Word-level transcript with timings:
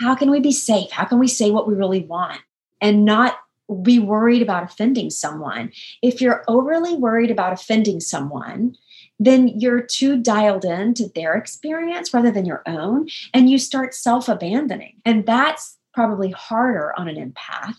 how 0.00 0.14
can 0.14 0.30
we 0.30 0.40
be 0.40 0.50
safe? 0.50 0.90
How 0.90 1.04
can 1.04 1.18
we 1.18 1.28
say 1.28 1.50
what 1.50 1.68
we 1.68 1.74
really 1.74 2.00
want 2.00 2.40
and 2.80 3.04
not 3.04 3.38
be 3.82 3.98
worried 3.98 4.40
about 4.40 4.62
offending 4.62 5.10
someone? 5.10 5.72
If 6.00 6.22
you're 6.22 6.42
overly 6.48 6.94
worried 6.94 7.30
about 7.30 7.52
offending 7.52 8.00
someone, 8.00 8.76
then 9.18 9.48
you're 9.48 9.82
too 9.82 10.16
dialed 10.22 10.64
in 10.64 10.94
to 10.94 11.08
their 11.14 11.34
experience 11.34 12.14
rather 12.14 12.30
than 12.30 12.46
your 12.46 12.62
own, 12.66 13.08
and 13.34 13.50
you 13.50 13.58
start 13.58 13.94
self 13.94 14.26
abandoning. 14.26 15.02
And 15.04 15.26
that's 15.26 15.76
probably 15.92 16.30
harder 16.30 16.98
on 16.98 17.06
an 17.06 17.16
empath 17.16 17.76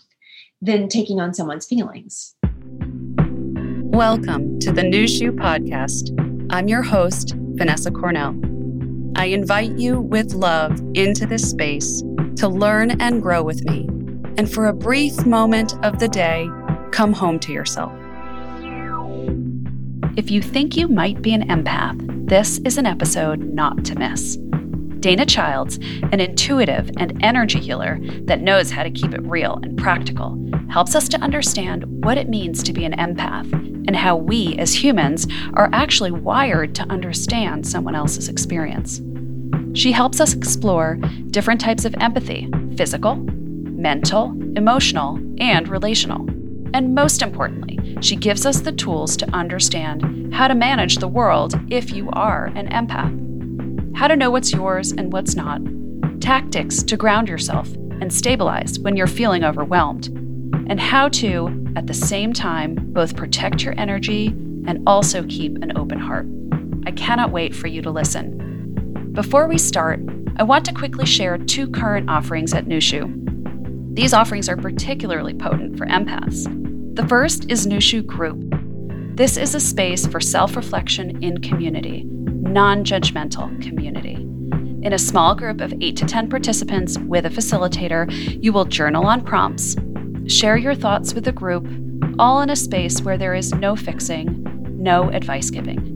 than 0.60 0.88
taking 0.88 1.18
on 1.18 1.34
someone's 1.34 1.66
feelings. 1.66 2.36
Welcome 3.90 4.60
to 4.60 4.70
the 4.70 4.82
Nushu 4.82 5.32
Podcast. 5.32 6.16
I'm 6.52 6.68
your 6.68 6.82
host, 6.82 7.34
Vanessa 7.36 7.90
Cornell. 7.90 8.40
I 9.16 9.26
invite 9.26 9.72
you 9.72 10.00
with 10.00 10.34
love 10.34 10.80
into 10.94 11.26
this 11.26 11.50
space 11.50 12.02
to 12.36 12.48
learn 12.48 13.00
and 13.00 13.22
grow 13.22 13.42
with 13.42 13.64
me. 13.64 13.86
And 14.38 14.50
for 14.50 14.66
a 14.66 14.72
brief 14.72 15.26
moment 15.26 15.74
of 15.84 15.98
the 15.98 16.08
day, 16.08 16.48
come 16.90 17.12
home 17.12 17.38
to 17.40 17.52
yourself. 17.52 17.92
If 20.16 20.30
you 20.30 20.42
think 20.42 20.76
you 20.76 20.88
might 20.88 21.22
be 21.22 21.32
an 21.32 21.48
empath, 21.48 22.28
this 22.28 22.58
is 22.58 22.78
an 22.78 22.86
episode 22.86 23.40
not 23.40 23.84
to 23.86 23.98
miss. 23.98 24.36
Dana 25.00 25.26
Childs, 25.26 25.78
an 26.12 26.20
intuitive 26.20 26.90
and 26.96 27.18
energy 27.24 27.58
healer 27.58 27.98
that 28.24 28.40
knows 28.40 28.70
how 28.70 28.84
to 28.84 28.90
keep 28.90 29.12
it 29.12 29.22
real 29.22 29.58
and 29.62 29.76
practical, 29.76 30.38
helps 30.70 30.94
us 30.94 31.08
to 31.08 31.18
understand 31.18 31.84
what 32.04 32.16
it 32.16 32.28
means 32.28 32.62
to 32.62 32.72
be 32.72 32.84
an 32.84 32.92
empath 32.92 33.52
and 33.86 33.96
how 33.96 34.16
we 34.16 34.56
as 34.58 34.72
humans 34.72 35.26
are 35.54 35.68
actually 35.72 36.12
wired 36.12 36.74
to 36.76 36.84
understand 36.84 37.66
someone 37.66 37.94
else's 37.94 38.28
experience. 38.28 39.00
She 39.74 39.92
helps 39.92 40.20
us 40.20 40.34
explore 40.34 40.96
different 41.30 41.60
types 41.60 41.84
of 41.84 41.94
empathy 42.00 42.48
physical, 42.76 43.16
mental, 43.16 44.30
emotional, 44.56 45.18
and 45.38 45.68
relational. 45.68 46.28
And 46.74 46.94
most 46.94 47.20
importantly, 47.22 47.98
she 48.00 48.16
gives 48.16 48.46
us 48.46 48.60
the 48.60 48.72
tools 48.72 49.16
to 49.18 49.30
understand 49.30 50.34
how 50.34 50.48
to 50.48 50.54
manage 50.54 50.96
the 50.96 51.08
world 51.08 51.54
if 51.70 51.92
you 51.92 52.08
are 52.10 52.46
an 52.54 52.68
empath 52.68 53.22
how 53.94 54.08
to 54.08 54.16
know 54.16 54.30
what's 54.30 54.52
yours 54.52 54.92
and 54.92 55.12
what's 55.12 55.36
not, 55.36 55.60
tactics 56.20 56.82
to 56.82 56.96
ground 56.96 57.28
yourself 57.28 57.72
and 58.00 58.12
stabilize 58.12 58.78
when 58.80 58.96
you're 58.96 59.06
feeling 59.06 59.44
overwhelmed, 59.44 60.06
and 60.68 60.80
how 60.80 61.08
to, 61.08 61.72
at 61.76 61.86
the 61.86 61.94
same 61.94 62.32
time, 62.32 62.74
both 62.92 63.16
protect 63.16 63.62
your 63.62 63.78
energy 63.78 64.28
and 64.66 64.82
also 64.86 65.24
keep 65.28 65.54
an 65.62 65.76
open 65.76 65.98
heart. 65.98 66.26
I 66.86 66.90
cannot 66.92 67.30
wait 67.30 67.54
for 67.54 67.68
you 67.68 67.82
to 67.82 67.90
listen. 67.90 68.41
Before 69.12 69.46
we 69.46 69.58
start, 69.58 70.00
I 70.36 70.42
want 70.42 70.64
to 70.64 70.72
quickly 70.72 71.04
share 71.04 71.36
two 71.36 71.68
current 71.68 72.08
offerings 72.08 72.54
at 72.54 72.64
Nushu. 72.64 73.94
These 73.94 74.14
offerings 74.14 74.48
are 74.48 74.56
particularly 74.56 75.34
potent 75.34 75.76
for 75.76 75.84
empaths. 75.84 76.44
The 76.96 77.06
first 77.06 77.50
is 77.50 77.66
Nushu 77.66 78.06
Group. 78.06 78.42
This 79.14 79.36
is 79.36 79.54
a 79.54 79.60
space 79.60 80.06
for 80.06 80.18
self 80.18 80.56
reflection 80.56 81.22
in 81.22 81.42
community 81.42 82.04
non 82.04 82.84
judgmental 82.84 83.60
community. 83.62 84.14
In 84.82 84.94
a 84.94 84.98
small 84.98 85.34
group 85.34 85.60
of 85.60 85.74
8 85.78 85.94
to 85.96 86.06
10 86.06 86.30
participants 86.30 86.98
with 86.98 87.26
a 87.26 87.30
facilitator, 87.30 88.10
you 88.42 88.50
will 88.50 88.64
journal 88.64 89.06
on 89.06 89.22
prompts, 89.22 89.76
share 90.26 90.56
your 90.56 90.74
thoughts 90.74 91.12
with 91.12 91.24
the 91.24 91.32
group, 91.32 91.66
all 92.18 92.40
in 92.40 92.48
a 92.48 92.56
space 92.56 93.02
where 93.02 93.18
there 93.18 93.34
is 93.34 93.52
no 93.52 93.76
fixing, 93.76 94.42
no 94.82 95.10
advice 95.10 95.50
giving. 95.50 95.91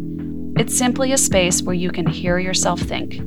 It's 0.59 0.77
simply 0.77 1.13
a 1.13 1.19
space 1.19 1.63
where 1.63 1.75
you 1.75 1.91
can 1.91 2.07
hear 2.07 2.39
yourself 2.39 2.81
think. 2.81 3.21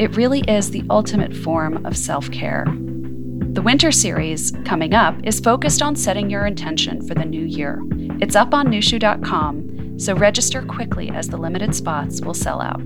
It 0.00 0.16
really 0.16 0.40
is 0.48 0.72
the 0.72 0.82
ultimate 0.90 1.32
form 1.32 1.86
of 1.86 1.96
self 1.96 2.28
care. 2.32 2.64
The 2.66 3.62
winter 3.62 3.92
series, 3.92 4.52
coming 4.64 4.92
up, 4.92 5.14
is 5.22 5.38
focused 5.38 5.80
on 5.80 5.94
setting 5.94 6.28
your 6.28 6.44
intention 6.44 7.06
for 7.06 7.14
the 7.14 7.24
new 7.24 7.44
year. 7.44 7.80
It's 8.20 8.34
up 8.34 8.52
on 8.52 8.66
nushu.com 8.66 9.98
so 10.00 10.14
register 10.14 10.60
quickly 10.60 11.08
as 11.10 11.28
the 11.28 11.36
limited 11.36 11.72
spots 11.72 12.20
will 12.20 12.34
sell 12.34 12.60
out. 12.60 12.82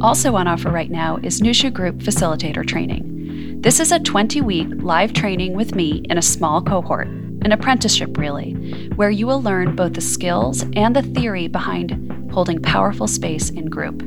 Also 0.00 0.34
on 0.34 0.48
offer 0.48 0.68
right 0.68 0.90
now 0.90 1.18
is 1.22 1.40
Nushu 1.40 1.72
Group 1.72 1.98
Facilitator 1.98 2.66
Training. 2.66 3.60
This 3.60 3.78
is 3.78 3.92
a 3.92 4.00
20 4.00 4.40
week 4.40 4.66
live 4.78 5.12
training 5.12 5.54
with 5.54 5.76
me 5.76 6.02
in 6.10 6.18
a 6.18 6.22
small 6.22 6.60
cohort, 6.60 7.06
an 7.06 7.52
apprenticeship 7.52 8.18
really, 8.18 8.54
where 8.96 9.10
you 9.10 9.28
will 9.28 9.40
learn 9.40 9.76
both 9.76 9.94
the 9.94 10.00
skills 10.00 10.64
and 10.74 10.96
the 10.96 11.02
theory 11.02 11.46
behind 11.46 12.15
holding 12.36 12.60
powerful 12.60 13.08
space 13.08 13.48
in 13.48 13.64
group. 13.64 14.02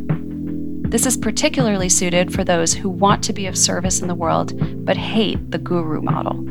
This 0.91 1.07
is 1.07 1.17
particularly 1.17 1.89
suited 1.89 2.31
for 2.31 2.43
those 2.43 2.75
who 2.75 2.87
want 2.87 3.23
to 3.23 3.33
be 3.33 3.47
of 3.47 3.57
service 3.57 4.01
in 4.03 4.07
the 4.07 4.13
world 4.13 4.53
but 4.85 4.95
hate 4.95 5.49
the 5.49 5.57
guru 5.57 5.99
model. 5.99 6.45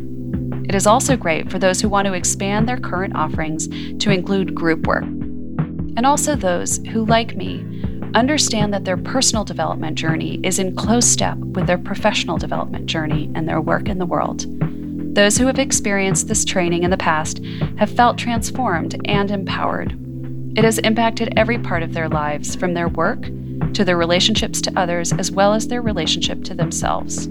It 0.68 0.74
is 0.74 0.88
also 0.88 1.16
great 1.16 1.52
for 1.52 1.60
those 1.60 1.80
who 1.80 1.88
want 1.88 2.06
to 2.06 2.14
expand 2.14 2.68
their 2.68 2.80
current 2.80 3.14
offerings 3.14 3.68
to 4.02 4.10
include 4.10 4.56
group 4.56 4.88
work 4.88 5.04
and 5.04 6.04
also 6.04 6.34
those 6.34 6.78
who, 6.88 7.04
like 7.04 7.36
me, 7.36 7.64
understand 8.12 8.74
that 8.74 8.84
their 8.84 8.96
personal 8.96 9.44
development 9.44 9.96
journey 9.96 10.40
is 10.42 10.58
in 10.58 10.74
close 10.74 11.06
step 11.06 11.38
with 11.38 11.68
their 11.68 11.78
professional 11.78 12.38
development 12.38 12.86
journey 12.86 13.30
and 13.36 13.48
their 13.48 13.60
work 13.60 13.88
in 13.88 13.98
the 13.98 14.06
world. 14.06 14.46
Those 15.14 15.38
who 15.38 15.46
have 15.46 15.60
experienced 15.60 16.26
this 16.26 16.44
training 16.44 16.82
in 16.82 16.90
the 16.90 16.96
past 16.96 17.38
have 17.78 17.88
felt 17.88 18.18
transformed 18.18 19.00
and 19.04 19.30
empowered. 19.30 20.07
It 20.56 20.64
has 20.64 20.78
impacted 20.78 21.32
every 21.36 21.58
part 21.58 21.82
of 21.82 21.92
their 21.92 22.08
lives, 22.08 22.56
from 22.56 22.74
their 22.74 22.88
work 22.88 23.22
to 23.74 23.84
their 23.84 23.96
relationships 23.96 24.60
to 24.62 24.72
others, 24.78 25.12
as 25.12 25.30
well 25.30 25.54
as 25.54 25.68
their 25.68 25.82
relationship 25.82 26.44
to 26.44 26.54
themselves. 26.54 27.28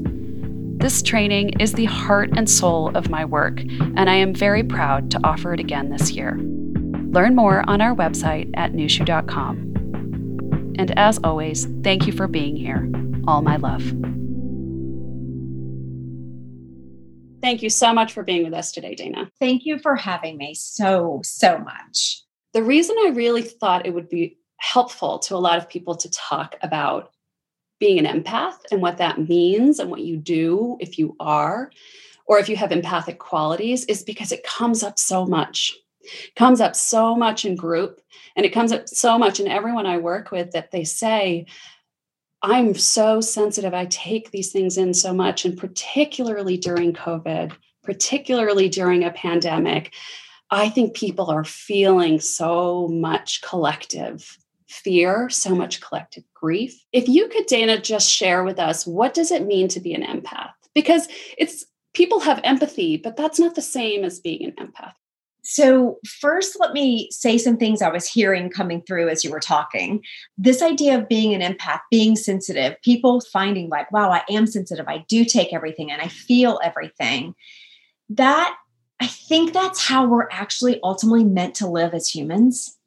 This 0.79 1.01
training 1.01 1.59
is 1.59 1.73
the 1.73 1.85
heart 1.85 2.29
and 2.37 2.49
soul 2.49 2.95
of 2.95 3.09
my 3.09 3.25
work, 3.25 3.59
and 3.59 4.09
I 4.09 4.15
am 4.15 4.33
very 4.33 4.63
proud 4.63 5.09
to 5.11 5.19
offer 5.23 5.53
it 5.53 5.59
again 5.59 5.89
this 5.89 6.11
year. 6.11 6.37
Learn 6.37 7.35
more 7.35 7.67
on 7.67 7.81
our 7.81 7.95
website 7.95 8.51
at 8.55 8.73
nushu.com. 8.73 9.57
And 10.77 10.97
as 10.97 11.19
always, 11.23 11.65
thank 11.83 12.05
you 12.05 12.13
for 12.13 12.27
being 12.27 12.55
here. 12.55 12.89
All 13.27 13.41
my 13.41 13.55
love. 13.55 13.81
Thank 17.41 17.63
you 17.63 17.69
so 17.69 17.93
much 17.93 18.13
for 18.13 18.23
being 18.23 18.43
with 18.43 18.53
us 18.53 18.71
today, 18.71 18.93
Dana. 18.93 19.31
Thank 19.39 19.65
you 19.65 19.79
for 19.79 19.95
having 19.95 20.37
me 20.37 20.53
so, 20.53 21.21
so 21.23 21.57
much. 21.57 22.23
The 22.57 22.63
reason 22.63 22.95
I 22.97 23.09
really 23.09 23.43
thought 23.43 23.85
it 23.85 23.93
would 23.93 24.09
be 24.09 24.39
helpful 24.57 25.19
to 25.19 25.35
a 25.35 25.37
lot 25.37 25.59
of 25.59 25.69
people 25.69 25.95
to 25.95 26.09
talk 26.09 26.55
about 26.63 27.11
being 27.79 28.03
an 28.03 28.23
empath 28.23 28.57
and 28.71 28.81
what 28.81 28.97
that 28.97 29.29
means 29.29 29.77
and 29.77 29.91
what 29.91 30.01
you 30.01 30.17
do 30.17 30.75
if 30.79 30.97
you 30.97 31.15
are, 31.19 31.71
or 32.25 32.39
if 32.39 32.49
you 32.49 32.55
have 32.55 32.71
empathic 32.71 33.19
qualities, 33.19 33.85
is 33.85 34.01
because 34.01 34.31
it 34.31 34.43
comes 34.43 34.81
up 34.81 34.97
so 34.97 35.23
much 35.23 35.77
it 36.01 36.33
comes 36.35 36.59
up 36.59 36.75
so 36.75 37.15
much 37.15 37.45
in 37.45 37.55
group 37.55 38.01
and 38.35 38.43
it 38.43 38.53
comes 38.53 38.71
up 38.71 38.89
so 38.89 39.19
much 39.19 39.39
in 39.39 39.47
everyone 39.47 39.85
I 39.85 39.99
work 39.99 40.31
with 40.31 40.49
that 40.53 40.71
they 40.71 40.83
say, 40.83 41.45
I'm 42.41 42.73
so 42.73 43.21
sensitive. 43.21 43.75
I 43.75 43.85
take 43.85 44.31
these 44.31 44.51
things 44.51 44.79
in 44.79 44.95
so 44.95 45.13
much. 45.13 45.45
And 45.45 45.55
particularly 45.55 46.57
during 46.57 46.93
COVID, 46.93 47.53
particularly 47.83 48.67
during 48.67 49.03
a 49.03 49.11
pandemic, 49.11 49.93
I 50.49 50.69
think 50.69 50.95
people 50.95 51.29
are 51.29 51.43
feeling 51.43 52.19
so 52.19 52.87
much 52.87 53.41
collective 53.41 54.37
fear, 54.67 55.29
so 55.29 55.55
much 55.55 55.81
collective 55.81 56.23
grief. 56.33 56.83
If 56.91 57.07
you 57.07 57.27
could, 57.29 57.45
Dana, 57.45 57.79
just 57.79 58.09
share 58.09 58.43
with 58.43 58.59
us 58.59 58.85
what 58.85 59.13
does 59.13 59.31
it 59.31 59.45
mean 59.45 59.67
to 59.69 59.79
be 59.79 59.93
an 59.93 60.03
empath? 60.03 60.51
Because 60.73 61.07
it's 61.37 61.65
people 61.93 62.19
have 62.19 62.39
empathy, 62.43 62.97
but 62.97 63.17
that's 63.17 63.39
not 63.39 63.55
the 63.55 63.61
same 63.61 64.03
as 64.03 64.19
being 64.19 64.45
an 64.45 64.67
empath. 64.67 64.93
So, 65.49 65.97
first, 66.05 66.59
let 66.59 66.73
me 66.73 67.07
say 67.09 67.37
some 67.37 67.55
things 67.55 67.81
I 67.81 67.89
was 67.89 68.05
hearing 68.05 68.49
coming 68.49 68.81
through 68.81 69.07
as 69.07 69.23
you 69.23 69.31
were 69.31 69.39
talking. 69.39 70.03
This 70.37 70.61
idea 70.61 70.97
of 70.97 71.07
being 71.07 71.33
an 71.33 71.53
empath, 71.55 71.79
being 71.89 72.17
sensitive, 72.17 72.75
people 72.83 73.21
finding 73.21 73.69
like, 73.69 73.89
wow, 73.89 74.11
I 74.11 74.23
am 74.29 74.45
sensitive. 74.45 74.89
I 74.89 75.05
do 75.07 75.23
take 75.23 75.53
everything 75.53 75.89
and 75.89 76.01
I 76.01 76.09
feel 76.09 76.59
everything. 76.61 77.33
That, 78.09 78.57
I 78.99 79.07
think 79.07 79.53
that's 79.53 79.85
how 79.85 80.07
we're 80.07 80.29
actually 80.31 80.79
ultimately 80.83 81.23
meant 81.23 81.55
to 81.55 81.67
live 81.67 81.93
as 81.93 82.09
humans. 82.09 82.77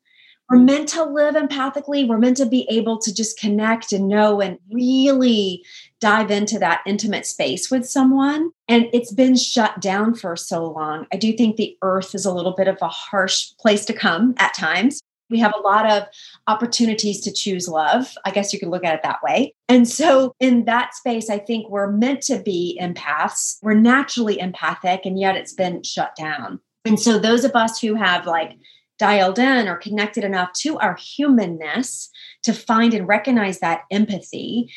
We're 0.50 0.58
mm. 0.58 0.66
meant 0.66 0.88
to 0.90 1.04
live 1.04 1.36
empathically. 1.36 2.06
We're 2.06 2.18
meant 2.18 2.36
to 2.38 2.46
be 2.46 2.66
able 2.68 2.98
to 2.98 3.14
just 3.14 3.38
connect 3.38 3.92
and 3.92 4.08
know 4.08 4.40
and 4.40 4.58
really 4.70 5.64
dive 6.00 6.30
into 6.30 6.58
that 6.58 6.82
intimate 6.86 7.26
space 7.26 7.70
with 7.70 7.88
someone. 7.88 8.50
And 8.68 8.88
it's 8.92 9.12
been 9.12 9.36
shut 9.36 9.80
down 9.80 10.14
for 10.14 10.36
so 10.36 10.66
long. 10.66 11.06
I 11.12 11.16
do 11.16 11.32
think 11.32 11.56
the 11.56 11.76
earth 11.82 12.14
is 12.14 12.24
a 12.24 12.34
little 12.34 12.54
bit 12.54 12.66
of 12.66 12.78
a 12.82 12.88
harsh 12.88 13.52
place 13.60 13.84
to 13.86 13.92
come 13.92 14.34
at 14.38 14.54
times. 14.54 15.00
We 15.30 15.38
have 15.38 15.54
a 15.56 15.60
lot 15.60 15.90
of 15.90 16.04
opportunities 16.46 17.20
to 17.22 17.32
choose 17.32 17.68
love. 17.68 18.12
I 18.24 18.30
guess 18.30 18.52
you 18.52 18.58
could 18.58 18.68
look 18.68 18.84
at 18.84 18.94
it 18.94 19.02
that 19.02 19.22
way. 19.22 19.54
And 19.68 19.88
so, 19.88 20.34
in 20.40 20.64
that 20.64 20.94
space, 20.94 21.30
I 21.30 21.38
think 21.38 21.68
we're 21.68 21.90
meant 21.90 22.22
to 22.22 22.40
be 22.40 22.78
empaths. 22.80 23.58
We're 23.62 23.74
naturally 23.74 24.38
empathic, 24.38 25.02
and 25.04 25.18
yet 25.18 25.36
it's 25.36 25.52
been 25.52 25.82
shut 25.82 26.14
down. 26.16 26.60
And 26.84 26.98
so, 26.98 27.18
those 27.18 27.44
of 27.44 27.54
us 27.54 27.80
who 27.80 27.94
have 27.94 28.26
like 28.26 28.52
dialed 28.98 29.38
in 29.38 29.66
or 29.66 29.76
connected 29.76 30.24
enough 30.24 30.52
to 30.52 30.78
our 30.78 30.94
humanness 30.96 32.10
to 32.42 32.52
find 32.52 32.92
and 32.92 33.08
recognize 33.08 33.60
that 33.60 33.84
empathy 33.90 34.70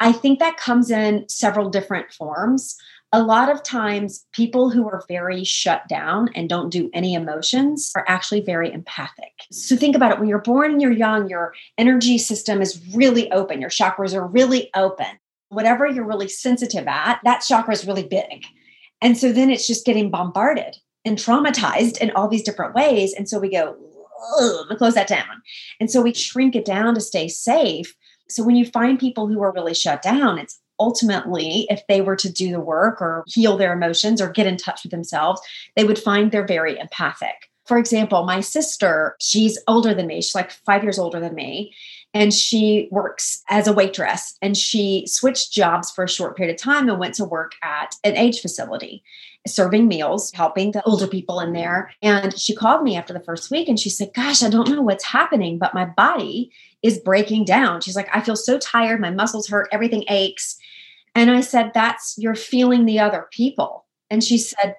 I 0.00 0.12
think 0.12 0.38
that 0.38 0.56
comes 0.56 0.90
in 0.90 1.28
several 1.28 1.70
different 1.70 2.12
forms. 2.12 2.76
A 3.12 3.22
lot 3.22 3.50
of 3.50 3.62
times, 3.62 4.26
people 4.32 4.68
who 4.68 4.86
are 4.86 5.02
very 5.08 5.42
shut 5.42 5.88
down 5.88 6.28
and 6.34 6.48
don't 6.48 6.68
do 6.68 6.90
any 6.92 7.14
emotions 7.14 7.90
are 7.96 8.04
actually 8.06 8.42
very 8.42 8.70
empathic. 8.70 9.32
So, 9.50 9.76
think 9.76 9.96
about 9.96 10.12
it 10.12 10.18
when 10.18 10.28
you're 10.28 10.40
born 10.40 10.72
and 10.72 10.82
you're 10.82 10.92
young, 10.92 11.28
your 11.28 11.54
energy 11.78 12.18
system 12.18 12.60
is 12.60 12.82
really 12.94 13.30
open, 13.32 13.62
your 13.62 13.70
chakras 13.70 14.14
are 14.14 14.26
really 14.26 14.68
open. 14.76 15.18
Whatever 15.48 15.86
you're 15.86 16.06
really 16.06 16.28
sensitive 16.28 16.86
at, 16.86 17.20
that 17.24 17.40
chakra 17.40 17.72
is 17.72 17.86
really 17.86 18.06
big. 18.06 18.44
And 19.00 19.16
so 19.16 19.32
then 19.32 19.50
it's 19.50 19.66
just 19.66 19.86
getting 19.86 20.10
bombarded 20.10 20.76
and 21.04 21.16
traumatized 21.16 21.98
in 21.98 22.10
all 22.10 22.28
these 22.28 22.42
different 22.42 22.74
ways. 22.74 23.14
And 23.14 23.28
so 23.28 23.38
we 23.38 23.50
go, 23.50 23.76
close 24.76 24.94
that 24.94 25.08
down. 25.08 25.42
And 25.80 25.90
so 25.90 26.02
we 26.02 26.12
shrink 26.12 26.54
it 26.56 26.64
down 26.64 26.94
to 26.94 27.00
stay 27.00 27.28
safe. 27.28 27.94
So 28.28 28.44
when 28.44 28.56
you 28.56 28.66
find 28.66 28.98
people 28.98 29.26
who 29.26 29.42
are 29.42 29.52
really 29.52 29.74
shut 29.74 30.02
down, 30.02 30.38
it's 30.38 30.60
ultimately, 30.78 31.66
if 31.70 31.86
they 31.88 32.00
were 32.00 32.16
to 32.16 32.32
do 32.32 32.50
the 32.50 32.60
work 32.60 33.00
or 33.00 33.24
heal 33.26 33.56
their 33.56 33.72
emotions 33.72 34.20
or 34.20 34.30
get 34.30 34.46
in 34.46 34.56
touch 34.56 34.82
with 34.82 34.92
themselves, 34.92 35.40
they 35.76 35.84
would 35.84 35.98
find 35.98 36.30
they're 36.30 36.46
very 36.46 36.78
empathic. 36.78 37.50
For 37.66 37.76
example, 37.78 38.24
my 38.24 38.40
sister, 38.40 39.14
she's 39.20 39.58
older 39.68 39.92
than 39.92 40.06
me, 40.06 40.22
she's 40.22 40.34
like 40.34 40.50
five 40.50 40.82
years 40.82 40.98
older 40.98 41.20
than 41.20 41.34
me. 41.34 41.74
And 42.14 42.32
she 42.32 42.88
works 42.90 43.42
as 43.50 43.66
a 43.66 43.72
waitress 43.72 44.38
and 44.40 44.56
she 44.56 45.04
switched 45.06 45.52
jobs 45.52 45.90
for 45.90 46.04
a 46.04 46.08
short 46.08 46.38
period 46.38 46.54
of 46.54 46.60
time 46.60 46.88
and 46.88 46.98
went 46.98 47.14
to 47.16 47.24
work 47.24 47.52
at 47.62 47.96
an 48.02 48.16
age 48.16 48.40
facility 48.40 49.02
serving 49.46 49.88
meals, 49.88 50.32
helping 50.32 50.72
the 50.72 50.82
older 50.84 51.06
people 51.06 51.40
in 51.40 51.52
there. 51.52 51.90
And 52.02 52.38
she 52.38 52.54
called 52.54 52.82
me 52.82 52.96
after 52.96 53.12
the 53.12 53.20
first 53.20 53.50
week 53.50 53.68
and 53.68 53.78
she 53.78 53.90
said, 53.90 54.12
Gosh, 54.14 54.42
I 54.42 54.50
don't 54.50 54.68
know 54.68 54.82
what's 54.82 55.04
happening, 55.04 55.58
but 55.58 55.74
my 55.74 55.84
body 55.84 56.52
is 56.82 56.98
breaking 56.98 57.44
down. 57.44 57.80
She's 57.80 57.96
like, 57.96 58.08
I 58.14 58.20
feel 58.20 58.36
so 58.36 58.58
tired. 58.58 59.00
My 59.00 59.10
muscles 59.10 59.48
hurt. 59.48 59.68
Everything 59.72 60.04
aches. 60.08 60.57
And 61.18 61.32
I 61.32 61.40
said, 61.40 61.72
That's 61.74 62.14
you're 62.16 62.36
feeling 62.36 62.84
the 62.84 63.00
other 63.00 63.26
people. 63.32 63.86
And 64.08 64.22
she 64.22 64.38
said, 64.38 64.76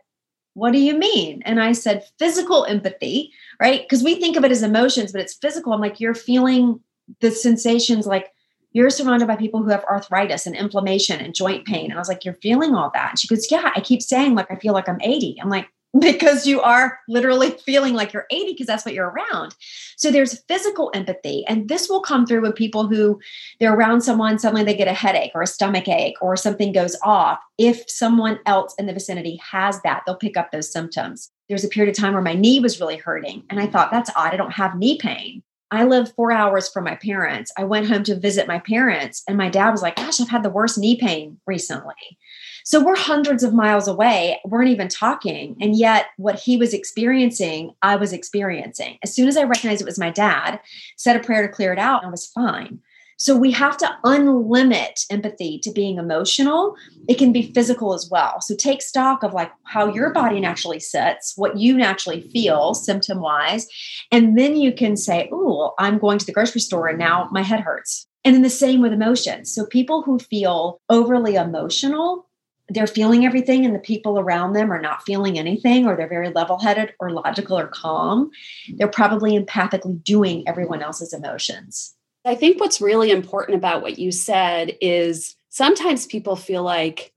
What 0.53 0.71
do 0.71 0.80
you 0.80 0.97
mean? 0.97 1.41
And 1.45 1.62
I 1.62 1.74
said, 1.74 2.06
Physical 2.18 2.65
empathy, 2.65 3.31
right? 3.62 3.81
Because 3.81 4.03
we 4.03 4.15
think 4.15 4.38
of 4.38 4.45
it 4.45 4.51
as 4.51 4.63
emotions, 4.63 5.12
but 5.12 5.21
it's 5.21 5.33
physical. 5.33 5.74
I'm 5.74 5.81
like, 5.81 6.00
You're 6.00 6.15
feeling 6.15 6.80
the 7.19 7.31
sensations 7.31 8.07
like, 8.07 8.31
you're 8.71 8.91
surrounded 8.91 9.27
by 9.27 9.36
people 9.36 9.63
who 9.63 9.69
have 9.69 9.83
arthritis 9.86 10.45
and 10.45 10.56
inflammation 10.56 11.19
and 11.19 11.33
joint 11.33 11.65
pain. 11.65 11.86
And 11.86 11.95
I 11.95 11.97
was 12.00 12.07
like, 12.07 12.24
You're 12.24 12.36
feeling 12.36 12.74
all 12.74 12.91
that? 12.94 13.12
And 13.12 13.19
she 13.19 13.27
goes, 13.27 13.51
Yeah, 13.51 13.71
I 13.75 13.81
keep 13.81 14.01
saying, 14.01 14.36
like, 14.36 14.50
I 14.50 14.56
feel 14.56 14.74
like 14.74 14.88
I'm 14.88 15.01
80. 15.01 15.38
I'm 15.41 15.50
like, 15.50 15.68
because 16.00 16.45
you 16.45 16.62
are 16.62 17.00
literally 17.07 17.51
feeling 17.51 17.94
like 17.94 18.13
you're 18.13 18.27
80 18.30 18.51
because 18.51 18.68
that's 18.68 18.86
what 18.86 18.94
you're 18.94 19.09
around. 19.09 19.56
So 19.97 20.12
there's 20.12 20.39
physical 20.44 20.91
empathy. 20.94 21.44
And 21.47 21.68
this 21.68 21.89
will 21.89 22.01
come 22.01 22.25
through 22.25 22.41
with 22.41 22.56
people 22.56 22.88
who 22.88 23.19
they're 23.59 23.74
around 23.74 24.01
someone, 24.01 24.38
suddenly 24.38 24.63
they 24.63 24.75
get 24.75 24.88
a 24.88 24.94
headache 24.94 25.31
or 25.33 25.41
a 25.41 25.47
stomach 25.47 25.88
ache 25.88 26.15
or 26.21 26.36
something 26.36 26.71
goes 26.71 26.95
off. 27.03 27.39
If 27.57 27.89
someone 27.89 28.39
else 28.45 28.75
in 28.77 28.86
the 28.86 28.94
vicinity 28.94 29.39
has 29.51 29.81
that, 29.81 30.03
they'll 30.06 30.15
pick 30.15 30.38
up 30.38 30.51
those 30.51 30.71
symptoms. 30.71 31.31
There's 31.47 31.63
a 31.63 31.69
period 31.69 31.95
of 31.95 32.00
time 32.00 32.13
where 32.13 32.21
my 32.21 32.36
knee 32.36 32.59
was 32.59 32.80
really 32.80 32.97
hurting. 32.97 33.44
And 33.50 33.59
I 33.59 33.65
thought, 33.65 33.89
that's 33.91 34.12
odd. 34.15 34.33
I 34.33 34.38
don't 34.38 34.51
have 34.51 34.77
knee 34.77 35.00
pain. 35.00 35.41
I 35.71 35.83
live 35.83 36.13
four 36.13 36.31
hours 36.31 36.68
from 36.68 36.83
my 36.83 36.95
parents. 36.95 37.51
I 37.57 37.63
went 37.63 37.88
home 37.88 38.04
to 38.04 38.19
visit 38.19 38.48
my 38.48 38.60
parents, 38.60 39.24
and 39.27 39.38
my 39.38 39.50
dad 39.50 39.69
was 39.69 39.81
like, 39.81 39.98
Gosh, 39.98 40.19
I've 40.19 40.30
had 40.30 40.44
the 40.44 40.50
worst 40.50 40.77
knee 40.77 40.98
pain 40.98 41.39
recently. 41.45 42.18
So 42.66 42.83
we're 42.83 42.95
hundreds 42.95 43.44
of 43.44 43.54
miles 43.54 43.88
away, 43.88 44.39
weren't 44.45 44.69
even 44.69 44.89
talking. 44.89 45.56
And 45.60 45.75
yet, 45.75 46.07
what 46.18 46.39
he 46.39 46.57
was 46.57 46.74
experiencing, 46.74 47.74
I 47.81 47.95
was 47.95 48.13
experiencing. 48.13 48.98
As 49.04 49.13
soon 49.13 49.27
as 49.27 49.38
I 49.38 49.44
recognized 49.44 49.81
it 49.81 49.86
was 49.86 50.00
my 50.00 50.12
dad, 50.12 50.60
said 50.98 51.16
a 51.16 51.19
prayer 51.19 51.42
to 51.42 51.54
clear 51.54 51.74
it 51.74 51.80
out, 51.80 52.01
and 52.01 52.07
I 52.07 52.12
was 52.12 52.27
fine. 52.27 52.80
So 53.19 53.36
we 53.36 53.51
have 53.51 53.75
to 53.77 53.98
unlimit 54.06 55.06
empathy 55.10 55.60
to 55.60 55.71
being 55.71 55.98
emotional. 55.98 56.75
It 57.10 57.18
can 57.18 57.33
be 57.33 57.51
physical 57.51 57.94
as 57.94 58.07
well. 58.10 58.39
So 58.39 58.56
take 58.56 58.81
stock 58.81 59.24
of 59.24 59.33
like 59.33 59.51
how 59.66 59.94
your 59.94 60.13
body 60.13 60.39
naturally 60.39 60.80
sits, 60.80 61.33
what 61.36 61.57
you 61.57 61.75
naturally 61.75 62.21
feel 62.21 62.74
symptom 62.74 63.19
wise. 63.19 63.68
And 64.10 64.39
then 64.39 64.56
you 64.56 64.74
can 64.74 64.95
say, 64.95 65.30
Oh, 65.33 65.74
I'm 65.77 66.00
going 66.00 66.18
to 66.18 66.25
the 66.25 66.31
grocery 66.31 66.62
store 66.62 66.88
and 66.88 66.98
now 66.98 67.27
my 67.30 67.42
head 67.42 67.60
hurts. 67.60 68.07
And 68.24 68.33
then 68.33 68.42
the 68.42 68.50
same 68.50 68.81
with 68.81 68.94
emotions. 68.94 69.54
So 69.54 69.65
people 69.65 70.01
who 70.01 70.18
feel 70.19 70.80
overly 70.89 71.36
emotional, 71.36 72.30
they're 72.69 72.88
feeling 72.88 73.25
everything 73.25 73.65
and 73.65 73.75
the 73.75 73.80
people 73.80 74.18
around 74.18 74.54
them 74.54 74.72
are 74.72 74.81
not 74.81 75.04
feeling 75.04 75.38
anything 75.38 75.86
or 75.86 75.98
they're 75.98 76.07
very 76.07 76.30
level-headed 76.30 76.94
or 77.00 77.10
logical 77.10 77.57
or 77.57 77.68
calm 77.68 78.30
they're 78.75 78.88
probably 78.88 79.38
empathically 79.38 80.04
doing 80.04 80.44
everyone 80.48 80.83
else's 80.83 81.12
emotions 81.12 81.95
I 82.25 82.36
think 82.36 82.60
what's 82.60 82.81
really 82.81 83.12
important 83.12 83.57
about 83.57 83.81
what 83.81 83.98
you 83.98 84.12
said 84.12 84.77
is 84.81 85.36
sometimes 85.50 86.06
people 86.06 86.36
feel 86.36 86.63
like 86.63 87.13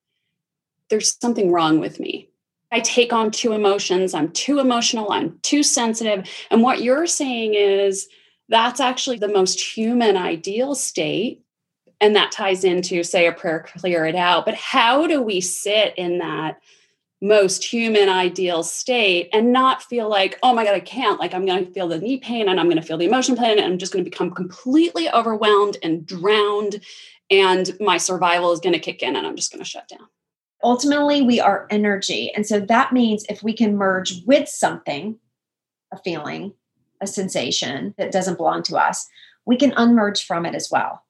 there's 0.88 1.16
something 1.20 1.50
wrong 1.50 1.81
with 1.81 1.99
me. 1.99 2.28
I 2.70 2.81
take 2.81 3.12
on 3.12 3.31
two 3.31 3.52
emotions. 3.52 4.14
I'm 4.14 4.31
too 4.32 4.58
emotional. 4.58 5.12
I'm 5.12 5.38
too 5.43 5.62
sensitive. 5.62 6.28
And 6.50 6.62
what 6.62 6.82
you're 6.82 7.06
saying 7.06 7.54
is 7.54 8.08
that's 8.49 8.81
actually 8.81 9.19
the 9.19 9.28
most 9.28 9.60
human 9.60 10.16
ideal 10.16 10.75
state. 10.75 11.44
And 12.00 12.16
that 12.16 12.32
ties 12.32 12.64
into, 12.64 13.05
say, 13.05 13.26
a 13.26 13.32
prayer, 13.32 13.64
clear 13.78 14.06
it 14.06 14.16
out. 14.16 14.44
But 14.44 14.55
how 14.55 15.06
do 15.06 15.22
we 15.22 15.40
sit 15.40 15.94
in 15.96 16.19
that 16.19 16.60
most 17.22 17.62
human 17.64 18.08
ideal 18.08 18.64
state 18.64 19.30
and 19.32 19.52
not 19.52 19.80
feel 19.84 20.10
like, 20.10 20.38
oh 20.42 20.52
my 20.52 20.64
God, 20.64 20.74
I 20.74 20.80
can't. 20.80 21.20
Like, 21.20 21.32
I'm 21.32 21.46
going 21.46 21.64
to 21.64 21.72
feel 21.72 21.86
the 21.86 21.98
knee 21.98 22.19
pain 22.19 22.48
and 22.48 22.58
I'm 22.58 22.66
going 22.66 22.80
to 22.80 22.82
feel 22.82 22.98
the 22.98 23.06
emotion 23.06 23.36
pain 23.36 23.58
and 23.58 23.72
I'm 23.72 23.78
just 23.78 23.92
going 23.92 24.04
to 24.04 24.10
become 24.10 24.32
completely 24.32 25.08
overwhelmed 25.08 25.78
and 25.84 26.04
drowned. 26.04 26.82
And 27.30 27.70
my 27.78 27.96
survival 27.96 28.52
is 28.52 28.58
going 28.58 28.72
to 28.72 28.80
kick 28.80 29.04
in 29.04 29.14
and 29.14 29.24
I'm 29.24 29.36
just 29.36 29.52
going 29.52 29.62
to 29.62 29.70
shut 29.70 29.86
down. 29.86 30.08
Ultimately, 30.64 31.22
we 31.22 31.38
are 31.38 31.69
energy. 31.70 32.32
And 32.34 32.44
so 32.44 32.58
that 32.58 32.92
means 32.92 33.24
if 33.28 33.40
we 33.40 33.52
can 33.52 33.76
merge 33.76 34.24
with 34.26 34.48
something, 34.48 35.19
a 35.92 35.98
feeling, 35.98 36.54
a 37.00 37.06
sensation 37.06 37.94
that 37.98 38.10
doesn't 38.10 38.36
belong 38.36 38.64
to 38.64 38.76
us, 38.76 39.08
we 39.44 39.56
can 39.56 39.70
unmerge 39.72 40.24
from 40.24 40.44
it 40.44 40.56
as 40.56 40.70
well. 40.72 41.04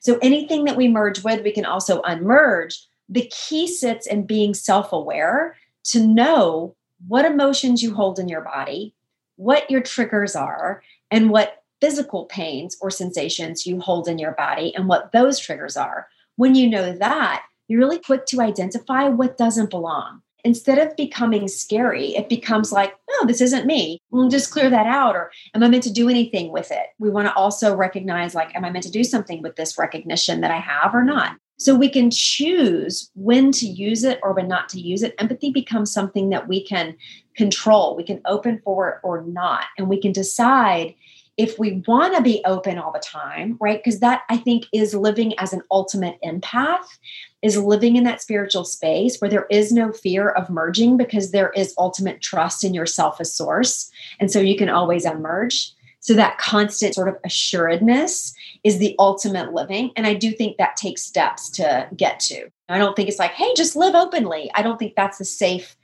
So 0.00 0.16
anything 0.22 0.64
that 0.64 0.76
we 0.76 0.86
merge 0.86 1.24
with, 1.24 1.42
we 1.42 1.52
can 1.52 1.64
also 1.64 2.02
unmerge 2.02 2.84
the 3.10 3.30
key 3.34 3.66
sits 3.66 4.06
in 4.06 4.24
being 4.24 4.54
self 4.54 4.92
aware 4.92 5.56
to 5.84 6.06
know 6.06 6.76
what 7.08 7.24
emotions 7.24 7.82
you 7.82 7.92
hold 7.92 8.18
in 8.18 8.28
your 8.28 8.42
body, 8.42 8.94
what 9.36 9.70
your 9.70 9.80
triggers 9.80 10.36
are, 10.36 10.82
and 11.10 11.30
what 11.30 11.64
physical 11.80 12.26
pains 12.26 12.76
or 12.80 12.90
sensations 12.90 13.66
you 13.66 13.80
hold 13.80 14.06
in 14.06 14.18
your 14.18 14.32
body, 14.32 14.74
and 14.76 14.86
what 14.86 15.12
those 15.12 15.38
triggers 15.38 15.76
are. 15.76 16.08
When 16.36 16.54
you 16.54 16.68
know 16.68 16.92
that, 16.92 17.42
you're 17.68 17.80
really 17.80 17.98
quick 17.98 18.26
to 18.26 18.40
identify 18.40 19.08
what 19.08 19.38
doesn't 19.38 19.70
belong. 19.70 20.22
Instead 20.44 20.78
of 20.78 20.96
becoming 20.96 21.48
scary, 21.48 22.16
it 22.16 22.28
becomes 22.28 22.72
like, 22.72 22.94
oh, 23.10 23.24
this 23.26 23.40
isn't 23.40 23.66
me. 23.66 24.00
We'll 24.10 24.28
just 24.28 24.50
clear 24.50 24.70
that 24.70 24.86
out. 24.86 25.14
Or 25.14 25.30
am 25.54 25.62
I 25.62 25.68
meant 25.68 25.82
to 25.82 25.92
do 25.92 26.08
anything 26.08 26.50
with 26.50 26.70
it? 26.70 26.86
We 26.98 27.10
want 27.10 27.28
to 27.28 27.34
also 27.34 27.74
recognize, 27.74 28.34
like, 28.34 28.54
am 28.54 28.64
I 28.64 28.70
meant 28.70 28.84
to 28.84 28.90
do 28.90 29.04
something 29.04 29.42
with 29.42 29.56
this 29.56 29.78
recognition 29.78 30.40
that 30.40 30.50
I 30.50 30.58
have 30.58 30.94
or 30.94 31.04
not? 31.04 31.36
So 31.60 31.74
we 31.74 31.90
can 31.90 32.10
choose 32.10 33.10
when 33.14 33.52
to 33.52 33.66
use 33.66 34.02
it 34.02 34.18
or 34.22 34.32
when 34.32 34.48
not 34.48 34.70
to 34.70 34.80
use 34.80 35.02
it. 35.02 35.14
Empathy 35.18 35.50
becomes 35.50 35.92
something 35.92 36.30
that 36.30 36.48
we 36.48 36.64
can 36.64 36.96
control. 37.36 37.94
We 37.94 38.02
can 38.02 38.22
open 38.24 38.62
for 38.64 38.88
it 38.88 39.00
or 39.02 39.20
not. 39.24 39.64
And 39.76 39.86
we 39.86 40.00
can 40.00 40.10
decide 40.10 40.94
if 41.36 41.58
we 41.58 41.82
want 41.86 42.16
to 42.16 42.22
be 42.22 42.40
open 42.46 42.78
all 42.78 42.92
the 42.92 42.98
time, 42.98 43.58
right? 43.60 43.78
Because 43.78 44.00
that 44.00 44.22
I 44.30 44.38
think 44.38 44.64
is 44.72 44.94
living 44.94 45.38
as 45.38 45.52
an 45.52 45.60
ultimate 45.70 46.18
empath, 46.24 46.86
is 47.42 47.58
living 47.58 47.96
in 47.96 48.04
that 48.04 48.22
spiritual 48.22 48.64
space 48.64 49.18
where 49.18 49.30
there 49.30 49.46
is 49.50 49.70
no 49.70 49.92
fear 49.92 50.30
of 50.30 50.48
merging 50.48 50.96
because 50.96 51.30
there 51.30 51.50
is 51.50 51.74
ultimate 51.76 52.22
trust 52.22 52.64
in 52.64 52.72
yourself 52.72 53.20
as 53.20 53.34
source. 53.34 53.90
And 54.18 54.30
so 54.30 54.40
you 54.40 54.56
can 54.56 54.70
always 54.70 55.04
unmerge. 55.04 55.72
So 56.00 56.14
that 56.14 56.38
constant 56.38 56.94
sort 56.94 57.08
of 57.08 57.16
assuredness 57.24 58.34
is 58.64 58.78
the 58.78 58.94
ultimate 58.98 59.52
living. 59.52 59.92
And 59.96 60.06
I 60.06 60.14
do 60.14 60.32
think 60.32 60.56
that 60.56 60.76
takes 60.76 61.02
steps 61.02 61.50
to 61.50 61.88
get 61.94 62.20
to. 62.20 62.48
I 62.68 62.78
don't 62.78 62.96
think 62.96 63.08
it's 63.08 63.18
like, 63.18 63.32
hey, 63.32 63.52
just 63.54 63.76
live 63.76 63.94
openly. 63.94 64.50
I 64.54 64.62
don't 64.62 64.78
think 64.78 64.94
that's 64.96 65.20
a 65.20 65.24
safe 65.24 65.76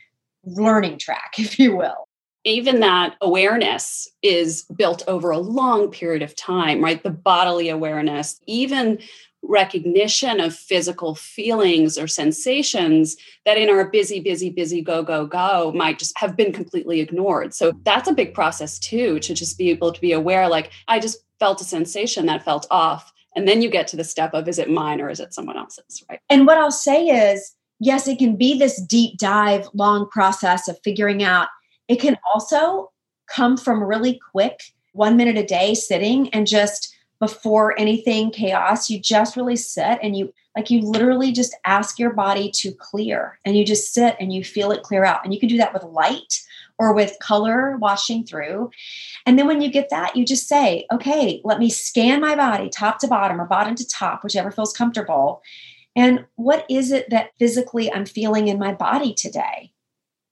learning 0.44 0.99
track, 0.99 1.35
if 1.38 1.58
you 1.58 1.76
will. 1.76 2.08
Even 2.44 2.78
that 2.78 3.16
awareness 3.20 4.08
is 4.23 4.64
built 4.76 5.02
over 5.08 5.30
a 5.30 5.38
long 5.38 5.90
period 5.90 6.23
of 6.23 6.37
time, 6.37 6.82
right? 6.82 7.02
The 7.02 7.11
bodily 7.11 7.68
awareness, 7.68 8.40
even 8.46 9.00
recognition 9.49 10.41
of 10.41 10.55
physical 10.55 11.15
feelings 11.15 11.97
or 11.99 12.07
sensations 12.07 13.17
that 13.45 13.59
in 13.59 13.71
our 13.71 13.88
busy, 13.88 14.21
busy, 14.21 14.50
busy 14.50 14.83
go, 14.83 15.03
go, 15.03 15.26
go 15.26 15.73
might 15.75 15.99
just 15.99 16.17
have 16.19 16.37
been 16.37 16.53
completely 16.53 17.00
ignored. 17.00 17.55
So 17.55 17.73
that's 17.85 18.09
a 18.09 18.15
big 18.15 18.35
process 18.35 18.79
too, 18.79 19.19
to 19.21 19.35
just 19.35 19.59
be 19.59 19.71
able 19.71 19.93
to 19.93 20.00
be 20.00 20.12
aware 20.12 20.49
like, 20.49 20.71
I 20.88 20.99
just 20.99 21.19
felt 21.38 21.61
a 21.61 21.65
sensation 21.65 22.26
that 22.26 22.45
felt 22.45 22.67
off. 22.71 23.12
And 23.35 23.47
then 23.47 23.61
you 23.62 23.71
get 23.71 23.87
to 23.88 23.97
the 23.97 24.05
step 24.05 24.33
of 24.33 24.49
is 24.49 24.59
it 24.59 24.71
mine 24.71 25.00
or 25.00 25.11
is 25.11 25.21
it 25.21 25.35
someone 25.35 25.59
else's, 25.59 26.03
right? 26.09 26.21
And 26.31 26.47
what 26.47 26.59
I'll 26.59 26.71
say 26.71 27.07
is, 27.07 27.55
yes, 27.79 28.09
it 28.09 28.19
can 28.19 28.37
be 28.37 28.59
this 28.59 28.81
deep 28.81 29.19
dive, 29.19 29.69
long 29.75 30.09
process 30.09 30.69
of 30.69 30.79
figuring 30.83 31.23
out. 31.23 31.49
It 31.88 32.00
can 32.00 32.17
also 32.35 32.91
come 33.29 33.57
from 33.57 33.83
really 33.83 34.19
quick, 34.33 34.61
one 34.93 35.17
minute 35.17 35.37
a 35.37 35.45
day 35.45 35.75
sitting 35.75 36.31
and 36.31 36.47
just 36.47 36.97
before 37.18 37.78
anything 37.78 38.30
chaos. 38.30 38.90
You 38.90 39.00
just 39.00 39.37
really 39.37 39.56
sit 39.56 39.99
and 40.02 40.16
you 40.16 40.32
like 40.56 40.70
you 40.70 40.80
literally 40.80 41.32
just 41.32 41.54
ask 41.64 41.99
your 41.99 42.12
body 42.12 42.50
to 42.50 42.73
clear 42.73 43.38
and 43.44 43.56
you 43.56 43.64
just 43.64 43.92
sit 43.92 44.16
and 44.18 44.32
you 44.32 44.42
feel 44.42 44.70
it 44.70 44.82
clear 44.82 45.04
out. 45.04 45.23
And 45.23 45.35
you 45.35 45.40
can 45.40 45.49
do 45.49 45.58
that 45.58 45.75
with 45.75 45.82
light 45.82 46.42
or 46.78 46.94
with 46.94 47.18
color 47.20 47.76
washing 47.78 48.25
through. 48.25 48.70
And 49.25 49.38
then 49.38 49.46
when 49.46 49.61
you 49.61 49.70
get 49.70 49.90
that, 49.90 50.16
you 50.16 50.25
just 50.25 50.49
say, 50.49 50.87
okay, 50.92 51.40
let 51.44 51.58
me 51.58 51.70
scan 51.70 52.20
my 52.20 52.35
body 52.35 52.68
top 52.68 52.99
to 53.00 53.08
bottom 53.08 53.40
or 53.40 53.46
bottom 53.46 53.75
to 53.75 53.88
top, 53.88 54.23
whichever 54.23 54.50
feels 54.50 54.73
comfortable. 54.73 55.42
And 55.94 56.26
what 56.37 56.66
is 56.68 56.90
it 56.92 57.08
that 57.11 57.30
physically 57.38 57.92
I'm 57.92 58.04
feeling 58.04 58.49
in 58.49 58.58
my 58.58 58.73
body 58.73 59.14
today? 59.14 59.73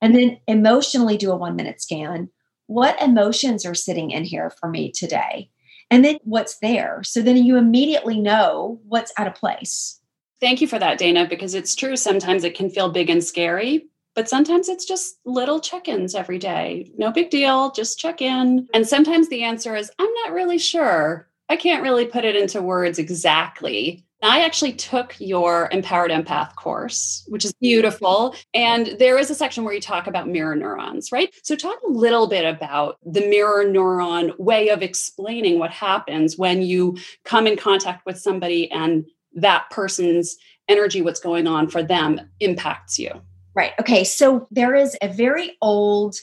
And 0.01 0.15
then 0.15 0.39
emotionally 0.47 1.17
do 1.17 1.33
a 1.33 1.37
one 1.37 1.57
minute 1.57 1.81
scan. 1.81 2.31
What 2.67 3.01
emotions 3.01 3.65
are 3.65 3.75
sitting 3.75 4.11
in 4.11 4.25
here 4.25 4.51
for 4.51 4.69
me 4.69 4.91
today? 4.91 5.51
And 5.91 6.05
then 6.05 6.19
what's 6.25 6.59
there? 6.59 7.03
So 7.05 7.23
then 7.23 7.37
you 7.37 7.57
immediately 7.57 8.21
know 8.21 8.81
what's 8.87 9.13
out 9.17 9.27
of 9.27 9.35
place. 9.35 10.01
Thank 10.41 10.61
you 10.61 10.67
for 10.67 10.79
that, 10.79 10.99
Dana, 10.99 11.27
because 11.29 11.55
it's 11.55 11.75
true. 11.75 11.97
Sometimes 11.97 12.45
it 12.45 12.57
can 12.57 12.69
feel 12.69 12.91
big 12.91 13.09
and 13.09 13.23
scary, 13.23 13.87
but 14.15 14.29
sometimes 14.29 14.69
it's 14.69 14.85
just 14.85 15.19
little 15.25 15.61
check 15.61 15.89
ins 15.89 16.15
every 16.15 16.39
day. 16.39 16.91
No 16.99 17.11
big 17.11 17.31
deal, 17.31 17.71
just 17.71 17.99
check 17.99 18.21
in. 18.21 18.69
And 18.75 18.87
sometimes 18.87 19.29
the 19.29 19.45
answer 19.45 19.75
is, 19.77 19.91
I'm 19.99 20.13
not 20.25 20.33
really 20.33 20.59
sure. 20.59 21.29
I 21.49 21.57
can't 21.57 21.83
really 21.83 22.07
put 22.07 22.25
it 22.25 22.37
into 22.37 22.63
words 22.63 22.99
exactly. 22.99 24.04
I 24.25 24.45
actually 24.45 24.73
took 24.73 25.15
your 25.19 25.69
Empowered 25.73 26.11
Empath 26.11 26.55
course, 26.57 27.25
which 27.29 27.45
is 27.45 27.53
beautiful. 27.55 28.35
And 28.55 28.97
there 28.99 29.19
is 29.19 29.31
a 29.31 29.35
section 29.35 29.65
where 29.65 29.75
you 29.75 29.81
talk 29.81 30.07
about 30.07 30.29
mirror 30.29 30.57
neurons, 30.57 31.13
right? 31.13 31.33
So, 31.43 31.57
talk 31.57 31.79
a 31.87 31.91
little 31.91 32.27
bit 32.27 32.45
about 32.45 32.99
the 33.05 33.21
mirror 33.29 33.65
neuron 33.65 34.39
way 34.39 34.69
of 34.71 34.83
explaining 34.83 35.59
what 35.59 35.71
happens 35.71 36.39
when 36.39 36.63
you 36.63 36.97
come 37.25 37.47
in 37.47 37.57
contact 37.57 38.07
with 38.07 38.19
somebody 38.19 38.71
and 38.71 39.07
that 39.35 39.69
person's 39.71 40.37
energy, 40.69 41.03
what's 41.03 41.21
going 41.21 41.47
on 41.47 41.69
for 41.69 41.83
them, 41.83 42.21
impacts 42.41 42.99
you. 42.99 43.11
Right. 43.55 43.73
Okay. 43.79 44.05
So 44.05 44.49
there 44.51 44.75
is 44.75 44.97
a 45.03 45.09
very 45.09 45.57
old 45.61 46.17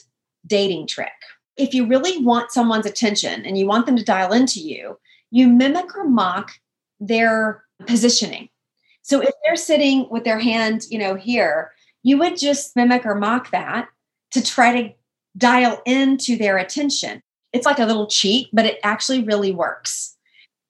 dating 0.46 0.86
trick. 0.86 1.12
If 1.56 1.74
you 1.74 1.86
really 1.86 2.22
want 2.24 2.50
someone's 2.50 2.86
attention 2.86 3.44
and 3.44 3.56
you 3.56 3.66
want 3.66 3.86
them 3.86 3.96
to 3.96 4.04
dial 4.04 4.32
into 4.32 4.60
you, 4.60 4.98
you 5.30 5.48
mimic 5.48 5.96
or 5.96 6.08
mock 6.08 6.52
their 7.00 7.64
positioning. 7.86 8.48
So 9.02 9.20
if 9.20 9.32
they're 9.44 9.56
sitting 9.56 10.08
with 10.10 10.24
their 10.24 10.38
hand, 10.38 10.82
you 10.90 10.98
know, 10.98 11.14
here, 11.14 11.72
you 12.02 12.18
would 12.18 12.38
just 12.38 12.76
mimic 12.76 13.04
or 13.04 13.14
mock 13.14 13.50
that 13.50 13.88
to 14.32 14.42
try 14.42 14.82
to 14.82 14.94
dial 15.36 15.80
into 15.86 16.36
their 16.36 16.58
attention. 16.58 17.22
It's 17.52 17.66
like 17.66 17.78
a 17.78 17.86
little 17.86 18.06
cheat, 18.06 18.48
but 18.52 18.64
it 18.64 18.78
actually 18.82 19.22
really 19.24 19.52
works. 19.52 20.16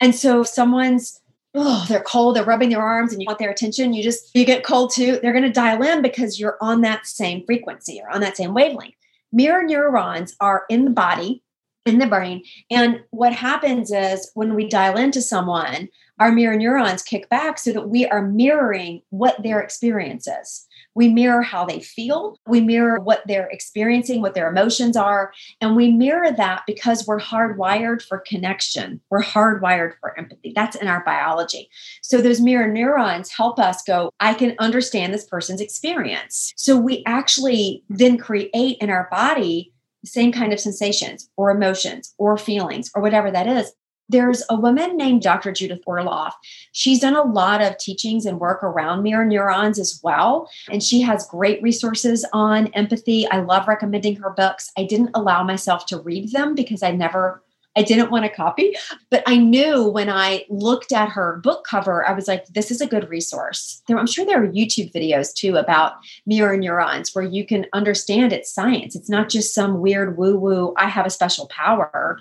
And 0.00 0.14
so 0.14 0.40
if 0.40 0.48
someone's 0.48 1.20
oh, 1.54 1.84
they're 1.88 2.00
cold, 2.00 2.36
they're 2.36 2.44
rubbing 2.44 2.70
their 2.70 2.82
arms 2.82 3.12
and 3.12 3.20
you 3.20 3.26
want 3.26 3.38
their 3.38 3.50
attention, 3.50 3.92
you 3.92 4.02
just, 4.02 4.34
you 4.34 4.44
get 4.44 4.64
cold 4.64 4.90
too. 4.92 5.18
They're 5.20 5.32
going 5.32 5.44
to 5.44 5.52
dial 5.52 5.82
in 5.82 6.02
because 6.02 6.40
you're 6.40 6.56
on 6.60 6.80
that 6.82 7.06
same 7.06 7.44
frequency 7.44 8.00
or 8.02 8.10
on 8.10 8.20
that 8.22 8.36
same 8.36 8.54
wavelength. 8.54 8.94
Mirror 9.32 9.64
neurons 9.64 10.34
are 10.40 10.64
in 10.68 10.84
the 10.84 10.90
body, 10.90 11.42
in 11.84 11.98
the 11.98 12.06
brain. 12.06 12.42
And 12.70 13.02
what 13.10 13.32
happens 13.32 13.90
is 13.92 14.30
when 14.34 14.54
we 14.54 14.68
dial 14.68 14.96
into 14.96 15.20
someone, 15.20 15.88
our 16.22 16.30
mirror 16.30 16.56
neurons 16.56 17.02
kick 17.02 17.28
back 17.30 17.58
so 17.58 17.72
that 17.72 17.88
we 17.88 18.06
are 18.06 18.22
mirroring 18.22 19.02
what 19.10 19.42
their 19.42 19.60
experience 19.60 20.28
is. 20.28 20.68
We 20.94 21.08
mirror 21.08 21.42
how 21.42 21.64
they 21.64 21.80
feel. 21.80 22.38
We 22.46 22.60
mirror 22.60 23.00
what 23.00 23.24
they're 23.26 23.48
experiencing, 23.50 24.22
what 24.22 24.34
their 24.34 24.48
emotions 24.48 24.96
are. 24.96 25.32
And 25.60 25.74
we 25.74 25.90
mirror 25.90 26.30
that 26.30 26.62
because 26.64 27.08
we're 27.08 27.18
hardwired 27.18 28.02
for 28.02 28.18
connection. 28.20 29.00
We're 29.10 29.24
hardwired 29.24 29.94
for 29.98 30.16
empathy. 30.16 30.52
That's 30.54 30.76
in 30.76 30.86
our 30.86 31.02
biology. 31.04 31.68
So 32.02 32.18
those 32.18 32.40
mirror 32.40 32.68
neurons 32.68 33.32
help 33.32 33.58
us 33.58 33.82
go, 33.82 34.12
I 34.20 34.34
can 34.34 34.54
understand 34.60 35.12
this 35.12 35.24
person's 35.24 35.60
experience. 35.60 36.52
So 36.56 36.76
we 36.76 37.02
actually 37.04 37.82
then 37.88 38.16
create 38.16 38.76
in 38.80 38.90
our 38.90 39.08
body 39.10 39.72
the 40.02 40.08
same 40.08 40.30
kind 40.30 40.52
of 40.52 40.60
sensations 40.60 41.28
or 41.36 41.50
emotions 41.50 42.14
or 42.16 42.38
feelings 42.38 42.92
or 42.94 43.02
whatever 43.02 43.32
that 43.32 43.48
is 43.48 43.72
there's 44.12 44.42
a 44.48 44.56
woman 44.56 44.96
named 44.96 45.22
Dr. 45.22 45.52
Judith 45.52 45.82
Orloff. 45.86 46.32
She's 46.72 47.00
done 47.00 47.16
a 47.16 47.22
lot 47.22 47.60
of 47.60 47.78
teachings 47.78 48.26
and 48.26 48.38
work 48.38 48.62
around 48.62 49.02
mirror 49.02 49.24
neurons 49.24 49.78
as 49.78 50.00
well. 50.02 50.48
And 50.70 50.82
she 50.82 51.00
has 51.00 51.26
great 51.26 51.62
resources 51.62 52.24
on 52.32 52.68
empathy. 52.68 53.28
I 53.28 53.40
love 53.40 53.66
recommending 53.66 54.16
her 54.16 54.30
books. 54.30 54.70
I 54.78 54.84
didn't 54.84 55.10
allow 55.14 55.42
myself 55.42 55.86
to 55.86 55.98
read 55.98 56.30
them 56.32 56.54
because 56.54 56.82
I 56.82 56.92
never 56.92 57.42
I 57.74 57.82
didn't 57.82 58.10
want 58.10 58.26
a 58.26 58.28
copy, 58.28 58.76
but 59.08 59.22
I 59.26 59.38
knew 59.38 59.88
when 59.88 60.10
I 60.10 60.44
looked 60.50 60.92
at 60.92 61.08
her 61.08 61.40
book 61.42 61.64
cover, 61.64 62.06
I 62.06 62.12
was 62.12 62.28
like, 62.28 62.44
this 62.48 62.70
is 62.70 62.82
a 62.82 62.86
good 62.86 63.08
resource. 63.08 63.82
I'm 63.88 64.06
sure 64.06 64.26
there 64.26 64.42
are 64.42 64.48
YouTube 64.48 64.92
videos 64.92 65.32
too 65.32 65.56
about 65.56 65.94
mirror 66.26 66.56
neurons 66.56 67.14
where 67.14 67.24
you 67.24 67.46
can 67.46 67.66
understand 67.72 68.32
it's 68.32 68.52
science. 68.52 68.94
It's 68.94 69.08
not 69.08 69.30
just 69.30 69.54
some 69.54 69.80
weird 69.80 70.18
woo 70.18 70.36
woo, 70.36 70.74
I 70.76 70.88
have 70.88 71.06
a 71.06 71.10
special 71.10 71.46
power 71.48 72.18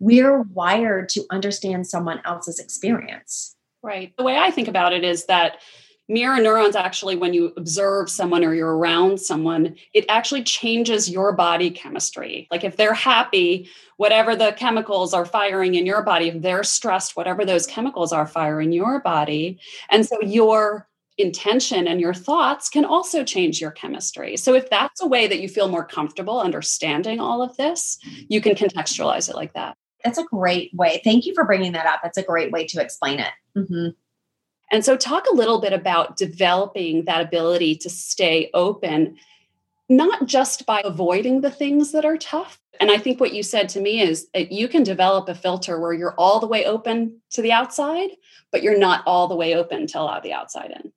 we're 0.00 0.42
wired 0.42 1.08
to 1.10 1.24
understand 1.30 1.86
someone 1.86 2.20
else's 2.24 2.58
experience. 2.58 3.54
Right. 3.82 4.12
The 4.16 4.24
way 4.24 4.36
I 4.36 4.50
think 4.50 4.68
about 4.68 4.92
it 4.92 5.04
is 5.04 5.26
that 5.26 5.58
mirror 6.08 6.42
neurons 6.42 6.74
actually, 6.74 7.16
when 7.16 7.32
you 7.32 7.52
observe 7.56 8.10
someone 8.10 8.44
or 8.44 8.52
you're 8.52 8.76
around 8.76 9.20
someone, 9.20 9.76
it 9.94 10.04
actually 10.08 10.42
changes 10.42 11.08
your 11.08 11.32
body 11.32 11.70
chemistry. 11.70 12.48
Like 12.50 12.64
if 12.64 12.76
they're 12.76 12.94
happy, 12.94 13.68
whatever 13.96 14.34
the 14.34 14.52
chemicals 14.52 15.14
are 15.14 15.24
firing 15.24 15.76
in 15.76 15.86
your 15.86 16.02
body, 16.02 16.28
if 16.28 16.42
they're 16.42 16.64
stressed, 16.64 17.16
whatever 17.16 17.44
those 17.44 17.66
chemicals 17.66 18.12
are 18.12 18.26
firing 18.26 18.70
in 18.70 18.72
your 18.72 19.00
body. 19.00 19.60
And 19.88 20.04
so 20.04 20.20
your 20.20 20.88
intention 21.16 21.86
and 21.86 22.00
your 22.00 22.14
thoughts 22.14 22.68
can 22.68 22.84
also 22.84 23.22
change 23.22 23.60
your 23.60 23.70
chemistry. 23.70 24.36
So 24.36 24.54
if 24.54 24.68
that's 24.68 25.00
a 25.00 25.06
way 25.06 25.26
that 25.26 25.40
you 25.40 25.48
feel 25.48 25.68
more 25.68 25.84
comfortable 25.84 26.40
understanding 26.40 27.20
all 27.20 27.42
of 27.42 27.56
this, 27.56 27.98
you 28.28 28.40
can 28.40 28.54
contextualize 28.54 29.28
it 29.28 29.36
like 29.36 29.52
that. 29.52 29.76
That's 30.04 30.18
a 30.18 30.24
great 30.24 30.72
way. 30.74 31.00
Thank 31.04 31.26
you 31.26 31.34
for 31.34 31.44
bringing 31.44 31.72
that 31.72 31.86
up. 31.86 32.00
That's 32.02 32.18
a 32.18 32.22
great 32.22 32.50
way 32.52 32.66
to 32.66 32.80
explain 32.80 33.20
it. 33.20 33.32
Mm-hmm. 33.56 33.88
And 34.72 34.84
so, 34.84 34.96
talk 34.96 35.26
a 35.26 35.34
little 35.34 35.60
bit 35.60 35.72
about 35.72 36.16
developing 36.16 37.04
that 37.04 37.20
ability 37.20 37.76
to 37.76 37.90
stay 37.90 38.50
open, 38.54 39.16
not 39.88 40.26
just 40.26 40.64
by 40.64 40.80
avoiding 40.84 41.40
the 41.40 41.50
things 41.50 41.92
that 41.92 42.04
are 42.04 42.16
tough. 42.16 42.60
And 42.80 42.90
I 42.90 42.96
think 42.96 43.20
what 43.20 43.34
you 43.34 43.42
said 43.42 43.68
to 43.70 43.80
me 43.80 44.00
is 44.00 44.28
that 44.32 44.52
you 44.52 44.68
can 44.68 44.82
develop 44.82 45.28
a 45.28 45.34
filter 45.34 45.78
where 45.78 45.92
you're 45.92 46.14
all 46.14 46.40
the 46.40 46.46
way 46.46 46.64
open 46.64 47.20
to 47.30 47.42
the 47.42 47.52
outside, 47.52 48.10
but 48.52 48.62
you're 48.62 48.78
not 48.78 49.02
all 49.06 49.28
the 49.28 49.36
way 49.36 49.54
open 49.54 49.86
to 49.88 50.00
allow 50.00 50.20
the 50.20 50.32
outside 50.32 50.70
in. 50.70 50.92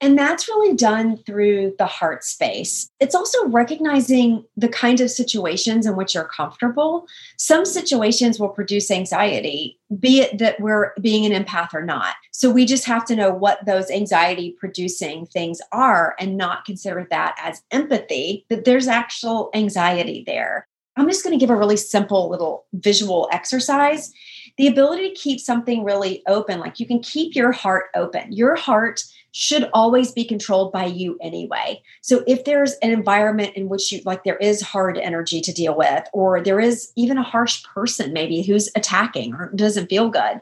And 0.00 0.16
that's 0.16 0.48
really 0.48 0.76
done 0.76 1.16
through 1.16 1.74
the 1.76 1.86
heart 1.86 2.22
space. 2.22 2.88
It's 3.00 3.14
also 3.14 3.48
recognizing 3.48 4.44
the 4.56 4.68
kinds 4.68 5.00
of 5.00 5.10
situations 5.10 5.86
in 5.86 5.96
which 5.96 6.14
you're 6.14 6.24
comfortable. 6.24 7.06
Some 7.36 7.64
situations 7.64 8.38
will 8.38 8.48
produce 8.48 8.90
anxiety, 8.90 9.78
be 9.98 10.20
it 10.20 10.38
that 10.38 10.60
we're 10.60 10.92
being 11.00 11.30
an 11.30 11.44
empath 11.44 11.74
or 11.74 11.82
not. 11.82 12.14
So 12.30 12.48
we 12.50 12.64
just 12.64 12.84
have 12.84 13.04
to 13.06 13.16
know 13.16 13.32
what 13.32 13.66
those 13.66 13.90
anxiety 13.90 14.54
producing 14.58 15.26
things 15.26 15.60
are 15.72 16.14
and 16.20 16.36
not 16.36 16.64
consider 16.64 17.06
that 17.10 17.36
as 17.42 17.62
empathy, 17.72 18.46
that 18.50 18.64
there's 18.64 18.86
actual 18.86 19.50
anxiety 19.52 20.22
there. 20.24 20.68
I'm 20.96 21.08
just 21.08 21.24
going 21.24 21.36
to 21.36 21.40
give 21.40 21.50
a 21.50 21.56
really 21.56 21.76
simple 21.76 22.28
little 22.28 22.66
visual 22.72 23.28
exercise. 23.32 24.12
The 24.58 24.66
ability 24.66 25.08
to 25.08 25.14
keep 25.14 25.40
something 25.40 25.84
really 25.84 26.22
open, 26.26 26.58
like 26.58 26.80
you 26.80 26.86
can 26.86 27.00
keep 27.00 27.34
your 27.34 27.52
heart 27.52 27.86
open. 27.94 28.32
Your 28.32 28.56
heart 28.56 29.02
should 29.30 29.70
always 29.72 30.10
be 30.10 30.24
controlled 30.24 30.72
by 30.72 30.86
you 30.86 31.16
anyway. 31.22 31.80
So 32.02 32.24
if 32.26 32.44
there's 32.44 32.72
an 32.82 32.90
environment 32.90 33.54
in 33.54 33.68
which 33.68 33.92
you 33.92 34.00
like 34.04 34.24
there 34.24 34.38
is 34.38 34.60
hard 34.60 34.98
energy 34.98 35.40
to 35.40 35.52
deal 35.52 35.76
with, 35.76 36.04
or 36.12 36.42
there 36.42 36.58
is 36.58 36.92
even 36.96 37.18
a 37.18 37.22
harsh 37.22 37.62
person 37.62 38.12
maybe 38.12 38.42
who's 38.42 38.68
attacking 38.74 39.32
or 39.34 39.52
doesn't 39.54 39.88
feel 39.88 40.08
good, 40.08 40.40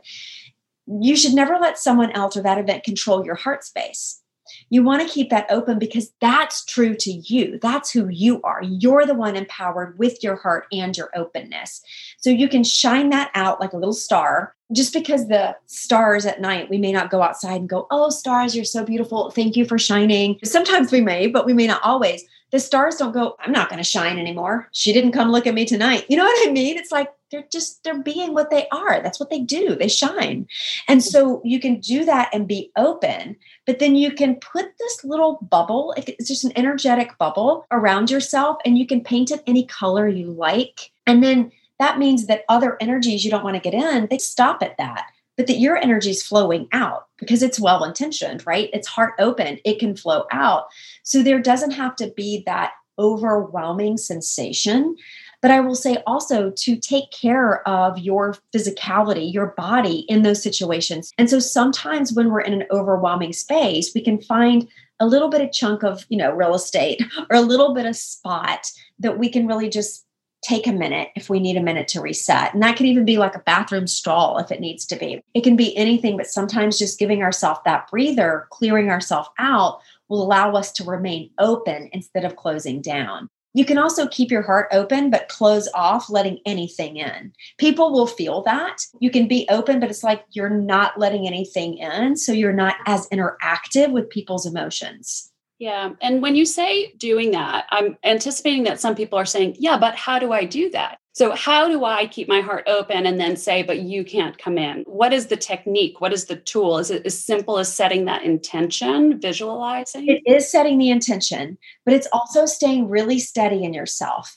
you 0.86 1.14
should 1.14 1.34
never 1.34 1.58
let 1.58 1.78
someone 1.78 2.10
else 2.12 2.36
or 2.36 2.42
that 2.42 2.58
event 2.58 2.84
control 2.84 3.24
your 3.24 3.34
heart 3.34 3.64
space. 3.64 4.22
You 4.70 4.82
want 4.82 5.02
to 5.02 5.12
keep 5.12 5.30
that 5.30 5.46
open 5.50 5.78
because 5.78 6.12
that's 6.20 6.64
true 6.64 6.94
to 6.96 7.12
you. 7.12 7.58
That's 7.60 7.90
who 7.90 8.08
you 8.08 8.40
are. 8.42 8.62
You're 8.62 9.06
the 9.06 9.14
one 9.14 9.36
empowered 9.36 9.98
with 9.98 10.22
your 10.22 10.36
heart 10.36 10.66
and 10.72 10.96
your 10.96 11.10
openness. 11.14 11.82
So 12.18 12.30
you 12.30 12.48
can 12.48 12.64
shine 12.64 13.10
that 13.10 13.30
out 13.34 13.60
like 13.60 13.72
a 13.72 13.76
little 13.76 13.92
star. 13.92 14.54
Just 14.72 14.92
because 14.92 15.28
the 15.28 15.56
stars 15.66 16.26
at 16.26 16.40
night, 16.40 16.68
we 16.68 16.78
may 16.78 16.90
not 16.90 17.10
go 17.10 17.22
outside 17.22 17.60
and 17.60 17.68
go, 17.68 17.86
Oh, 17.90 18.10
stars, 18.10 18.56
you're 18.56 18.64
so 18.64 18.84
beautiful. 18.84 19.30
Thank 19.30 19.56
you 19.56 19.64
for 19.64 19.78
shining. 19.78 20.38
Sometimes 20.42 20.90
we 20.90 21.00
may, 21.00 21.28
but 21.28 21.46
we 21.46 21.52
may 21.52 21.66
not 21.66 21.82
always. 21.84 22.24
The 22.52 22.60
stars 22.60 22.96
don't 22.96 23.12
go, 23.12 23.36
I'm 23.40 23.52
not 23.52 23.68
going 23.68 23.78
to 23.78 23.84
shine 23.84 24.18
anymore. 24.18 24.68
She 24.72 24.92
didn't 24.92 25.12
come 25.12 25.32
look 25.32 25.46
at 25.46 25.54
me 25.54 25.64
tonight. 25.64 26.06
You 26.08 26.16
know 26.16 26.24
what 26.24 26.48
I 26.48 26.52
mean? 26.52 26.76
It's 26.76 26.92
like 26.92 27.10
they're 27.30 27.46
just 27.50 27.82
they're 27.82 28.02
being 28.02 28.34
what 28.34 28.50
they 28.50 28.68
are 28.68 29.00
that's 29.02 29.18
what 29.18 29.30
they 29.30 29.40
do 29.40 29.74
they 29.74 29.88
shine 29.88 30.46
and 30.88 31.02
so 31.02 31.40
you 31.44 31.58
can 31.58 31.80
do 31.80 32.04
that 32.04 32.28
and 32.32 32.46
be 32.46 32.70
open 32.76 33.36
but 33.66 33.78
then 33.78 33.96
you 33.96 34.12
can 34.12 34.36
put 34.36 34.66
this 34.78 35.04
little 35.04 35.38
bubble 35.42 35.94
it's 35.96 36.28
just 36.28 36.44
an 36.44 36.52
energetic 36.56 37.16
bubble 37.18 37.66
around 37.70 38.10
yourself 38.10 38.56
and 38.64 38.78
you 38.78 38.86
can 38.86 39.02
paint 39.02 39.30
it 39.30 39.42
any 39.46 39.64
color 39.66 40.08
you 40.08 40.30
like 40.30 40.92
and 41.06 41.22
then 41.22 41.50
that 41.78 41.98
means 41.98 42.26
that 42.26 42.44
other 42.48 42.76
energies 42.80 43.24
you 43.24 43.30
don't 43.30 43.44
want 43.44 43.56
to 43.56 43.70
get 43.70 43.74
in 43.74 44.06
they 44.08 44.18
stop 44.18 44.62
at 44.62 44.76
that 44.78 45.06
but 45.36 45.46
that 45.46 45.58
your 45.58 45.76
energy 45.76 46.10
is 46.10 46.22
flowing 46.22 46.68
out 46.72 47.06
because 47.18 47.42
it's 47.42 47.60
well 47.60 47.84
intentioned, 47.84 48.46
right? 48.46 48.70
It's 48.72 48.88
heart 48.88 49.14
open, 49.18 49.58
it 49.64 49.78
can 49.78 49.96
flow 49.96 50.24
out. 50.32 50.66
So 51.02 51.22
there 51.22 51.40
doesn't 51.40 51.72
have 51.72 51.96
to 51.96 52.12
be 52.16 52.42
that 52.46 52.72
overwhelming 52.98 53.96
sensation. 53.96 54.96
But 55.42 55.50
I 55.50 55.60
will 55.60 55.74
say 55.74 56.02
also 56.06 56.50
to 56.50 56.76
take 56.76 57.10
care 57.10 57.66
of 57.68 57.98
your 57.98 58.36
physicality, 58.54 59.32
your 59.32 59.48
body 59.56 60.00
in 60.08 60.22
those 60.22 60.42
situations. 60.42 61.12
And 61.18 61.28
so 61.28 61.38
sometimes 61.38 62.12
when 62.12 62.30
we're 62.30 62.40
in 62.40 62.54
an 62.54 62.66
overwhelming 62.70 63.32
space, 63.32 63.92
we 63.94 64.02
can 64.02 64.20
find 64.20 64.66
a 64.98 65.06
little 65.06 65.28
bit 65.28 65.42
of 65.42 65.52
chunk 65.52 65.84
of, 65.84 66.06
you 66.08 66.16
know, 66.16 66.32
real 66.32 66.54
estate 66.54 67.02
or 67.30 67.36
a 67.36 67.42
little 67.42 67.74
bit 67.74 67.86
of 67.86 67.96
spot 67.96 68.66
that 68.98 69.18
we 69.18 69.28
can 69.28 69.46
really 69.46 69.68
just 69.68 70.05
take 70.42 70.66
a 70.66 70.72
minute 70.72 71.08
if 71.16 71.28
we 71.28 71.40
need 71.40 71.56
a 71.56 71.62
minute 71.62 71.88
to 71.88 72.00
reset. 72.00 72.54
And 72.54 72.62
that 72.62 72.76
can 72.76 72.86
even 72.86 73.04
be 73.04 73.18
like 73.18 73.34
a 73.34 73.40
bathroom 73.40 73.86
stall 73.86 74.38
if 74.38 74.52
it 74.52 74.60
needs 74.60 74.86
to 74.86 74.96
be. 74.96 75.22
It 75.34 75.42
can 75.42 75.56
be 75.56 75.76
anything, 75.76 76.16
but 76.16 76.26
sometimes 76.26 76.78
just 76.78 76.98
giving 76.98 77.22
ourselves 77.22 77.60
that 77.64 77.90
breather, 77.90 78.46
clearing 78.50 78.90
ourselves 78.90 79.28
out 79.38 79.80
will 80.08 80.22
allow 80.22 80.52
us 80.52 80.72
to 80.72 80.84
remain 80.84 81.30
open 81.38 81.88
instead 81.92 82.24
of 82.24 82.36
closing 82.36 82.80
down. 82.80 83.28
You 83.54 83.64
can 83.64 83.78
also 83.78 84.06
keep 84.08 84.30
your 84.30 84.42
heart 84.42 84.68
open, 84.70 85.08
but 85.08 85.28
close 85.28 85.66
off 85.74 86.10
letting 86.10 86.40
anything 86.44 86.98
in. 86.98 87.32
People 87.56 87.90
will 87.90 88.06
feel 88.06 88.42
that. 88.42 88.82
You 89.00 89.10
can 89.10 89.26
be 89.26 89.46
open, 89.48 89.80
but 89.80 89.88
it's 89.88 90.04
like 90.04 90.24
you're 90.32 90.50
not 90.50 90.98
letting 90.98 91.26
anything 91.26 91.78
in. 91.78 92.16
So 92.16 92.32
you're 92.32 92.52
not 92.52 92.76
as 92.84 93.08
interactive 93.08 93.92
with 93.92 94.10
people's 94.10 94.44
emotions. 94.44 95.32
Yeah. 95.58 95.90
And 96.02 96.20
when 96.20 96.36
you 96.36 96.44
say 96.44 96.92
doing 96.98 97.30
that, 97.30 97.66
I'm 97.70 97.96
anticipating 98.04 98.64
that 98.64 98.80
some 98.80 98.94
people 98.94 99.18
are 99.18 99.24
saying, 99.24 99.56
yeah, 99.58 99.78
but 99.78 99.94
how 99.94 100.18
do 100.18 100.32
I 100.32 100.44
do 100.44 100.70
that? 100.70 100.98
So, 101.12 101.34
how 101.34 101.66
do 101.66 101.82
I 101.86 102.08
keep 102.08 102.28
my 102.28 102.42
heart 102.42 102.64
open 102.66 103.06
and 103.06 103.18
then 103.18 103.36
say, 103.36 103.62
but 103.62 103.78
you 103.78 104.04
can't 104.04 104.36
come 104.36 104.58
in? 104.58 104.84
What 104.86 105.14
is 105.14 105.28
the 105.28 105.36
technique? 105.38 105.98
What 105.98 106.12
is 106.12 106.26
the 106.26 106.36
tool? 106.36 106.76
Is 106.76 106.90
it 106.90 107.06
as 107.06 107.18
simple 107.18 107.58
as 107.58 107.72
setting 107.72 108.04
that 108.04 108.22
intention, 108.22 109.18
visualizing? 109.18 110.06
It 110.08 110.20
is 110.26 110.50
setting 110.50 110.76
the 110.76 110.90
intention, 110.90 111.56
but 111.86 111.94
it's 111.94 112.08
also 112.12 112.44
staying 112.44 112.90
really 112.90 113.18
steady 113.18 113.64
in 113.64 113.72
yourself. 113.72 114.36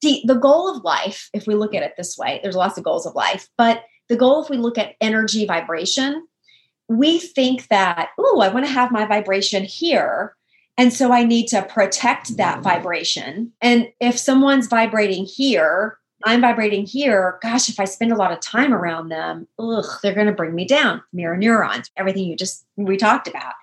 The, 0.00 0.22
the 0.24 0.36
goal 0.36 0.74
of 0.74 0.82
life, 0.82 1.28
if 1.34 1.46
we 1.46 1.54
look 1.54 1.74
at 1.74 1.82
it 1.82 1.92
this 1.98 2.16
way, 2.16 2.40
there's 2.42 2.56
lots 2.56 2.78
of 2.78 2.84
goals 2.84 3.04
of 3.04 3.14
life, 3.14 3.46
but 3.58 3.84
the 4.08 4.16
goal, 4.16 4.42
if 4.42 4.48
we 4.48 4.56
look 4.56 4.78
at 4.78 4.94
energy 5.02 5.44
vibration, 5.44 6.26
we 6.88 7.18
think 7.18 7.68
that, 7.68 8.08
oh, 8.18 8.40
I 8.40 8.48
want 8.48 8.64
to 8.64 8.72
have 8.72 8.90
my 8.90 9.04
vibration 9.04 9.64
here 9.64 10.34
and 10.76 10.92
so 10.92 11.12
I 11.12 11.24
need 11.24 11.46
to 11.48 11.62
protect 11.62 12.36
that 12.36 12.54
mm-hmm. 12.54 12.62
vibration. 12.62 13.52
And 13.60 13.88
if 14.00 14.18
someone's 14.18 14.66
vibrating 14.66 15.24
here, 15.24 15.98
I'm 16.24 16.40
vibrating 16.40 16.86
here. 16.86 17.38
Gosh, 17.42 17.68
if 17.68 17.78
I 17.78 17.84
spend 17.84 18.10
a 18.10 18.16
lot 18.16 18.32
of 18.32 18.40
time 18.40 18.72
around 18.72 19.08
them, 19.08 19.46
ugh, 19.58 19.84
they're 20.02 20.14
going 20.14 20.26
to 20.26 20.32
bring 20.32 20.54
me 20.54 20.66
down. 20.66 21.02
Mirror 21.12 21.36
neurons, 21.36 21.90
everything 21.96 22.24
you 22.24 22.36
just 22.36 22.64
we 22.76 22.96
talked 22.96 23.28
about. 23.28 23.54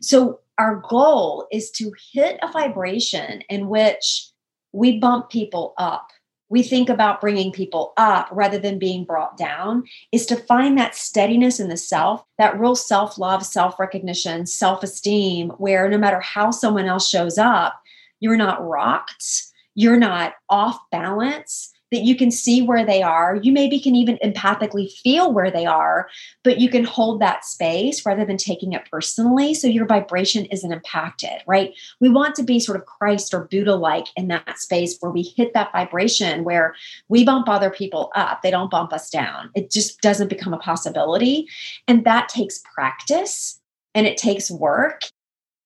So 0.00 0.40
our 0.58 0.82
goal 0.88 1.46
is 1.52 1.70
to 1.72 1.92
hit 2.12 2.38
a 2.42 2.50
vibration 2.50 3.42
in 3.48 3.68
which 3.68 4.30
we 4.72 4.98
bump 4.98 5.30
people 5.30 5.74
up 5.78 6.08
we 6.50 6.62
think 6.62 6.88
about 6.88 7.20
bringing 7.20 7.52
people 7.52 7.92
up 7.96 8.28
rather 8.32 8.58
than 8.58 8.78
being 8.78 9.04
brought 9.04 9.36
down 9.36 9.84
is 10.12 10.24
to 10.26 10.36
find 10.36 10.78
that 10.78 10.94
steadiness 10.94 11.60
in 11.60 11.68
the 11.68 11.76
self, 11.76 12.24
that 12.38 12.58
real 12.58 12.74
self 12.74 13.18
love, 13.18 13.44
self 13.44 13.78
recognition, 13.78 14.46
self 14.46 14.82
esteem, 14.82 15.50
where 15.58 15.88
no 15.88 15.98
matter 15.98 16.20
how 16.20 16.50
someone 16.50 16.86
else 16.86 17.08
shows 17.08 17.38
up, 17.38 17.80
you're 18.20 18.36
not 18.36 18.66
rocked, 18.66 19.44
you're 19.74 19.98
not 19.98 20.34
off 20.48 20.78
balance, 20.90 21.72
that 21.90 22.02
you 22.02 22.16
can 22.16 22.30
see 22.30 22.62
where 22.62 22.84
they 22.84 23.02
are. 23.02 23.38
You 23.42 23.52
maybe 23.52 23.80
can 23.80 23.94
even 23.94 24.18
empathically 24.22 24.90
feel 24.90 25.32
where 25.32 25.50
they 25.50 25.66
are, 25.66 26.08
but 26.42 26.58
you 26.58 26.68
can 26.68 26.84
hold 26.84 27.20
that 27.20 27.44
space 27.44 28.04
rather 28.04 28.24
than 28.24 28.36
taking 28.36 28.72
it 28.72 28.88
personally. 28.90 29.54
So 29.54 29.66
your 29.66 29.86
vibration 29.86 30.46
isn't 30.46 30.72
impacted, 30.72 31.42
right? 31.46 31.74
We 32.00 32.08
want 32.08 32.34
to 32.36 32.42
be 32.42 32.60
sort 32.60 32.78
of 32.78 32.86
Christ 32.86 33.32
or 33.32 33.44
Buddha 33.44 33.74
like 33.74 34.06
in 34.16 34.28
that 34.28 34.58
space 34.58 34.96
where 35.00 35.12
we 35.12 35.22
hit 35.22 35.54
that 35.54 35.72
vibration 35.72 36.44
where 36.44 36.74
we 37.08 37.24
bump 37.24 37.48
other 37.48 37.70
people 37.70 38.10
up, 38.14 38.42
they 38.42 38.50
don't 38.50 38.70
bump 38.70 38.92
us 38.92 39.10
down. 39.10 39.50
It 39.54 39.70
just 39.70 40.00
doesn't 40.00 40.28
become 40.28 40.54
a 40.54 40.58
possibility. 40.58 41.48
And 41.86 42.04
that 42.04 42.28
takes 42.28 42.60
practice 42.74 43.60
and 43.94 44.06
it 44.06 44.16
takes 44.16 44.50
work 44.50 45.02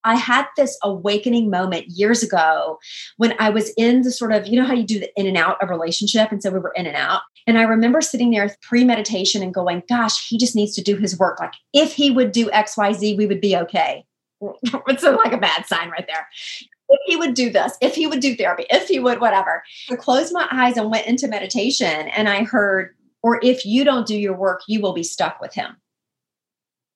I 0.05 0.17
had 0.17 0.47
this 0.57 0.77
awakening 0.83 1.51
moment 1.51 1.87
years 1.89 2.23
ago 2.23 2.79
when 3.17 3.35
I 3.39 3.51
was 3.51 3.73
in 3.77 4.03
the 4.03 4.11
sort 4.11 4.33
of, 4.33 4.47
you 4.47 4.61
know, 4.61 4.67
how 4.67 4.75
you 4.75 4.85
do 4.85 5.01
the 5.01 5.11
in 5.19 5.27
and 5.27 5.37
out 5.37 5.63
of 5.63 5.71
relationship. 5.71 6.33
And 6.33 6.43
so 6.43 6.51
we 6.51 6.59
were 6.59 6.73
in 6.75 6.87
and 6.87 6.97
out. 6.97 7.23
And 7.47 7.59
I 7.59 7.63
remember 7.63 8.01
sitting 8.01 8.31
there 8.31 8.55
pre 8.63 8.85
meditation 8.85 9.43
and 9.43 9.55
going, 9.55 9.83
gosh, 9.89 10.29
he 10.29 10.39
just 10.39 10.57
needs 10.57 10.75
to 10.77 10.83
do 10.83 10.97
his 10.97 11.19
work. 11.19 11.41
Like 11.41 11.55
if 11.73 11.93
he 11.93 12.11
would 12.11 12.33
do 12.33 12.51
XYZ, 12.51 13.17
we 13.17 13.27
would 13.27 13.41
be 13.41 13.57
okay. 13.57 14.05
it's 14.89 15.03
like 15.03 15.33
a 15.33 15.39
bad 15.39 15.67
sign 15.67 15.91
right 15.91 16.07
there. 16.07 16.27
If 16.89 17.01
he 17.07 17.17
would 17.17 17.35
do 17.35 17.51
this, 17.51 17.77
if 17.81 17.95
he 17.95 18.07
would 18.07 18.21
do 18.21 18.37
therapy, 18.37 18.67
if 18.71 18.89
he 18.89 18.99
would, 18.99 19.21
whatever. 19.21 19.63
I 19.91 19.97
closed 19.97 20.33
my 20.33 20.47
eyes 20.51 20.77
and 20.77 20.91
went 20.91 21.07
into 21.07 21.29
meditation 21.29 22.09
and 22.09 22.29
I 22.29 22.45
heard, 22.45 22.95
or 23.23 23.41
if 23.43 23.65
you 23.65 23.85
don't 23.85 24.07
do 24.07 24.19
your 24.19 24.37
work, 24.37 24.63
you 24.67 24.81
will 24.81 24.93
be 24.93 25.05
stuck 25.05 25.41
with 25.41 25.55
him. 25.55 25.77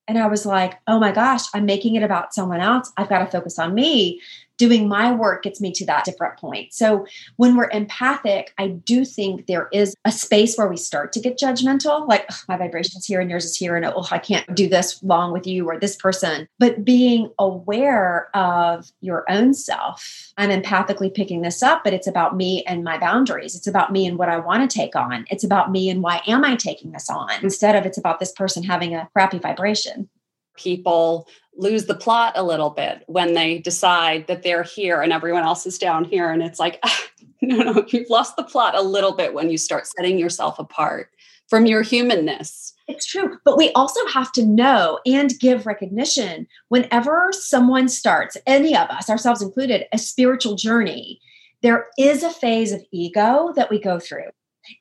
And 0.09 0.19
I 0.19 0.27
was 0.27 0.47
like, 0.47 0.79
oh 0.87 0.99
my 0.99 1.13
gosh, 1.13 1.43
I'm 1.55 1.67
making 1.67 1.97
it 1.97 2.03
about 2.03 2.35
someone 2.35 2.61
else. 2.61 2.93
I've 2.97 3.09
got 3.09 3.19
to 3.19 3.27
focus 3.27 3.59
on 3.59 3.75
me 3.75 4.21
doing 4.59 4.89
my 4.89 5.13
work 5.13 5.43
gets 5.43 5.61
me 5.61 5.73
to 5.73 5.87
that 5.87 6.05
different 6.05 6.39
point. 6.39 6.73
So 6.73 7.07
when 7.37 7.57
we're 7.57 7.71
empathic, 7.71 8.53
I 8.59 8.69
do 8.69 9.05
think 9.05 9.47
there 9.47 9.69
is 9.73 9.95
a 10.05 10.13
space 10.13 10.57
where 10.57 10.69
we 10.69 10.77
start 10.77 11.13
to 11.13 11.21
get 11.21 11.39
judgmental, 11.39 12.09
like 12.09 12.29
my 12.49 12.57
vibration's 12.57 13.07
here 13.07 13.21
and 13.21 13.31
yours 13.31 13.45
is 13.45 13.57
here, 13.57 13.77
and 13.77 13.85
oh, 13.85 14.07
I 14.11 14.19
can't 14.19 14.55
do 14.55 14.69
this 14.69 15.03
long 15.03 15.33
with 15.33 15.47
you 15.47 15.69
or 15.69 15.79
this 15.79 15.97
person. 15.97 16.49
But 16.59 16.85
being 16.85 17.31
aware 17.39 18.31
of 18.35 18.91
your 19.01 19.25
own 19.29 19.55
self, 19.55 20.33
I'm 20.37 20.51
empathically 20.51 21.13
picking 21.13 21.43
this 21.43 21.63
up, 21.63 21.85
but 21.85 21.93
it's 21.93 22.07
about 22.07 22.37
me 22.37 22.65
and 22.65 22.85
my 22.85 22.99
boundaries. 22.99 23.55
It's 23.55 23.67
about 23.67 23.93
me 23.93 24.07
and 24.07 24.19
what 24.19 24.29
I 24.29 24.39
want 24.39 24.69
to 24.69 24.75
take 24.75 24.97
on. 24.97 25.27
It's 25.31 25.45
about 25.45 25.71
me 25.71 25.91
and 25.91 26.03
why 26.03 26.23
am 26.27 26.45
I 26.45 26.57
taking 26.57 26.93
this 26.93 27.11
on 27.11 27.31
instead 27.43 27.77
of 27.77 27.85
it's 27.85 27.99
about 27.99 28.21
this 28.21 28.33
person 28.33 28.63
having 28.63 28.95
a 28.95 29.09
crappy 29.13 29.39
vibration 29.39 30.09
people 30.57 31.29
lose 31.57 31.87
the 31.87 31.95
plot 31.95 32.33
a 32.37 32.43
little 32.43 32.71
bit 32.71 33.03
when 33.07 33.35
they 33.35 33.59
decide 33.59 34.27
that 34.27 34.43
they're 34.43 34.63
here 34.63 35.01
and 35.03 35.13
everyone 35.13 35.43
else 35.43 35.67
is 35.67 35.79
down 35.79 36.05
here. 36.05 36.31
And 36.31 36.43
it's 36.43 36.59
like, 36.59 36.83
no, 37.43 37.57
no, 37.57 37.85
you've 37.89 38.11
lost 38.11 38.37
the 38.37 38.45
plot 38.45 38.75
a 38.75 38.83
little 38.83 39.13
bit 39.13 39.35
when 39.35 39.51
you 39.51 39.59
start 39.59 39.87
setting 39.87 40.19
yourself 40.19 40.59
apart 40.59 41.11
from 41.49 41.67
your 41.67 41.83
humanness. 41.83 42.75
It's 42.89 43.07
true. 43.07 43.39
But 43.45 43.57
we 43.57 43.71
also 43.73 44.01
have 44.09 44.33
to 44.33 44.45
know 44.45 45.01
and 45.07 45.39
give 45.39 45.67
recognition 45.67 46.47
whenever 46.69 47.31
someone 47.33 47.89
starts, 47.89 48.37
any 48.47 48.77
of 48.77 48.89
us, 48.91 49.11
ourselves 49.11 49.43
included, 49.43 49.87
a 49.93 49.99
spiritual 49.99 50.55
journey. 50.55 51.21
There 51.63 51.87
is 51.99 52.23
a 52.23 52.31
phase 52.31 52.73
of 52.73 52.85
ego 52.93 53.53
that 53.57 53.71
we 53.71 53.81
go 53.81 53.99
through 53.99 54.31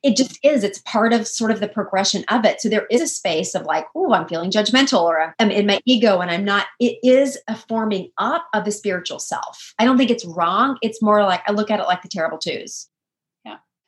it 0.02 0.16
just 0.16 0.38
is 0.42 0.64
it's 0.64 0.80
part 0.80 1.12
of 1.12 1.26
sort 1.26 1.50
of 1.50 1.60
the 1.60 1.68
progression 1.68 2.24
of 2.28 2.44
it. 2.44 2.60
So 2.60 2.68
there 2.68 2.86
is 2.90 3.00
a 3.00 3.06
space 3.06 3.54
of 3.54 3.64
like 3.64 3.86
oh 3.94 4.12
i'm 4.12 4.28
feeling 4.28 4.50
judgmental 4.50 5.02
or 5.02 5.20
um, 5.20 5.34
i'm 5.38 5.50
in 5.50 5.66
my 5.66 5.80
ego 5.84 6.20
and 6.20 6.30
i'm 6.30 6.44
not 6.44 6.66
it 6.80 6.98
is 7.02 7.38
a 7.48 7.56
forming 7.56 8.10
up 8.18 8.46
of 8.54 8.64
the 8.64 8.72
spiritual 8.72 9.18
self. 9.18 9.74
I 9.78 9.84
don't 9.84 9.98
think 9.98 10.10
it's 10.10 10.24
wrong. 10.24 10.78
It's 10.82 11.02
more 11.02 11.22
like 11.22 11.42
i 11.46 11.52
look 11.52 11.70
at 11.70 11.80
it 11.80 11.86
like 11.86 12.02
the 12.02 12.08
terrible 12.08 12.38
twos 12.38 12.88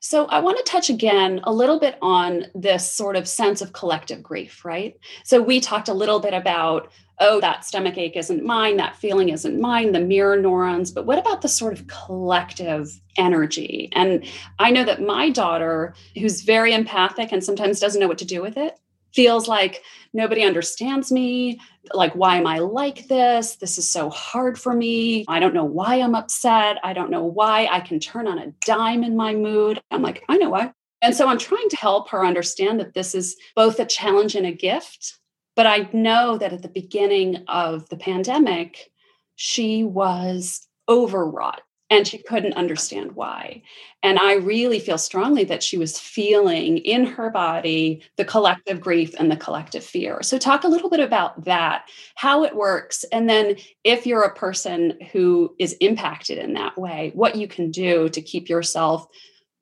so 0.00 0.26
i 0.26 0.40
want 0.40 0.56
to 0.56 0.70
touch 0.70 0.90
again 0.90 1.40
a 1.44 1.52
little 1.52 1.78
bit 1.78 1.96
on 2.02 2.46
this 2.54 2.90
sort 2.90 3.16
of 3.16 3.26
sense 3.26 3.60
of 3.60 3.72
collective 3.72 4.22
grief 4.22 4.64
right 4.64 4.96
so 5.24 5.40
we 5.40 5.60
talked 5.60 5.88
a 5.88 5.94
little 5.94 6.20
bit 6.20 6.34
about 6.34 6.90
oh, 7.20 7.40
that 7.40 7.64
stomach 7.64 7.98
ache 7.98 8.16
isn't 8.16 8.44
mine, 8.44 8.76
that 8.76 8.96
feeling 8.96 9.28
isn't 9.28 9.60
mine, 9.60 9.92
the 9.92 10.00
mirror 10.00 10.40
neurons. 10.40 10.90
But 10.90 11.06
what 11.06 11.18
about 11.18 11.42
the 11.42 11.48
sort 11.48 11.72
of 11.72 11.86
collective 11.86 13.00
energy? 13.16 13.88
And 13.92 14.24
I 14.58 14.70
know 14.70 14.84
that 14.84 15.02
my 15.02 15.30
daughter, 15.30 15.94
who's 16.16 16.42
very 16.42 16.72
empathic 16.72 17.32
and 17.32 17.42
sometimes 17.42 17.80
doesn't 17.80 18.00
know 18.00 18.08
what 18.08 18.18
to 18.18 18.24
do 18.24 18.40
with 18.40 18.56
it, 18.56 18.78
feels 19.18 19.48
like 19.48 19.82
nobody 20.12 20.44
understands 20.44 21.10
me. 21.10 21.60
Like, 21.92 22.14
why 22.14 22.36
am 22.36 22.46
I 22.46 22.58
like 22.58 23.08
this? 23.08 23.56
This 23.56 23.78
is 23.78 23.88
so 23.88 24.10
hard 24.10 24.58
for 24.58 24.72
me. 24.72 25.24
I 25.28 25.40
don't 25.40 25.54
know 25.54 25.64
why 25.64 25.96
I'm 25.96 26.14
upset. 26.14 26.78
I 26.84 26.92
don't 26.92 27.10
know 27.10 27.24
why 27.24 27.68
I 27.70 27.80
can 27.80 27.98
turn 27.98 28.28
on 28.28 28.38
a 28.38 28.52
dime 28.64 29.02
in 29.02 29.16
my 29.16 29.34
mood. 29.34 29.80
I'm 29.90 30.02
like, 30.02 30.24
I 30.28 30.36
know 30.36 30.50
why. 30.50 30.72
And 31.02 31.14
so 31.14 31.28
I'm 31.28 31.38
trying 31.38 31.68
to 31.70 31.76
help 31.76 32.10
her 32.10 32.24
understand 32.24 32.78
that 32.80 32.94
this 32.94 33.14
is 33.14 33.36
both 33.56 33.80
a 33.80 33.86
challenge 33.86 34.34
and 34.34 34.46
a 34.46 34.52
gift 34.52 35.18
but 35.58 35.66
I 35.66 35.88
know 35.92 36.38
that 36.38 36.52
at 36.52 36.62
the 36.62 36.68
beginning 36.68 37.42
of 37.48 37.88
the 37.88 37.96
pandemic, 37.96 38.92
she 39.34 39.82
was 39.82 40.68
overwrought 40.88 41.62
and 41.90 42.06
she 42.06 42.18
couldn't 42.18 42.54
understand 42.54 43.12
why. 43.12 43.62
And 44.02 44.18
I 44.18 44.34
really 44.34 44.78
feel 44.78 44.98
strongly 44.98 45.44
that 45.44 45.62
she 45.62 45.78
was 45.78 45.98
feeling 45.98 46.78
in 46.78 47.04
her 47.06 47.30
body 47.30 48.02
the 48.16 48.24
collective 48.24 48.80
grief 48.80 49.14
and 49.18 49.30
the 49.30 49.36
collective 49.36 49.84
fear. 49.84 50.22
So, 50.22 50.38
talk 50.38 50.64
a 50.64 50.68
little 50.68 50.90
bit 50.90 51.00
about 51.00 51.44
that, 51.44 51.88
how 52.14 52.44
it 52.44 52.54
works. 52.54 53.04
And 53.12 53.28
then, 53.28 53.56
if 53.84 54.06
you're 54.06 54.22
a 54.22 54.34
person 54.34 54.98
who 55.12 55.54
is 55.58 55.76
impacted 55.80 56.38
in 56.38 56.54
that 56.54 56.76
way, 56.78 57.12
what 57.14 57.36
you 57.36 57.48
can 57.48 57.70
do 57.70 58.08
to 58.10 58.22
keep 58.22 58.48
yourself 58.48 59.06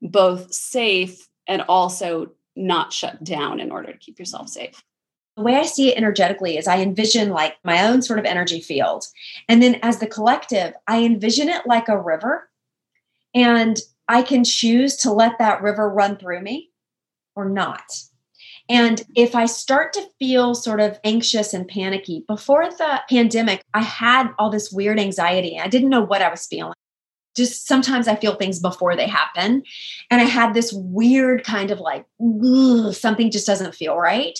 both 0.02 0.52
safe 0.52 1.28
and 1.46 1.62
also 1.68 2.32
not 2.56 2.92
shut 2.92 3.22
down 3.22 3.60
in 3.60 3.70
order 3.70 3.92
to 3.92 3.98
keep 3.98 4.18
yourself 4.18 4.48
safe. 4.48 4.82
The 5.36 5.42
way 5.42 5.56
I 5.56 5.64
see 5.64 5.90
it 5.90 5.98
energetically 5.98 6.56
is 6.56 6.66
I 6.66 6.78
envision 6.78 7.30
like 7.30 7.56
my 7.62 7.86
own 7.86 8.00
sort 8.00 8.18
of 8.18 8.24
energy 8.24 8.60
field. 8.60 9.04
And 9.48 9.62
then 9.62 9.78
as 9.82 9.98
the 9.98 10.06
collective, 10.06 10.72
I 10.86 11.04
envision 11.04 11.48
it 11.48 11.66
like 11.66 11.88
a 11.88 12.00
river. 12.00 12.48
And 13.34 13.78
I 14.08 14.22
can 14.22 14.44
choose 14.44 14.96
to 14.98 15.12
let 15.12 15.38
that 15.38 15.60
river 15.60 15.90
run 15.90 16.16
through 16.16 16.40
me 16.40 16.70
or 17.34 17.48
not. 17.48 17.84
And 18.68 19.04
if 19.14 19.34
I 19.34 19.44
start 19.44 19.92
to 19.92 20.08
feel 20.18 20.54
sort 20.54 20.80
of 20.80 20.98
anxious 21.04 21.52
and 21.52 21.68
panicky, 21.68 22.24
before 22.26 22.68
the 22.68 23.02
pandemic, 23.08 23.62
I 23.74 23.82
had 23.82 24.28
all 24.38 24.50
this 24.50 24.72
weird 24.72 24.98
anxiety. 24.98 25.60
I 25.60 25.68
didn't 25.68 25.90
know 25.90 26.02
what 26.02 26.22
I 26.22 26.30
was 26.30 26.46
feeling 26.46 26.75
just 27.36 27.66
sometimes 27.66 28.08
I 28.08 28.16
feel 28.16 28.34
things 28.34 28.58
before 28.58 28.96
they 28.96 29.06
happen. 29.06 29.62
And 30.10 30.20
I 30.20 30.24
had 30.24 30.54
this 30.54 30.72
weird 30.72 31.44
kind 31.44 31.70
of 31.70 31.80
like, 31.80 32.06
something 32.92 33.30
just 33.30 33.46
doesn't 33.46 33.74
feel 33.74 33.96
right. 33.96 34.38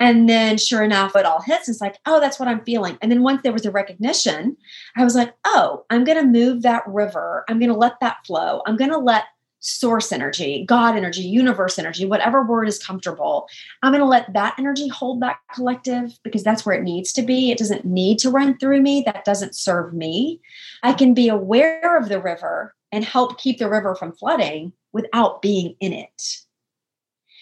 And 0.00 0.28
then 0.28 0.58
sure 0.58 0.82
enough, 0.82 1.14
it 1.16 1.26
all 1.26 1.42
hits. 1.42 1.68
It's 1.68 1.80
like, 1.80 1.98
oh, 2.06 2.20
that's 2.20 2.38
what 2.38 2.48
I'm 2.48 2.64
feeling. 2.64 2.98
And 3.02 3.10
then 3.10 3.22
once 3.22 3.42
there 3.42 3.52
was 3.52 3.66
a 3.66 3.70
recognition, 3.70 4.56
I 4.96 5.04
was 5.04 5.14
like, 5.14 5.34
oh, 5.44 5.84
I'm 5.90 6.04
going 6.04 6.18
to 6.18 6.26
move 6.26 6.62
that 6.62 6.84
river. 6.86 7.44
I'm 7.48 7.58
going 7.58 7.72
to 7.72 7.76
let 7.76 8.00
that 8.00 8.24
flow. 8.26 8.62
I'm 8.66 8.76
going 8.76 8.90
to 8.90 8.98
let 8.98 9.24
source 9.60 10.12
energy, 10.12 10.64
God 10.66 10.96
energy, 10.96 11.22
universe 11.22 11.78
energy, 11.78 12.04
whatever 12.06 12.42
word 12.42 12.68
is 12.68 12.78
comfortable. 12.78 13.48
I'm 13.82 13.92
going 13.92 14.00
to 14.00 14.06
let 14.06 14.32
that 14.32 14.54
energy 14.58 14.88
hold 14.88 15.20
that 15.22 15.38
collective 15.52 16.18
because 16.22 16.44
that's 16.44 16.64
where 16.64 16.76
it 16.76 16.84
needs 16.84 17.12
to 17.14 17.22
be. 17.22 17.50
It 17.50 17.58
doesn't 17.58 17.84
need 17.84 18.18
to 18.20 18.30
run 18.30 18.58
through 18.58 18.82
me. 18.82 19.02
That 19.04 19.24
doesn't 19.24 19.54
serve 19.54 19.92
me. 19.92 20.40
I 20.82 20.92
can 20.92 21.14
be 21.14 21.28
aware 21.28 21.96
of 21.96 22.08
the 22.08 22.20
river 22.20 22.74
and 22.92 23.04
help 23.04 23.38
keep 23.38 23.58
the 23.58 23.68
river 23.68 23.94
from 23.94 24.12
flooding 24.12 24.72
without 24.92 25.42
being 25.42 25.74
in 25.80 25.92
it. 25.92 26.38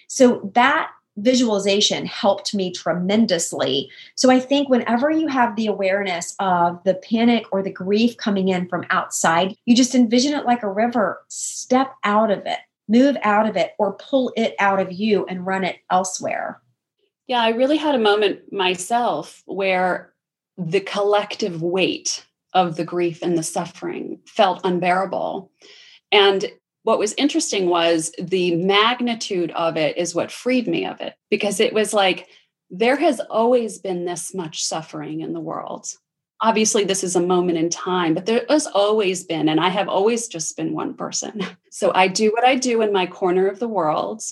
So 0.09 0.51
that 0.55 0.91
visualization 1.17 2.07
helped 2.07 2.55
me 2.55 2.73
tremendously. 2.73 3.91
So 4.15 4.31
I 4.31 4.39
think 4.39 4.69
whenever 4.69 5.11
you 5.11 5.29
have 5.29 5.57
the 5.57 5.67
awareness 5.67 6.35
of 6.39 6.83
the 6.85 6.95
panic 6.95 7.45
or 7.53 7.63
the 7.63 7.73
grief 7.73 8.17
coming 8.17 8.49
in 8.49 8.69
from 8.69 8.85
outside, 8.91 9.55
you 9.65 9.75
just 9.75 9.95
envision 9.95 10.35
it 10.35 10.47
like 10.47 10.63
a 10.63 10.71
river, 10.71 11.23
step 11.29 11.95
out 12.05 12.31
of 12.31 12.45
it, 12.47 12.59
move 12.89 13.17
out 13.23 13.49
of 13.49 13.57
it, 13.57 13.73
or 13.79 13.95
pull 13.95 14.33
it 14.37 14.55
out 14.59 14.79
of 14.79 14.93
you 14.93 15.25
and 15.27 15.47
run 15.47 15.65
it 15.65 15.79
elsewhere. 15.91 16.61
Yeah, 17.27 17.41
I 17.41 17.49
really 17.51 17.77
had 17.77 17.95
a 17.95 18.01
moment 18.01 18.53
myself 18.53 19.43
where 19.47 20.13
the 20.57 20.81
collective 20.81 21.61
weight 21.63 22.25
of 22.53 22.77
the 22.77 22.85
grief 22.85 23.23
and 23.23 23.37
the 23.37 23.43
suffering 23.43 24.19
felt 24.27 24.61
unbearable. 24.65 25.51
And 26.13 26.47
what 26.87 27.01
was 27.01 27.15
interesting 27.19 27.69
was 27.69 28.13
the 28.17 28.55
magnitude 28.55 29.51
of 29.57 29.77
it 29.77 29.97
is 29.97 30.15
what 30.15 30.31
freed 30.31 30.69
me 30.69 30.87
of 30.87 31.01
it 31.01 31.17
because 31.31 31.59
it 31.59 31.73
was 31.73 31.93
like 31.93 32.29
there 32.71 32.95
has 32.95 33.19
always 33.29 33.81
been 33.81 34.05
this 34.05 34.33
much 34.33 34.63
suffering 34.63 35.19
in 35.21 35.33
the 35.33 35.41
world. 35.41 35.89
Obviously 36.41 36.85
this 36.85 37.03
is 37.03 37.17
a 37.17 37.21
moment 37.21 37.59
in 37.59 37.71
time 37.71 38.15
but 38.15 38.27
there 38.27 38.45
has 38.49 38.69
always 38.69 39.25
been 39.25 39.49
and 39.49 39.59
i 39.59 39.69
have 39.69 39.89
always 39.89 40.29
just 40.29 40.57
been 40.57 40.75
one 40.75 40.95
person. 40.95 41.41
So 41.71 41.91
i 41.93 42.07
do 42.07 42.31
what 42.31 42.45
i 42.45 42.55
do 42.55 42.81
in 42.83 42.93
my 42.93 43.07
corner 43.07 43.49
of 43.49 43.59
the 43.59 43.69
world 43.69 44.23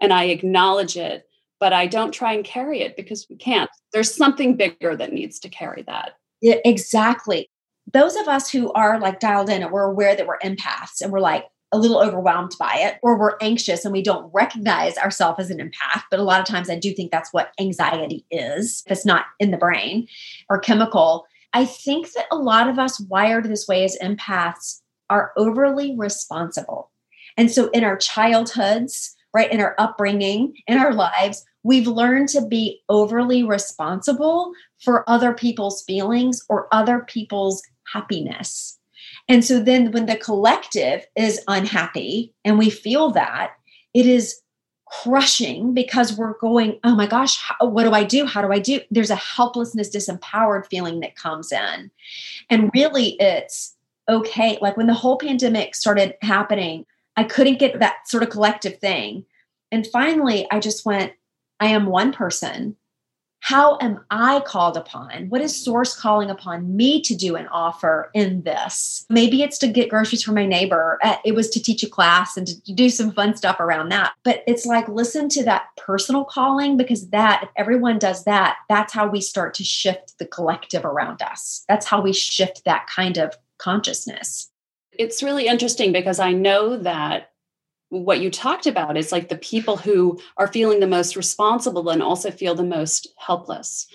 and 0.00 0.12
i 0.12 0.24
acknowledge 0.24 0.96
it 0.96 1.28
but 1.58 1.72
i 1.72 1.88
don't 1.88 2.12
try 2.12 2.34
and 2.34 2.44
carry 2.44 2.82
it 2.82 2.96
because 2.96 3.26
we 3.28 3.34
can't. 3.34 3.70
There's 3.92 4.14
something 4.14 4.56
bigger 4.56 4.94
that 4.94 5.12
needs 5.12 5.40
to 5.40 5.48
carry 5.48 5.82
that. 5.88 6.12
Yeah, 6.40 6.58
exactly. 6.64 7.50
Those 7.92 8.14
of 8.14 8.28
us 8.28 8.48
who 8.48 8.72
are 8.74 9.00
like 9.00 9.18
dialed 9.18 9.50
in 9.50 9.64
and 9.64 9.72
we're 9.72 9.90
aware 9.90 10.14
that 10.14 10.28
we're 10.28 10.38
empaths 10.38 11.00
and 11.02 11.10
we're 11.10 11.18
like 11.18 11.46
a 11.76 11.78
little 11.78 12.00
overwhelmed 12.00 12.54
by 12.58 12.74
it 12.76 12.98
or 13.02 13.18
we're 13.18 13.36
anxious 13.40 13.84
and 13.84 13.92
we 13.92 14.02
don't 14.02 14.30
recognize 14.32 14.96
ourselves 14.98 15.38
as 15.40 15.50
an 15.50 15.58
empath 15.58 16.02
but 16.10 16.20
a 16.20 16.24
lot 16.24 16.40
of 16.40 16.46
times 16.46 16.70
i 16.70 16.78
do 16.78 16.92
think 16.92 17.10
that's 17.10 17.32
what 17.32 17.52
anxiety 17.60 18.24
is 18.30 18.82
if 18.86 18.92
it's 18.92 19.06
not 19.06 19.26
in 19.38 19.50
the 19.50 19.56
brain 19.56 20.06
or 20.48 20.58
chemical. 20.58 21.26
I 21.52 21.64
think 21.64 22.12
that 22.12 22.26
a 22.30 22.36
lot 22.36 22.68
of 22.68 22.78
us 22.78 23.00
wired 23.00 23.44
this 23.44 23.66
way 23.66 23.84
as 23.84 23.96
empaths 24.02 24.80
are 25.08 25.32
overly 25.36 25.94
responsible. 25.96 26.90
And 27.36 27.50
so 27.50 27.70
in 27.70 27.84
our 27.84 27.96
childhoods 27.96 29.14
right 29.34 29.52
in 29.52 29.60
our 29.60 29.74
upbringing 29.78 30.54
in 30.66 30.78
our 30.78 30.94
lives 30.94 31.44
we've 31.62 31.88
learned 31.88 32.28
to 32.28 32.46
be 32.46 32.80
overly 32.88 33.42
responsible 33.42 34.52
for 34.82 35.08
other 35.10 35.34
people's 35.34 35.82
feelings 35.82 36.42
or 36.48 36.68
other 36.72 37.00
people's 37.00 37.60
happiness 37.92 38.75
and 39.28 39.44
so 39.44 39.60
then 39.60 39.92
when 39.92 40.06
the 40.06 40.16
collective 40.16 41.06
is 41.16 41.40
unhappy 41.48 42.32
and 42.44 42.58
we 42.58 42.70
feel 42.70 43.10
that, 43.10 43.52
it 43.94 44.06
is 44.06 44.40
crushing 44.86 45.74
because 45.74 46.16
we're 46.16 46.38
going, 46.38 46.78
oh 46.84 46.94
my 46.94 47.06
gosh, 47.06 47.36
how, 47.36 47.66
what 47.66 47.82
do 47.82 47.92
I 47.92 48.04
do? 48.04 48.24
How 48.24 48.40
do 48.40 48.52
I 48.52 48.60
do? 48.60 48.80
There's 48.90 49.10
a 49.10 49.16
helplessness, 49.16 49.94
disempowered 49.94 50.66
feeling 50.66 51.00
that 51.00 51.16
comes 51.16 51.50
in. 51.50 51.90
And 52.48 52.70
really, 52.72 53.16
it's 53.20 53.74
okay. 54.08 54.58
Like 54.60 54.76
when 54.76 54.86
the 54.86 54.94
whole 54.94 55.18
pandemic 55.18 55.74
started 55.74 56.14
happening, 56.22 56.86
I 57.16 57.24
couldn't 57.24 57.58
get 57.58 57.80
that 57.80 58.08
sort 58.08 58.22
of 58.22 58.30
collective 58.30 58.78
thing. 58.78 59.24
And 59.72 59.86
finally, 59.86 60.46
I 60.52 60.60
just 60.60 60.86
went, 60.86 61.12
I 61.58 61.66
am 61.66 61.86
one 61.86 62.12
person 62.12 62.76
how 63.46 63.78
am 63.80 64.04
I 64.10 64.40
called 64.40 64.76
upon? 64.76 65.28
What 65.28 65.40
is 65.40 65.54
Source 65.54 65.94
calling 65.94 66.30
upon 66.30 66.74
me 66.74 67.00
to 67.02 67.14
do 67.14 67.36
and 67.36 67.46
offer 67.52 68.10
in 68.12 68.42
this? 68.42 69.06
Maybe 69.08 69.40
it's 69.40 69.58
to 69.58 69.68
get 69.68 69.88
groceries 69.88 70.24
for 70.24 70.32
my 70.32 70.44
neighbor. 70.44 70.98
Uh, 71.00 71.14
it 71.24 71.36
was 71.36 71.48
to 71.50 71.62
teach 71.62 71.84
a 71.84 71.88
class 71.88 72.36
and 72.36 72.48
to 72.48 72.72
do 72.72 72.90
some 72.90 73.12
fun 73.12 73.36
stuff 73.36 73.60
around 73.60 73.90
that. 73.90 74.14
But 74.24 74.42
it's 74.48 74.66
like 74.66 74.88
listen 74.88 75.28
to 75.28 75.44
that 75.44 75.66
personal 75.76 76.24
calling 76.24 76.76
because 76.76 77.10
that, 77.10 77.44
if 77.44 77.48
everyone 77.54 78.00
does 78.00 78.24
that, 78.24 78.56
that's 78.68 78.92
how 78.92 79.06
we 79.06 79.20
start 79.20 79.54
to 79.54 79.64
shift 79.64 80.18
the 80.18 80.26
collective 80.26 80.84
around 80.84 81.22
us. 81.22 81.64
That's 81.68 81.86
how 81.86 82.00
we 82.00 82.12
shift 82.12 82.64
that 82.64 82.88
kind 82.88 83.16
of 83.16 83.36
consciousness. 83.58 84.50
It's 84.90 85.22
really 85.22 85.46
interesting 85.46 85.92
because 85.92 86.18
I 86.18 86.32
know 86.32 86.76
that 86.78 87.30
what 87.88 88.20
you 88.20 88.30
talked 88.30 88.66
about 88.66 88.96
is 88.96 89.12
like 89.12 89.28
the 89.28 89.36
people 89.36 89.76
who 89.76 90.20
are 90.36 90.48
feeling 90.48 90.80
the 90.80 90.86
most 90.86 91.16
responsible 91.16 91.88
and 91.88 92.02
also 92.02 92.30
feel 92.30 92.54
the 92.54 92.64
most 92.64 93.08
helpless. 93.16 93.86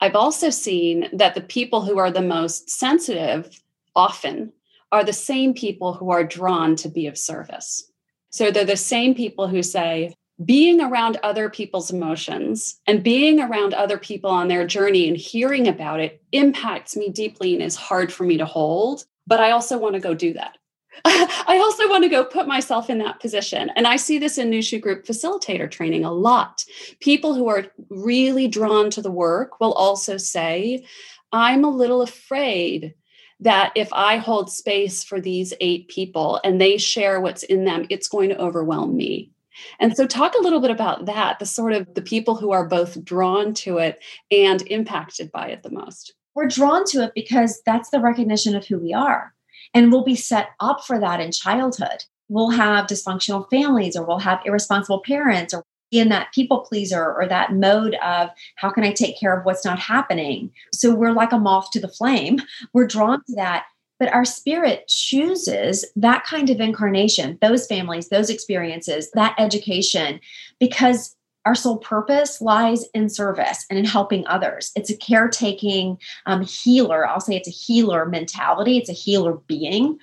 I've 0.00 0.16
also 0.16 0.50
seen 0.50 1.08
that 1.12 1.34
the 1.34 1.40
people 1.40 1.82
who 1.82 1.98
are 1.98 2.10
the 2.10 2.22
most 2.22 2.70
sensitive 2.70 3.60
often 3.94 4.52
are 4.92 5.04
the 5.04 5.12
same 5.12 5.54
people 5.54 5.92
who 5.92 6.10
are 6.10 6.24
drawn 6.24 6.76
to 6.76 6.88
be 6.88 7.06
of 7.06 7.18
service. 7.18 7.90
So 8.30 8.50
they're 8.50 8.64
the 8.64 8.76
same 8.76 9.14
people 9.14 9.48
who 9.48 9.62
say, 9.62 10.14
being 10.44 10.80
around 10.80 11.18
other 11.22 11.50
people's 11.50 11.90
emotions 11.90 12.80
and 12.86 13.02
being 13.02 13.40
around 13.40 13.74
other 13.74 13.98
people 13.98 14.30
on 14.30 14.48
their 14.48 14.66
journey 14.66 15.06
and 15.06 15.16
hearing 15.16 15.68
about 15.68 16.00
it 16.00 16.22
impacts 16.32 16.96
me 16.96 17.10
deeply 17.10 17.52
and 17.52 17.62
is 17.62 17.76
hard 17.76 18.10
for 18.10 18.24
me 18.24 18.38
to 18.38 18.46
hold. 18.46 19.04
But 19.26 19.40
I 19.40 19.50
also 19.50 19.76
want 19.76 19.96
to 19.96 20.00
go 20.00 20.14
do 20.14 20.32
that. 20.34 20.56
I 21.04 21.58
also 21.62 21.88
want 21.88 22.04
to 22.04 22.10
go 22.10 22.24
put 22.24 22.48
myself 22.48 22.90
in 22.90 22.98
that 22.98 23.20
position. 23.20 23.70
And 23.76 23.86
I 23.86 23.96
see 23.96 24.18
this 24.18 24.38
in 24.38 24.50
Nushu 24.50 24.80
group 24.80 25.06
facilitator 25.06 25.70
training 25.70 26.04
a 26.04 26.12
lot. 26.12 26.64
People 27.00 27.34
who 27.34 27.48
are 27.48 27.66
really 27.88 28.48
drawn 28.48 28.90
to 28.90 29.02
the 29.02 29.10
work 29.10 29.60
will 29.60 29.72
also 29.72 30.16
say, 30.16 30.84
I'm 31.32 31.64
a 31.64 31.70
little 31.70 32.02
afraid 32.02 32.94
that 33.38 33.72
if 33.74 33.88
I 33.92 34.18
hold 34.18 34.50
space 34.50 35.02
for 35.02 35.20
these 35.20 35.54
eight 35.60 35.88
people 35.88 36.40
and 36.44 36.60
they 36.60 36.76
share 36.76 37.20
what's 37.20 37.44
in 37.44 37.64
them, 37.64 37.86
it's 37.88 38.08
going 38.08 38.28
to 38.30 38.40
overwhelm 38.40 38.96
me. 38.96 39.30
And 39.78 39.96
so 39.96 40.06
talk 40.06 40.34
a 40.34 40.42
little 40.42 40.60
bit 40.60 40.70
about 40.70 41.06
that, 41.06 41.38
the 41.38 41.46
sort 41.46 41.72
of 41.72 41.94
the 41.94 42.02
people 42.02 42.34
who 42.34 42.50
are 42.50 42.66
both 42.66 43.02
drawn 43.04 43.54
to 43.54 43.78
it 43.78 44.02
and 44.30 44.62
impacted 44.62 45.30
by 45.32 45.48
it 45.48 45.62
the 45.62 45.70
most. 45.70 46.14
We're 46.34 46.48
drawn 46.48 46.84
to 46.86 47.04
it 47.04 47.12
because 47.14 47.62
that's 47.64 47.90
the 47.90 48.00
recognition 48.00 48.54
of 48.56 48.66
who 48.66 48.78
we 48.78 48.92
are 48.92 49.34
and 49.74 49.90
we'll 49.90 50.04
be 50.04 50.16
set 50.16 50.50
up 50.60 50.84
for 50.84 50.98
that 50.98 51.20
in 51.20 51.32
childhood. 51.32 52.04
We'll 52.28 52.50
have 52.50 52.86
dysfunctional 52.86 53.48
families 53.50 53.96
or 53.96 54.04
we'll 54.04 54.18
have 54.18 54.40
irresponsible 54.44 55.02
parents 55.04 55.52
or 55.52 55.64
in 55.90 56.08
that 56.08 56.32
people 56.32 56.60
pleaser 56.60 57.12
or 57.12 57.26
that 57.26 57.52
mode 57.52 57.94
of 57.96 58.30
how 58.56 58.70
can 58.70 58.84
I 58.84 58.92
take 58.92 59.18
care 59.18 59.36
of 59.36 59.44
what's 59.44 59.64
not 59.64 59.78
happening. 59.78 60.52
So 60.72 60.94
we're 60.94 61.12
like 61.12 61.32
a 61.32 61.38
moth 61.38 61.70
to 61.72 61.80
the 61.80 61.88
flame. 61.88 62.38
We're 62.72 62.86
drawn 62.86 63.18
to 63.24 63.34
that. 63.34 63.64
But 63.98 64.12
our 64.14 64.24
spirit 64.24 64.88
chooses 64.88 65.84
that 65.96 66.24
kind 66.24 66.48
of 66.48 66.60
incarnation, 66.60 67.38
those 67.42 67.66
families, 67.66 68.08
those 68.08 68.30
experiences, 68.30 69.10
that 69.12 69.34
education, 69.36 70.20
because 70.58 71.16
our 71.46 71.54
sole 71.54 71.78
purpose 71.78 72.40
lies 72.40 72.84
in 72.94 73.08
service 73.08 73.64
and 73.70 73.78
in 73.78 73.84
helping 73.84 74.26
others. 74.26 74.72
It's 74.76 74.90
a 74.90 74.96
caretaking 74.96 75.98
um, 76.26 76.42
healer. 76.42 77.06
I'll 77.06 77.20
say 77.20 77.36
it's 77.36 77.48
a 77.48 77.52
healer 77.52 78.06
mentality, 78.06 78.76
it's 78.76 78.90
a 78.90 78.94
healer 78.94 79.34
being. 79.46 79.98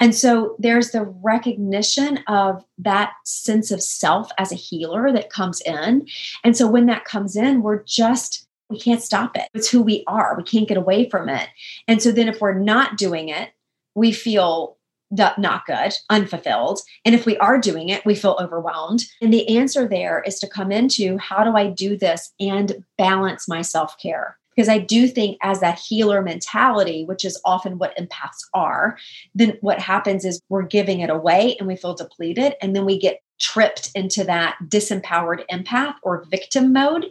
And 0.00 0.14
so 0.14 0.56
there's 0.58 0.90
the 0.90 1.04
recognition 1.04 2.20
of 2.26 2.64
that 2.78 3.12
sense 3.24 3.70
of 3.70 3.82
self 3.82 4.30
as 4.38 4.52
a 4.52 4.56
healer 4.56 5.12
that 5.12 5.30
comes 5.30 5.60
in. 5.62 6.06
And 6.44 6.56
so 6.56 6.66
when 6.66 6.86
that 6.86 7.04
comes 7.04 7.36
in, 7.36 7.62
we're 7.62 7.82
just 7.84 8.46
we 8.70 8.78
can't 8.78 9.02
stop 9.02 9.36
it. 9.36 9.48
It's 9.54 9.70
who 9.70 9.82
we 9.82 10.04
are. 10.06 10.34
We 10.36 10.44
can't 10.44 10.68
get 10.68 10.76
away 10.76 11.08
from 11.08 11.30
it. 11.30 11.48
And 11.86 12.02
so 12.02 12.12
then 12.12 12.28
if 12.28 12.40
we're 12.40 12.52
not 12.52 12.98
doing 12.98 13.30
it, 13.30 13.50
we 13.94 14.12
feel 14.12 14.77
not 15.10 15.66
good, 15.66 15.92
unfulfilled. 16.10 16.80
And 17.04 17.14
if 17.14 17.26
we 17.26 17.36
are 17.38 17.58
doing 17.58 17.88
it, 17.88 18.04
we 18.04 18.14
feel 18.14 18.36
overwhelmed. 18.40 19.04
And 19.20 19.32
the 19.32 19.56
answer 19.56 19.88
there 19.88 20.22
is 20.26 20.38
to 20.40 20.48
come 20.48 20.70
into 20.70 21.16
how 21.18 21.44
do 21.44 21.56
I 21.56 21.68
do 21.68 21.96
this 21.96 22.32
and 22.38 22.84
balance 22.96 23.48
my 23.48 23.62
self 23.62 23.98
care? 23.98 24.38
Because 24.54 24.68
I 24.68 24.78
do 24.78 25.06
think, 25.06 25.38
as 25.40 25.60
that 25.60 25.78
healer 25.78 26.20
mentality, 26.20 27.04
which 27.04 27.24
is 27.24 27.40
often 27.44 27.78
what 27.78 27.96
empaths 27.96 28.42
are, 28.52 28.98
then 29.34 29.56
what 29.60 29.78
happens 29.78 30.24
is 30.24 30.42
we're 30.48 30.62
giving 30.62 30.98
it 30.98 31.10
away 31.10 31.56
and 31.58 31.68
we 31.68 31.76
feel 31.76 31.94
depleted. 31.94 32.56
And 32.60 32.74
then 32.74 32.84
we 32.84 32.98
get 32.98 33.22
tripped 33.38 33.92
into 33.94 34.24
that 34.24 34.56
disempowered 34.66 35.44
empath 35.48 35.94
or 36.02 36.24
victim 36.28 36.72
mode. 36.72 37.06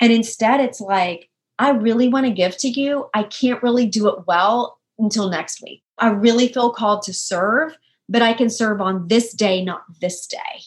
And 0.00 0.12
instead, 0.12 0.60
it's 0.60 0.80
like, 0.80 1.28
I 1.58 1.70
really 1.70 2.08
want 2.08 2.24
to 2.24 2.32
give 2.32 2.56
to 2.58 2.68
you. 2.68 3.10
I 3.12 3.24
can't 3.24 3.62
really 3.62 3.86
do 3.86 4.08
it 4.08 4.26
well 4.26 4.78
until 4.98 5.28
next 5.28 5.62
week. 5.62 5.82
I 5.98 6.08
really 6.10 6.48
feel 6.48 6.70
called 6.70 7.02
to 7.02 7.12
serve, 7.12 7.76
but 8.08 8.22
I 8.22 8.32
can 8.32 8.50
serve 8.50 8.80
on 8.80 9.08
this 9.08 9.32
day, 9.32 9.64
not 9.64 9.82
this 10.00 10.26
day. 10.26 10.62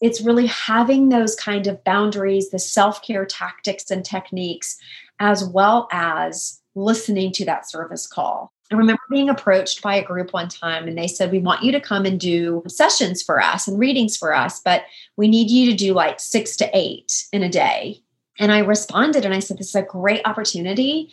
It's 0.00 0.20
really 0.20 0.46
having 0.46 1.08
those 1.08 1.34
kind 1.34 1.66
of 1.66 1.82
boundaries, 1.84 2.50
the 2.50 2.58
self 2.58 3.02
care 3.02 3.24
tactics 3.24 3.90
and 3.90 4.04
techniques, 4.04 4.76
as 5.18 5.44
well 5.44 5.88
as 5.92 6.60
listening 6.74 7.32
to 7.32 7.44
that 7.44 7.68
service 7.70 8.06
call. 8.06 8.52
I 8.72 8.76
remember 8.76 9.02
being 9.10 9.28
approached 9.28 9.82
by 9.82 9.94
a 9.94 10.04
group 10.04 10.32
one 10.32 10.48
time 10.48 10.88
and 10.88 10.96
they 10.96 11.06
said, 11.06 11.30
We 11.30 11.38
want 11.38 11.62
you 11.62 11.70
to 11.72 11.80
come 11.80 12.06
and 12.06 12.18
do 12.18 12.62
sessions 12.66 13.22
for 13.22 13.40
us 13.40 13.68
and 13.68 13.78
readings 13.78 14.16
for 14.16 14.34
us, 14.34 14.60
but 14.60 14.84
we 15.16 15.28
need 15.28 15.50
you 15.50 15.70
to 15.70 15.76
do 15.76 15.92
like 15.92 16.18
six 16.18 16.56
to 16.56 16.70
eight 16.72 17.26
in 17.32 17.42
a 17.42 17.48
day. 17.48 18.02
And 18.38 18.50
I 18.50 18.60
responded 18.60 19.24
and 19.24 19.34
I 19.34 19.38
said, 19.38 19.58
This 19.58 19.68
is 19.68 19.74
a 19.74 19.82
great 19.82 20.22
opportunity. 20.24 21.10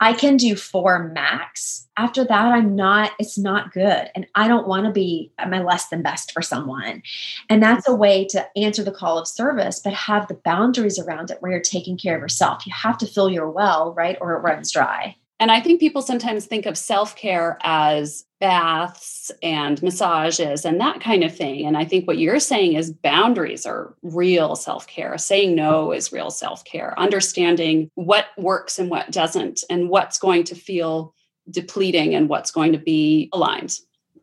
I 0.00 0.14
can 0.14 0.38
do 0.38 0.56
four 0.56 1.10
max. 1.10 1.86
After 1.98 2.24
that, 2.24 2.52
I'm 2.52 2.74
not, 2.74 3.12
it's 3.18 3.36
not 3.36 3.72
good. 3.72 4.08
And 4.14 4.26
I 4.34 4.48
don't 4.48 4.66
want 4.66 4.86
to 4.86 4.92
be 4.92 5.30
my 5.46 5.62
less 5.62 5.88
than 5.88 6.02
best 6.02 6.32
for 6.32 6.40
someone. 6.40 7.02
And 7.50 7.62
that's 7.62 7.86
a 7.86 7.94
way 7.94 8.24
to 8.28 8.46
answer 8.56 8.82
the 8.82 8.92
call 8.92 9.18
of 9.18 9.28
service, 9.28 9.78
but 9.78 9.92
have 9.92 10.26
the 10.26 10.40
boundaries 10.42 10.98
around 10.98 11.30
it 11.30 11.36
where 11.40 11.52
you're 11.52 11.60
taking 11.60 11.98
care 11.98 12.16
of 12.16 12.22
yourself. 12.22 12.66
You 12.66 12.72
have 12.74 12.96
to 12.98 13.06
fill 13.06 13.28
your 13.28 13.50
well, 13.50 13.92
right? 13.92 14.16
Or 14.22 14.32
it 14.32 14.40
runs 14.40 14.72
dry. 14.72 15.16
And 15.40 15.50
I 15.50 15.58
think 15.58 15.80
people 15.80 16.02
sometimes 16.02 16.44
think 16.44 16.66
of 16.66 16.76
self 16.76 17.16
care 17.16 17.58
as 17.62 18.26
baths 18.40 19.30
and 19.42 19.82
massages 19.82 20.66
and 20.66 20.78
that 20.80 21.00
kind 21.00 21.24
of 21.24 21.34
thing. 21.34 21.66
And 21.66 21.78
I 21.78 21.84
think 21.86 22.06
what 22.06 22.18
you're 22.18 22.38
saying 22.38 22.74
is 22.74 22.92
boundaries 22.92 23.64
are 23.64 23.94
real 24.02 24.54
self 24.54 24.86
care. 24.86 25.16
Saying 25.16 25.56
no 25.56 25.92
is 25.92 26.12
real 26.12 26.30
self 26.30 26.62
care. 26.64 26.94
Understanding 26.98 27.90
what 27.94 28.26
works 28.36 28.78
and 28.78 28.90
what 28.90 29.10
doesn't, 29.10 29.64
and 29.70 29.88
what's 29.88 30.18
going 30.18 30.44
to 30.44 30.54
feel 30.54 31.14
depleting 31.50 32.14
and 32.14 32.28
what's 32.28 32.50
going 32.50 32.72
to 32.72 32.78
be 32.78 33.30
aligned. 33.32 33.78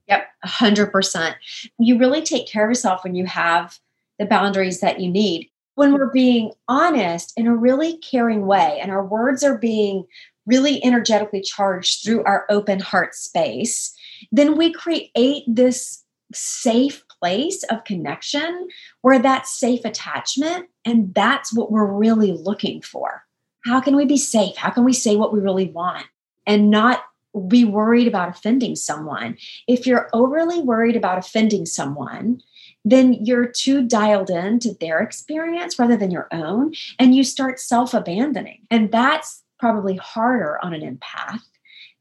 Yep, 0.08 0.28
100%. 0.46 1.34
You 1.80 1.98
really 1.98 2.22
take 2.22 2.48
care 2.48 2.64
of 2.64 2.70
yourself 2.70 3.04
when 3.04 3.16
you 3.16 3.26
have 3.26 3.80
the 4.20 4.26
boundaries 4.26 4.82
that 4.82 5.02
you 5.02 5.10
need. 5.10 5.50
When 5.76 5.94
we're 5.94 6.12
being 6.12 6.54
honest 6.68 7.34
in 7.38 7.46
a 7.46 7.56
really 7.56 7.98
caring 7.98 8.48
way 8.48 8.80
and 8.82 8.90
our 8.92 9.06
words 9.06 9.44
are 9.44 9.58
being 9.58 10.06
really 10.48 10.84
energetically 10.84 11.42
charged 11.42 12.04
through 12.04 12.24
our 12.24 12.46
open 12.50 12.80
heart 12.80 13.14
space, 13.14 13.94
then 14.32 14.58
we 14.58 14.72
create 14.72 15.44
this 15.46 16.04
safe 16.34 17.04
place 17.20 17.64
of 17.70 17.84
connection 17.84 18.68
where 19.02 19.20
that's 19.20 19.60
safe 19.60 19.86
attachment. 19.86 20.68
And 20.86 21.14
that's 21.14 21.54
what 21.54 21.72
we're 21.72 21.92
really 21.92 22.32
looking 22.32 22.82
for. 22.82 23.24
How 23.66 23.82
can 23.82 23.96
we 23.96 24.06
be 24.06 24.18
safe? 24.18 24.56
How 24.56 24.70
can 24.70 24.84
we 24.86 24.94
say 24.94 25.16
what 25.16 25.34
we 25.34 25.40
really 25.40 25.70
want 25.70 26.06
and 26.46 26.70
not 26.70 27.04
be 27.48 27.66
worried 27.66 28.08
about 28.08 28.30
offending 28.30 28.76
someone? 28.76 29.38
If 29.68 29.86
you're 29.86 30.10
overly 30.14 30.62
worried 30.62 30.96
about 30.96 31.18
offending 31.18 31.66
someone, 31.66 32.42
then 32.86 33.14
you're 33.14 33.48
too 33.48 33.86
dialed 33.86 34.30
in 34.30 34.60
to 34.60 34.74
their 34.80 35.00
experience 35.00 35.78
rather 35.78 35.98
than 35.98 36.12
your 36.12 36.30
own, 36.32 36.74
and 36.98 37.14
you 37.14 37.24
start 37.24 37.60
self 37.60 37.94
abandoning. 37.94 38.66
And 38.72 38.92
that's 38.92 39.44
probably 39.60 39.96
harder 39.96 40.58
on 40.64 40.74
an 40.74 40.82
empath 40.82 41.42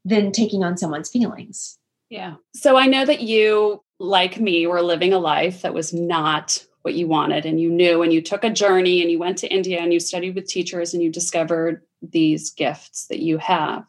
than 0.05 0.31
taking 0.31 0.63
on 0.63 0.77
someone's 0.77 1.09
feelings. 1.09 1.77
Yeah. 2.09 2.35
So 2.53 2.77
I 2.77 2.85
know 2.85 3.05
that 3.05 3.21
you, 3.21 3.83
like 3.99 4.39
me, 4.39 4.67
were 4.67 4.81
living 4.81 5.13
a 5.13 5.19
life 5.19 5.61
that 5.61 5.73
was 5.73 5.93
not 5.93 6.65
what 6.83 6.93
you 6.93 7.07
wanted 7.07 7.45
and 7.45 7.59
you 7.59 7.69
knew 7.69 8.01
and 8.01 8.13
you 8.13 8.21
took 8.21 8.45
a 8.45 8.49
journey 8.49 9.01
and 9.01 9.11
you 9.11 9.19
went 9.19 9.37
to 9.39 9.53
India 9.53 9.79
and 9.79 9.91
you 9.91 9.99
studied 9.99 10.35
with 10.35 10.47
teachers 10.47 10.93
and 10.93 11.03
you 11.03 11.11
discovered 11.11 11.83
these 12.01 12.51
gifts 12.51 13.07
that 13.07 13.19
you 13.19 13.37
have. 13.37 13.83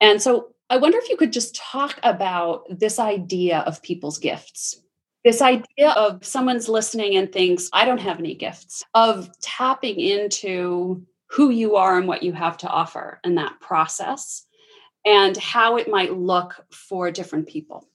And 0.00 0.22
so 0.22 0.54
I 0.70 0.78
wonder 0.78 0.96
if 0.96 1.10
you 1.10 1.18
could 1.18 1.32
just 1.32 1.54
talk 1.54 2.00
about 2.02 2.64
this 2.70 2.98
idea 2.98 3.58
of 3.60 3.82
people's 3.82 4.18
gifts. 4.18 4.80
This 5.24 5.42
idea 5.42 5.90
of 5.90 6.24
someone's 6.24 6.68
listening 6.68 7.16
and 7.16 7.30
thinks, 7.30 7.68
I 7.72 7.84
don't 7.84 8.00
have 8.00 8.18
any 8.18 8.34
gifts, 8.34 8.82
of 8.94 9.30
tapping 9.40 10.00
into 10.00 11.06
who 11.32 11.50
you 11.50 11.76
are 11.76 11.96
and 11.98 12.06
what 12.06 12.22
you 12.22 12.32
have 12.32 12.56
to 12.58 12.68
offer 12.68 13.18
in 13.24 13.36
that 13.36 13.58
process 13.60 14.46
and 15.04 15.36
how 15.36 15.76
it 15.76 15.88
might 15.88 16.16
look 16.16 16.64
for 16.70 17.10
different 17.10 17.48
people. 17.48 17.88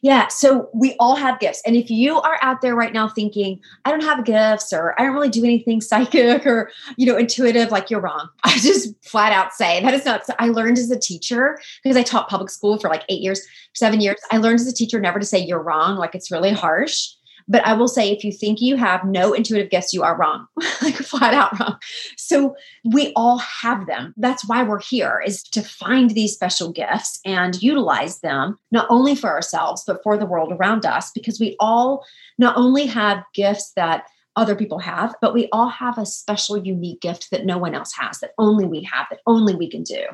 Yeah, 0.00 0.28
so 0.28 0.70
we 0.72 0.94
all 1.00 1.16
have 1.16 1.40
gifts. 1.40 1.60
And 1.66 1.76
if 1.76 1.90
you 1.90 2.20
are 2.20 2.38
out 2.40 2.60
there 2.60 2.74
right 2.74 2.92
now 2.92 3.08
thinking, 3.08 3.60
I 3.84 3.90
don't 3.90 4.02
have 4.02 4.24
gifts 4.24 4.72
or 4.72 4.98
I 4.98 5.04
don't 5.04 5.12
really 5.12 5.28
do 5.28 5.44
anything 5.44 5.80
psychic 5.80 6.46
or, 6.46 6.70
you 6.96 7.04
know, 7.04 7.16
intuitive, 7.16 7.70
like 7.70 7.90
you're 7.90 8.00
wrong. 8.00 8.28
I 8.44 8.56
just 8.58 8.94
flat 9.04 9.32
out 9.32 9.52
say 9.52 9.82
that 9.82 9.92
is 9.92 10.04
not 10.04 10.22
I 10.38 10.48
learned 10.48 10.78
as 10.78 10.90
a 10.90 10.98
teacher 10.98 11.58
because 11.82 11.96
I 11.96 12.02
taught 12.04 12.28
public 12.28 12.50
school 12.50 12.78
for 12.78 12.88
like 12.88 13.04
8 13.08 13.20
years, 13.20 13.42
7 13.74 14.00
years. 14.00 14.20
I 14.30 14.38
learned 14.38 14.60
as 14.60 14.68
a 14.68 14.72
teacher 14.72 15.00
never 15.00 15.18
to 15.18 15.26
say 15.26 15.38
you're 15.38 15.62
wrong, 15.62 15.96
like 15.98 16.14
it's 16.14 16.30
really 16.30 16.52
harsh. 16.52 17.08
But 17.48 17.64
I 17.66 17.74
will 17.74 17.88
say, 17.88 18.10
if 18.10 18.24
you 18.24 18.32
think 18.32 18.60
you 18.60 18.76
have 18.76 19.04
no 19.04 19.32
intuitive 19.32 19.70
gifts, 19.70 19.92
you 19.92 20.02
are 20.02 20.16
wrong, 20.16 20.46
like 20.82 20.96
flat 20.96 21.34
out 21.34 21.58
wrong. 21.58 21.78
So 22.16 22.54
we 22.84 23.12
all 23.14 23.38
have 23.38 23.86
them. 23.86 24.14
That's 24.16 24.46
why 24.46 24.62
we're 24.62 24.80
here 24.80 25.22
is 25.24 25.42
to 25.44 25.62
find 25.62 26.10
these 26.10 26.34
special 26.34 26.72
gifts 26.72 27.20
and 27.24 27.60
utilize 27.62 28.20
them, 28.20 28.58
not 28.70 28.86
only 28.90 29.14
for 29.14 29.30
ourselves, 29.30 29.84
but 29.86 30.02
for 30.02 30.16
the 30.16 30.26
world 30.26 30.52
around 30.52 30.86
us, 30.86 31.10
because 31.14 31.40
we 31.40 31.56
all 31.60 32.04
not 32.38 32.56
only 32.56 32.86
have 32.86 33.24
gifts 33.34 33.72
that 33.76 34.04
other 34.36 34.56
people 34.56 34.78
have, 34.78 35.14
but 35.20 35.34
we 35.34 35.48
all 35.52 35.68
have 35.68 35.98
a 35.98 36.06
special, 36.06 36.56
unique 36.56 37.00
gift 37.00 37.30
that 37.30 37.44
no 37.44 37.58
one 37.58 37.74
else 37.74 37.92
has, 37.98 38.18
that 38.20 38.32
only 38.38 38.64
we 38.64 38.82
have, 38.82 39.06
that 39.10 39.20
only 39.26 39.54
we 39.54 39.68
can 39.68 39.82
do. 39.82 40.06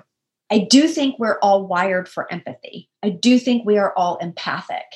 I 0.51 0.59
do 0.59 0.89
think 0.89 1.19
we're 1.19 1.39
all 1.41 1.67
wired 1.67 2.09
for 2.09 2.31
empathy. 2.33 2.89
I 3.03 3.11
do 3.11 3.39
think 3.39 3.65
we 3.65 3.77
are 3.79 3.93
all 3.97 4.17
empathic. 4.17 4.87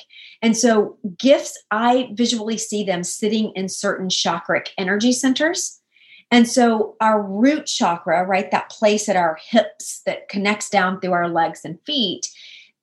And 0.43 0.57
so, 0.57 0.97
gifts, 1.17 1.57
I 1.71 2.09
visually 2.13 2.57
see 2.57 2.83
them 2.83 3.03
sitting 3.05 3.53
in 3.55 3.69
certain 3.69 4.09
chakric 4.09 4.67
energy 4.77 5.13
centers. 5.13 5.79
And 6.31 6.47
so, 6.47 6.97
our 6.99 7.21
root 7.21 7.65
chakra, 7.65 8.25
right, 8.25 8.51
that 8.51 8.69
place 8.69 9.07
at 9.07 9.15
our 9.15 9.39
hips 9.41 10.01
that 10.05 10.27
connects 10.27 10.69
down 10.69 10.99
through 10.99 11.13
our 11.13 11.29
legs 11.29 11.61
and 11.63 11.79
feet, 11.85 12.29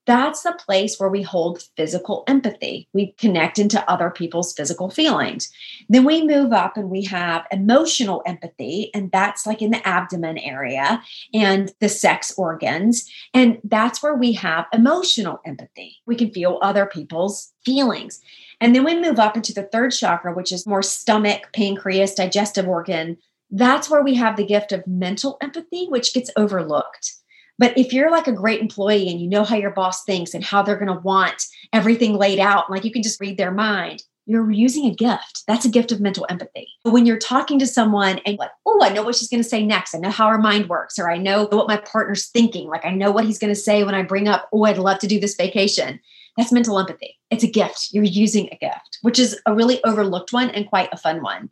that's 0.07 0.43
the 0.43 0.53
place 0.53 0.99
where 0.99 1.09
we 1.09 1.23
hold 1.23 1.63
physical 1.77 2.25
empathy. 2.27 2.89
We 2.93 3.13
connect 3.19 3.59
into 3.59 3.89
other 3.89 4.11
people's 4.11 4.53
physical 4.53 4.91
feelings. 4.91 5.51
Then 5.89 6.05
we 6.05 6.27
move 6.27 6.53
up 6.53 6.77
and 6.77 6.91
we 6.91 7.05
have 7.05 7.47
emotional 7.53 8.23
empathy, 8.27 8.91
and 8.95 9.13
that's 9.13 9.47
like 9.47 9.63
in 9.63 9.71
the 9.71 9.87
abdomen 9.87 10.39
area 10.39 11.03
and 11.35 11.73
the 11.81 11.89
sex 11.89 12.33
organs. 12.37 13.11
And 13.35 13.59
that's 13.65 14.03
where 14.03 14.15
we 14.15 14.33
have 14.33 14.67
emotional 14.73 15.41
empathy. 15.45 15.99
We 16.07 16.17
can 16.17 16.31
feel 16.31 16.59
other 16.63 16.87
people's 16.87 17.53
feelings. 17.65 18.21
And 18.61 18.75
then 18.75 18.85
we 18.85 18.99
move 18.99 19.19
up 19.19 19.37
into 19.37 19.55
the 19.55 19.63
third 19.65 19.93
chakra, 19.93 20.35
which 20.35 20.53
is 20.53 20.67
more 20.67 20.83
stomach, 20.83 21.49
pancreas, 21.55 22.15
digestive 22.15 22.69
organ. 22.69 23.17
That's 23.51 23.91
where 23.91 24.03
we 24.03 24.15
have 24.15 24.37
the 24.37 24.47
gift 24.47 24.73
of 24.73 24.87
mental 24.87 25.39
empathy, 25.41 25.87
which 25.89 26.15
gets 26.15 26.31
overlooked. 26.37 27.15
But 27.61 27.77
if 27.77 27.93
you're 27.93 28.11
like 28.11 28.27
a 28.27 28.33
great 28.33 28.63
employee 28.63 29.11
and 29.11 29.21
you 29.21 29.29
know 29.29 29.45
how 29.45 29.55
your 29.55 29.71
boss 29.71 30.03
thinks 30.05 30.33
and 30.33 30.43
how 30.43 30.63
they're 30.63 30.79
going 30.79 30.93
to 30.93 31.03
want 31.05 31.45
everything 31.75 32.15
laid 32.15 32.39
out, 32.39 32.71
like 32.71 32.87
you 32.87 32.91
can 32.91 33.03
just 33.03 33.21
read 33.21 33.37
their 33.37 33.51
mind, 33.51 34.03
you're 34.25 34.51
using 34.51 34.87
a 34.87 34.95
gift. 34.95 35.43
That's 35.47 35.67
a 35.67 35.71
gift 35.71 35.93
of 35.93 36.01
mental 36.01 36.25
empathy. 36.31 36.69
When 36.85 37.05
you're 37.05 37.19
talking 37.19 37.59
to 37.59 37.67
someone 37.67 38.19
and 38.25 38.39
like, 38.39 38.51
oh, 38.65 38.81
I 38.83 38.89
know 38.89 39.03
what 39.03 39.15
she's 39.15 39.29
going 39.29 39.43
to 39.43 39.49
say 39.49 39.63
next. 39.63 39.95
I 39.95 39.99
know 39.99 40.09
how 40.09 40.29
her 40.29 40.39
mind 40.39 40.71
works, 40.71 40.99
or 40.99 41.11
I 41.11 41.19
know 41.19 41.49
what 41.51 41.69
my 41.69 41.77
partner's 41.77 42.29
thinking. 42.29 42.67
Like 42.67 42.87
I 42.87 42.93
know 42.93 43.11
what 43.11 43.27
he's 43.27 43.39
going 43.39 43.53
to 43.53 43.61
say 43.61 43.85
when 43.85 43.95
I 43.95 44.05
bring 44.05 44.27
up, 44.27 44.49
oh, 44.55 44.65
I'd 44.65 44.79
love 44.79 44.99
to 45.01 45.07
do 45.07 45.21
this 45.21 45.35
vacation. 45.35 46.01
That's 46.41 46.53
mental 46.53 46.79
empathy. 46.79 47.19
It's 47.31 47.45
a 47.45 47.51
gift. 47.51 47.89
You're 47.93 48.03
using 48.03 48.49
a 48.51 48.57
gift, 48.57 48.97
which 49.03 49.19
is 49.19 49.39
a 49.45 49.55
really 49.55 49.85
overlooked 49.85 50.33
one 50.33 50.49
and 50.49 50.67
quite 50.67 50.89
a 50.91 50.97
fun 50.97 51.23
one. 51.23 51.51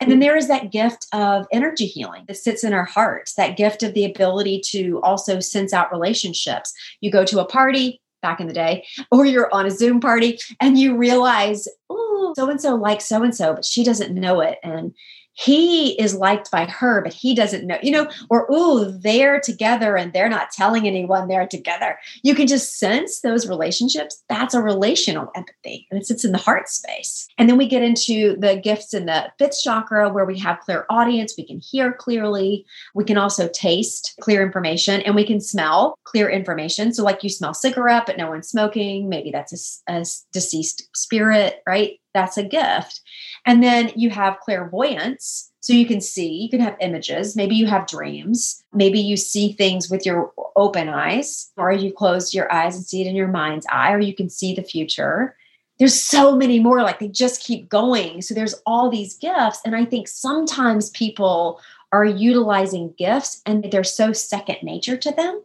And 0.00 0.08
then 0.08 0.18
hmm. 0.18 0.22
there 0.22 0.36
is 0.36 0.46
that 0.46 0.70
gift 0.70 1.08
of 1.12 1.46
energy 1.50 1.86
healing 1.86 2.22
that 2.28 2.36
sits 2.36 2.62
in 2.62 2.72
our 2.72 2.84
hearts, 2.84 3.34
that 3.34 3.56
gift 3.56 3.82
of 3.82 3.94
the 3.94 4.04
ability 4.04 4.62
to 4.66 5.00
also 5.02 5.40
sense 5.40 5.72
out 5.72 5.90
relationships. 5.90 6.72
You 7.00 7.10
go 7.10 7.24
to 7.24 7.40
a 7.40 7.46
party, 7.46 8.00
back 8.22 8.38
in 8.38 8.46
the 8.46 8.52
day, 8.52 8.86
or 9.10 9.24
you're 9.24 9.52
on 9.52 9.66
a 9.66 9.70
Zoom 9.72 10.00
party 10.00 10.38
and 10.60 10.78
you 10.78 10.96
realize, 10.96 11.66
oh, 11.90 12.32
so 12.36 12.48
and 12.48 12.60
so 12.60 12.76
likes 12.76 13.06
so 13.06 13.24
and 13.24 13.34
so, 13.34 13.54
but 13.54 13.64
she 13.64 13.82
doesn't 13.82 14.14
know 14.14 14.40
it. 14.40 14.58
And 14.62 14.94
he 15.38 15.92
is 16.00 16.16
liked 16.16 16.50
by 16.50 16.64
her, 16.64 17.00
but 17.00 17.12
he 17.12 17.32
doesn't 17.32 17.64
know, 17.64 17.78
you 17.80 17.92
know, 17.92 18.10
or, 18.28 18.50
ooh, 18.50 18.90
they're 18.90 19.40
together 19.40 19.96
and 19.96 20.12
they're 20.12 20.28
not 20.28 20.50
telling 20.50 20.84
anyone 20.84 21.28
they're 21.28 21.46
together. 21.46 21.96
You 22.24 22.34
can 22.34 22.48
just 22.48 22.78
sense 22.78 23.20
those 23.20 23.48
relationships. 23.48 24.24
That's 24.28 24.54
a 24.54 24.60
relational 24.60 25.30
empathy 25.36 25.86
and 25.90 26.00
it 26.00 26.06
sits 26.06 26.24
in 26.24 26.32
the 26.32 26.38
heart 26.38 26.68
space. 26.68 27.28
And 27.38 27.48
then 27.48 27.56
we 27.56 27.68
get 27.68 27.84
into 27.84 28.36
the 28.36 28.56
gifts 28.56 28.92
in 28.92 29.06
the 29.06 29.30
fifth 29.38 29.60
chakra 29.62 30.08
where 30.08 30.24
we 30.24 30.38
have 30.40 30.58
clairaudience, 30.58 31.34
we 31.38 31.46
can 31.46 31.60
hear 31.60 31.92
clearly, 31.92 32.66
we 32.96 33.04
can 33.04 33.16
also 33.16 33.48
taste 33.48 34.16
clear 34.20 34.42
information, 34.42 35.02
and 35.02 35.14
we 35.14 35.24
can 35.24 35.40
smell 35.40 35.96
clear 36.02 36.28
information. 36.28 36.92
So, 36.92 37.04
like 37.04 37.22
you 37.22 37.30
smell 37.30 37.54
cigarette, 37.54 38.06
but 38.06 38.16
no 38.16 38.28
one's 38.28 38.48
smoking, 38.48 39.08
maybe 39.08 39.30
that's 39.30 39.80
a, 39.88 39.92
a 39.92 40.04
deceased 40.32 40.88
spirit, 40.96 41.62
right? 41.64 42.00
That's 42.18 42.36
a 42.36 42.42
gift. 42.42 43.00
And 43.46 43.62
then 43.62 43.92
you 43.94 44.10
have 44.10 44.40
clairvoyance. 44.40 45.52
So 45.60 45.72
you 45.72 45.86
can 45.86 46.00
see, 46.00 46.28
you 46.28 46.50
can 46.50 46.60
have 46.60 46.76
images. 46.80 47.36
Maybe 47.36 47.54
you 47.54 47.66
have 47.66 47.86
dreams. 47.86 48.62
Maybe 48.72 48.98
you 48.98 49.16
see 49.16 49.52
things 49.52 49.88
with 49.88 50.04
your 50.04 50.32
open 50.56 50.88
eyes, 50.88 51.50
or 51.56 51.70
you 51.70 51.92
close 51.92 52.34
your 52.34 52.52
eyes 52.52 52.74
and 52.74 52.84
see 52.84 53.02
it 53.02 53.06
in 53.06 53.14
your 53.14 53.28
mind's 53.28 53.66
eye, 53.70 53.92
or 53.92 54.00
you 54.00 54.14
can 54.14 54.28
see 54.28 54.52
the 54.52 54.62
future. 54.62 55.36
There's 55.78 56.00
so 56.00 56.34
many 56.34 56.58
more, 56.58 56.82
like 56.82 56.98
they 56.98 57.08
just 57.08 57.40
keep 57.40 57.68
going. 57.68 58.22
So 58.22 58.34
there's 58.34 58.56
all 58.66 58.90
these 58.90 59.16
gifts. 59.16 59.60
And 59.64 59.76
I 59.76 59.84
think 59.84 60.08
sometimes 60.08 60.90
people 60.90 61.60
are 61.92 62.04
utilizing 62.04 62.94
gifts 62.98 63.42
and 63.46 63.64
they're 63.70 63.84
so 63.84 64.12
second 64.12 64.58
nature 64.62 64.96
to 64.96 65.12
them, 65.12 65.42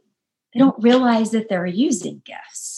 they 0.54 0.60
don't 0.60 0.82
realize 0.82 1.30
that 1.32 1.50
they're 1.50 1.68
using 1.68 2.24
gifts. 2.26 2.73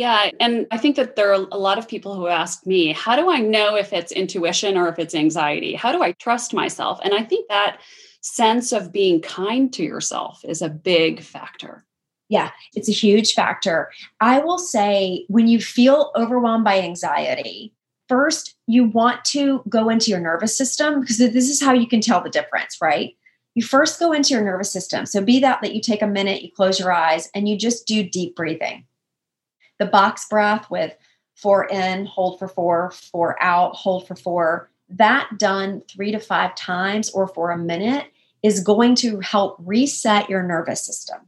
Yeah. 0.00 0.30
And 0.40 0.66
I 0.70 0.78
think 0.78 0.96
that 0.96 1.16
there 1.16 1.28
are 1.28 1.46
a 1.52 1.58
lot 1.58 1.76
of 1.76 1.86
people 1.86 2.14
who 2.14 2.26
ask 2.26 2.64
me, 2.64 2.90
how 2.94 3.16
do 3.16 3.30
I 3.30 3.40
know 3.40 3.76
if 3.76 3.92
it's 3.92 4.12
intuition 4.12 4.78
or 4.78 4.88
if 4.88 4.98
it's 4.98 5.14
anxiety? 5.14 5.74
How 5.74 5.92
do 5.92 6.02
I 6.02 6.12
trust 6.12 6.54
myself? 6.54 6.98
And 7.04 7.12
I 7.12 7.22
think 7.22 7.48
that 7.48 7.82
sense 8.22 8.72
of 8.72 8.92
being 8.92 9.20
kind 9.20 9.70
to 9.74 9.82
yourself 9.82 10.42
is 10.42 10.62
a 10.62 10.70
big 10.70 11.20
factor. 11.20 11.84
Yeah, 12.30 12.50
it's 12.72 12.88
a 12.88 12.92
huge 12.92 13.34
factor. 13.34 13.90
I 14.22 14.38
will 14.38 14.56
say 14.56 15.26
when 15.28 15.48
you 15.48 15.60
feel 15.60 16.12
overwhelmed 16.16 16.64
by 16.64 16.80
anxiety, 16.80 17.74
first 18.08 18.56
you 18.66 18.84
want 18.84 19.22
to 19.26 19.62
go 19.68 19.90
into 19.90 20.10
your 20.10 20.20
nervous 20.20 20.56
system 20.56 21.02
because 21.02 21.18
this 21.18 21.50
is 21.50 21.60
how 21.60 21.74
you 21.74 21.86
can 21.86 22.00
tell 22.00 22.22
the 22.22 22.30
difference, 22.30 22.78
right? 22.80 23.18
You 23.54 23.62
first 23.62 24.00
go 24.00 24.12
into 24.14 24.32
your 24.32 24.44
nervous 24.44 24.72
system. 24.72 25.04
So 25.04 25.20
be 25.20 25.40
that 25.40 25.60
that 25.60 25.74
you 25.74 25.82
take 25.82 26.00
a 26.00 26.06
minute, 26.06 26.40
you 26.40 26.48
close 26.50 26.80
your 26.80 26.90
eyes 26.90 27.28
and 27.34 27.46
you 27.46 27.58
just 27.58 27.86
do 27.86 28.02
deep 28.02 28.34
breathing 28.34 28.86
the 29.80 29.86
box 29.86 30.28
breath 30.28 30.70
with 30.70 30.94
four 31.34 31.66
in, 31.66 32.04
hold 32.04 32.38
for 32.38 32.46
four, 32.46 32.92
four 32.92 33.42
out, 33.42 33.74
hold 33.74 34.06
for 34.06 34.14
four, 34.14 34.70
that 34.90 35.28
done 35.38 35.82
three 35.90 36.12
to 36.12 36.20
five 36.20 36.54
times 36.54 37.10
or 37.10 37.26
for 37.26 37.50
a 37.50 37.58
minute 37.58 38.06
is 38.42 38.60
going 38.60 38.94
to 38.96 39.20
help 39.20 39.56
reset 39.58 40.28
your 40.28 40.42
nervous 40.42 40.84
system. 40.84 41.18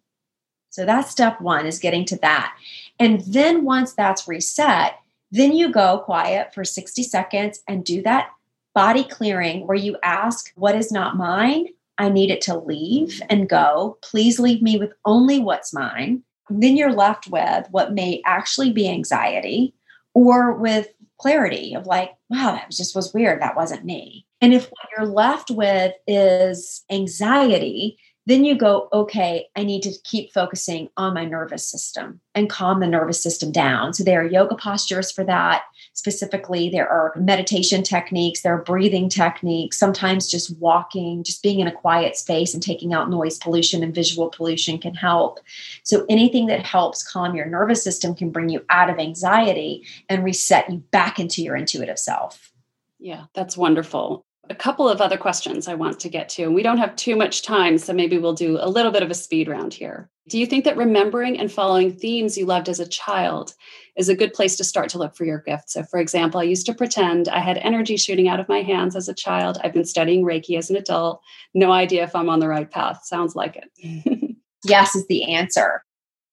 So 0.70 0.84
that's 0.84 1.10
step 1.10 1.40
one 1.40 1.66
is 1.66 1.78
getting 1.78 2.04
to 2.06 2.16
that. 2.18 2.54
And 3.00 3.22
then 3.22 3.64
once 3.64 3.94
that's 3.94 4.28
reset, 4.28 4.98
then 5.30 5.52
you 5.52 5.72
go 5.72 5.98
quiet 6.04 6.52
for 6.54 6.64
60 6.64 7.02
seconds 7.02 7.62
and 7.66 7.84
do 7.84 8.02
that 8.02 8.30
body 8.74 9.04
clearing 9.04 9.66
where 9.66 9.76
you 9.76 9.96
ask, 10.02 10.52
What 10.56 10.74
is 10.74 10.92
not 10.92 11.16
mine? 11.16 11.68
I 11.98 12.08
need 12.08 12.30
it 12.30 12.40
to 12.42 12.58
leave 12.58 13.20
and 13.30 13.48
go. 13.48 13.98
Please 14.02 14.38
leave 14.38 14.62
me 14.62 14.78
with 14.78 14.92
only 15.04 15.38
what's 15.38 15.72
mine 15.72 16.22
then 16.60 16.76
you're 16.76 16.92
left 16.92 17.28
with 17.28 17.66
what 17.70 17.92
may 17.92 18.22
actually 18.26 18.72
be 18.72 18.88
anxiety 18.88 19.74
or 20.14 20.52
with 20.52 20.88
clarity 21.18 21.74
of 21.74 21.86
like, 21.86 22.10
wow, 22.28 22.52
that 22.52 22.70
just 22.70 22.96
was 22.96 23.14
weird. 23.14 23.40
That 23.40 23.56
wasn't 23.56 23.84
me. 23.84 24.26
And 24.40 24.52
if 24.52 24.64
what 24.64 24.88
you're 24.96 25.06
left 25.06 25.50
with 25.50 25.94
is 26.06 26.82
anxiety, 26.90 27.96
then 28.26 28.44
you 28.44 28.56
go, 28.56 28.88
okay, 28.92 29.46
I 29.56 29.64
need 29.64 29.82
to 29.82 29.92
keep 30.04 30.32
focusing 30.32 30.88
on 30.96 31.14
my 31.14 31.24
nervous 31.24 31.68
system 31.68 32.20
and 32.34 32.50
calm 32.50 32.80
the 32.80 32.86
nervous 32.86 33.22
system 33.22 33.50
down. 33.50 33.94
So 33.94 34.04
there 34.04 34.20
are 34.20 34.26
yoga 34.26 34.54
postures 34.54 35.10
for 35.10 35.24
that. 35.24 35.62
Specifically, 35.94 36.68
there 36.70 36.88
are 36.88 37.12
meditation 37.16 37.82
techniques, 37.82 38.40
there 38.40 38.54
are 38.54 38.62
breathing 38.62 39.08
techniques, 39.08 39.78
sometimes 39.78 40.26
just 40.26 40.58
walking, 40.58 41.22
just 41.22 41.42
being 41.42 41.60
in 41.60 41.66
a 41.66 41.72
quiet 41.72 42.16
space 42.16 42.54
and 42.54 42.62
taking 42.62 42.94
out 42.94 43.10
noise 43.10 43.38
pollution 43.38 43.82
and 43.82 43.94
visual 43.94 44.30
pollution 44.30 44.78
can 44.78 44.94
help. 44.94 45.40
So 45.82 46.06
anything 46.08 46.46
that 46.46 46.64
helps 46.64 47.06
calm 47.06 47.34
your 47.34 47.46
nervous 47.46 47.84
system 47.84 48.14
can 48.14 48.30
bring 48.30 48.48
you 48.48 48.64
out 48.70 48.90
of 48.90 48.98
anxiety 48.98 49.86
and 50.08 50.24
reset 50.24 50.70
you 50.70 50.78
back 50.90 51.18
into 51.18 51.42
your 51.42 51.56
intuitive 51.56 51.98
self. 51.98 52.52
Yeah, 52.98 53.24
that's 53.34 53.56
wonderful 53.56 54.24
a 54.50 54.54
couple 54.54 54.88
of 54.88 55.00
other 55.00 55.16
questions 55.16 55.68
I 55.68 55.74
want 55.74 56.00
to 56.00 56.08
get 56.08 56.28
to. 56.30 56.42
And 56.42 56.54
we 56.54 56.62
don't 56.62 56.78
have 56.78 56.96
too 56.96 57.16
much 57.16 57.42
time, 57.42 57.78
so 57.78 57.92
maybe 57.92 58.18
we'll 58.18 58.32
do 58.32 58.58
a 58.60 58.68
little 58.68 58.90
bit 58.90 59.02
of 59.02 59.10
a 59.10 59.14
speed 59.14 59.48
round 59.48 59.72
here. 59.72 60.10
Do 60.28 60.38
you 60.38 60.46
think 60.46 60.64
that 60.64 60.76
remembering 60.76 61.38
and 61.38 61.50
following 61.50 61.92
themes 61.92 62.36
you 62.36 62.46
loved 62.46 62.68
as 62.68 62.80
a 62.80 62.88
child 62.88 63.54
is 63.96 64.08
a 64.08 64.16
good 64.16 64.32
place 64.32 64.56
to 64.56 64.64
start 64.64 64.88
to 64.90 64.98
look 64.98 65.14
for 65.14 65.24
your 65.24 65.38
gift? 65.38 65.70
So, 65.70 65.82
for 65.84 65.98
example, 66.00 66.40
I 66.40 66.44
used 66.44 66.66
to 66.66 66.74
pretend 66.74 67.28
I 67.28 67.40
had 67.40 67.58
energy 67.58 67.96
shooting 67.96 68.28
out 68.28 68.40
of 68.40 68.48
my 68.48 68.62
hands 68.62 68.96
as 68.96 69.08
a 69.08 69.14
child. 69.14 69.58
I've 69.62 69.72
been 69.72 69.84
studying 69.84 70.24
Reiki 70.24 70.58
as 70.58 70.70
an 70.70 70.76
adult. 70.76 71.20
No 71.54 71.70
idea 71.72 72.04
if 72.04 72.14
I'm 72.14 72.28
on 72.28 72.40
the 72.40 72.48
right 72.48 72.70
path. 72.70 73.00
Sounds 73.04 73.36
like 73.36 73.56
it. 73.56 74.36
yes, 74.64 74.94
is 74.94 75.06
the 75.06 75.32
answer 75.32 75.82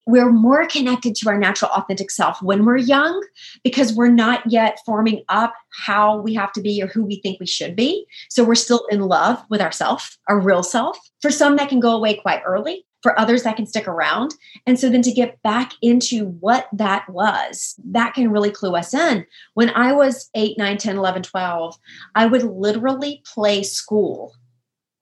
we're 0.10 0.32
more 0.32 0.66
connected 0.66 1.16
to 1.16 1.30
our 1.30 1.38
natural 1.38 1.72
authentic 1.72 2.10
self 2.10 2.42
when 2.42 2.66
we're 2.66 2.78
young 2.78 3.22
because 3.64 3.94
we're 3.94 4.10
not 4.10 4.42
yet 4.52 4.80
forming 4.86 5.24
up 5.30 5.54
how 5.72 6.20
we 6.20 6.34
have 6.34 6.52
to 6.54 6.62
be 6.62 6.82
or 6.82 6.88
who 6.88 7.06
we 7.06 7.22
think 7.22 7.40
we 7.40 7.46
should 7.46 7.76
be. 7.76 8.06
So 8.30 8.44
we're 8.44 8.56
still 8.56 8.86
in 8.90 9.02
love 9.02 9.44
with 9.50 9.62
ourself 9.62 10.18
our 10.28 10.40
real 10.40 10.64
self. 10.64 10.98
For 11.22 11.30
some 11.30 11.58
that 11.58 11.70
can 11.70 11.80
go 11.80 11.96
away 11.96 12.16
quite 12.16 12.42
early. 12.46 12.86
For 13.02 13.18
others 13.18 13.44
that 13.44 13.56
can 13.56 13.66
stick 13.66 13.88
around. 13.88 14.34
And 14.68 14.78
so 14.78 14.90
then 14.90 15.02
to 15.04 15.12
get 15.14 15.42
back 15.42 15.72
into 15.82 16.26
what 16.42 16.68
that 16.74 17.08
was 17.08 17.80
that 17.86 18.14
can 18.14 18.30
really 18.30 18.52
clue 18.52 18.76
us 18.76 18.94
in. 18.94 19.26
When 19.54 19.70
i 19.70 19.94
was 19.94 20.30
8 20.36 20.58
9 20.58 20.78
10 20.78 20.98
11 20.98 21.24
12 21.24 21.78
i 22.16 22.26
would 22.26 22.44
literally 22.44 23.24
play 23.26 23.64
school 23.64 24.36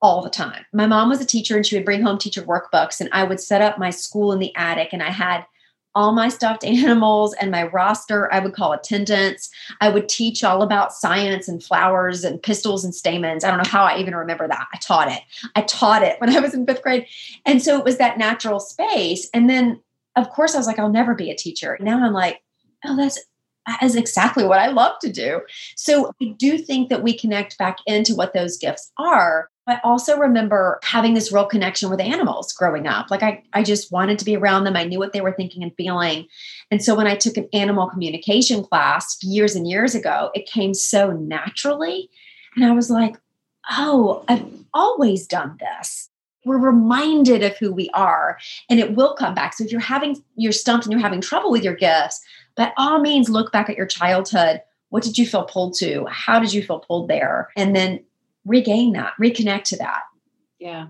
all 0.02 0.22
the 0.22 0.30
time. 0.30 0.66
My 0.74 0.86
mom 0.86 1.10
was 1.10 1.22
a 1.22 1.26
teacher 1.26 1.56
and 1.56 1.66
she 1.66 1.76
would 1.76 1.86
bring 1.86 2.02
home 2.02 2.18
teacher 2.18 2.44
workbooks 2.44 3.00
and 3.00 3.10
I 3.12 3.24
would 3.24 3.40
set 3.40 3.62
up 3.62 3.80
my 3.80 3.90
school 3.90 4.32
in 4.32 4.40
the 4.40 4.56
attic 4.56 4.90
and 4.92 5.02
I 5.02 5.10
had 5.10 5.46
all 5.96 6.12
my 6.12 6.30
stuffed 6.30 6.64
animals 6.64 7.34
and 7.36 7.50
my 7.50 7.64
roster 7.64 8.32
I 8.32 8.40
would 8.40 8.54
call 8.54 8.74
attendance. 8.74 9.50
I 9.82 9.90
would 9.90 10.08
teach 10.08 10.44
all 10.44 10.62
about 10.62 10.94
science 10.94 11.48
and 11.48 11.64
flowers 11.64 12.24
and 12.24 12.42
pistils 12.42 12.86
and 12.86 12.94
stamens. 12.94 13.44
I 13.44 13.50
don't 13.50 13.64
know 13.64 13.70
how 13.70 13.84
I 13.84 13.98
even 13.98 14.16
remember 14.16 14.48
that. 14.48 14.68
I 14.74 14.78
taught 14.78 15.12
it. 15.12 15.22
I 15.56 15.62
taught 15.62 16.04
it 16.04 16.22
when 16.22 16.36
I 16.36 16.40
was 16.40 16.54
in 16.54 16.66
5th 16.66 16.84
grade. 16.84 17.08
And 17.46 17.62
so 17.62 17.78
it 17.80 17.86
was 17.86 17.98
that 17.98 18.20
natural 18.20 18.60
space 18.60 19.30
and 19.34 19.50
then 19.50 19.82
of 20.16 20.30
course 20.30 20.54
I 20.54 20.60
was 20.60 20.68
like 20.68 20.80
I'll 20.80 20.90
never 20.90 21.16
be 21.16 21.32
a 21.32 21.36
teacher. 21.36 21.78
Now 21.82 22.04
I'm 22.04 22.14
like 22.14 22.42
oh 22.86 22.96
that's 22.96 23.20
that 23.66 23.84
is 23.84 23.96
exactly 23.96 24.46
what 24.46 24.60
I 24.60 24.68
love 24.68 24.98
to 25.02 25.12
do. 25.12 25.42
So 25.76 26.14
I 26.22 26.34
do 26.38 26.58
think 26.58 26.90
that 26.90 27.04
we 27.04 27.18
connect 27.18 27.58
back 27.58 27.80
into 27.86 28.16
what 28.16 28.34
those 28.34 28.58
gifts 28.58 28.92
are. 28.98 29.50
I 29.68 29.80
also 29.84 30.18
remember 30.18 30.80
having 30.82 31.14
this 31.14 31.32
real 31.32 31.46
connection 31.46 31.90
with 31.90 32.00
animals 32.00 32.54
growing 32.54 32.88
up. 32.88 33.12
Like 33.12 33.22
I, 33.22 33.44
I 33.52 33.64
just 33.64 33.92
wanted 33.92 34.18
to 34.20 34.26
be 34.26 34.38
around 34.38 34.64
them. 34.64 34.78
I 34.78 34.86
knew 34.86 34.98
what 34.98 35.12
they 35.12 35.20
were 35.20 35.34
thinking 35.34 35.62
and 35.62 35.76
feeling. 35.76 36.28
And 36.72 36.82
so 36.82 36.96
when 36.96 37.06
I 37.06 37.16
took 37.16 37.36
an 37.36 37.50
animal 37.52 37.90
communication 37.90 38.64
class 38.64 39.22
years 39.22 39.56
and 39.56 39.68
years 39.68 39.94
ago, 39.94 40.32
it 40.34 40.50
came 40.50 40.74
so 40.74 41.12
naturally. 41.12 42.10
And 42.56 42.66
I 42.66 42.72
was 42.72 42.90
like, 42.90 43.18
oh, 43.70 44.24
I've 44.30 44.46
always 44.74 45.28
done 45.28 45.58
this. 45.60 46.10
We're 46.46 46.58
reminded 46.58 47.44
of 47.44 47.58
who 47.58 47.74
we 47.74 47.90
are 47.94 48.40
and 48.70 48.80
it 48.80 48.96
will 48.96 49.16
come 49.16 49.36
back. 49.36 49.54
So 49.54 49.66
if 49.66 49.72
you're 49.72 49.82
having, 49.82 50.24
you're 50.38 50.54
stumped 50.54 50.86
and 50.86 50.94
you're 50.94 51.02
having 51.02 51.20
trouble 51.20 51.52
with 51.52 51.64
your 51.64 51.76
gifts, 51.76 52.22
by 52.56 52.72
all 52.78 53.02
means, 53.02 53.30
look 53.30 53.52
back 53.52 53.70
at 53.70 53.76
your 53.76 53.86
childhood. 53.86 54.62
What 54.90 55.04
did 55.04 55.18
you 55.18 55.28
feel 55.28 55.44
pulled 55.44 55.76
to? 55.80 56.06
How 56.10 56.40
did 56.40 56.54
you 56.54 56.64
feel 56.64 56.80
pulled 56.80 57.10
there? 57.10 57.50
And 57.58 57.76
then 57.76 58.00
regain 58.48 58.94
that, 58.94 59.14
reconnect 59.22 59.64
to 59.66 59.78
that. 59.78 60.04
Yeah. 60.60 60.88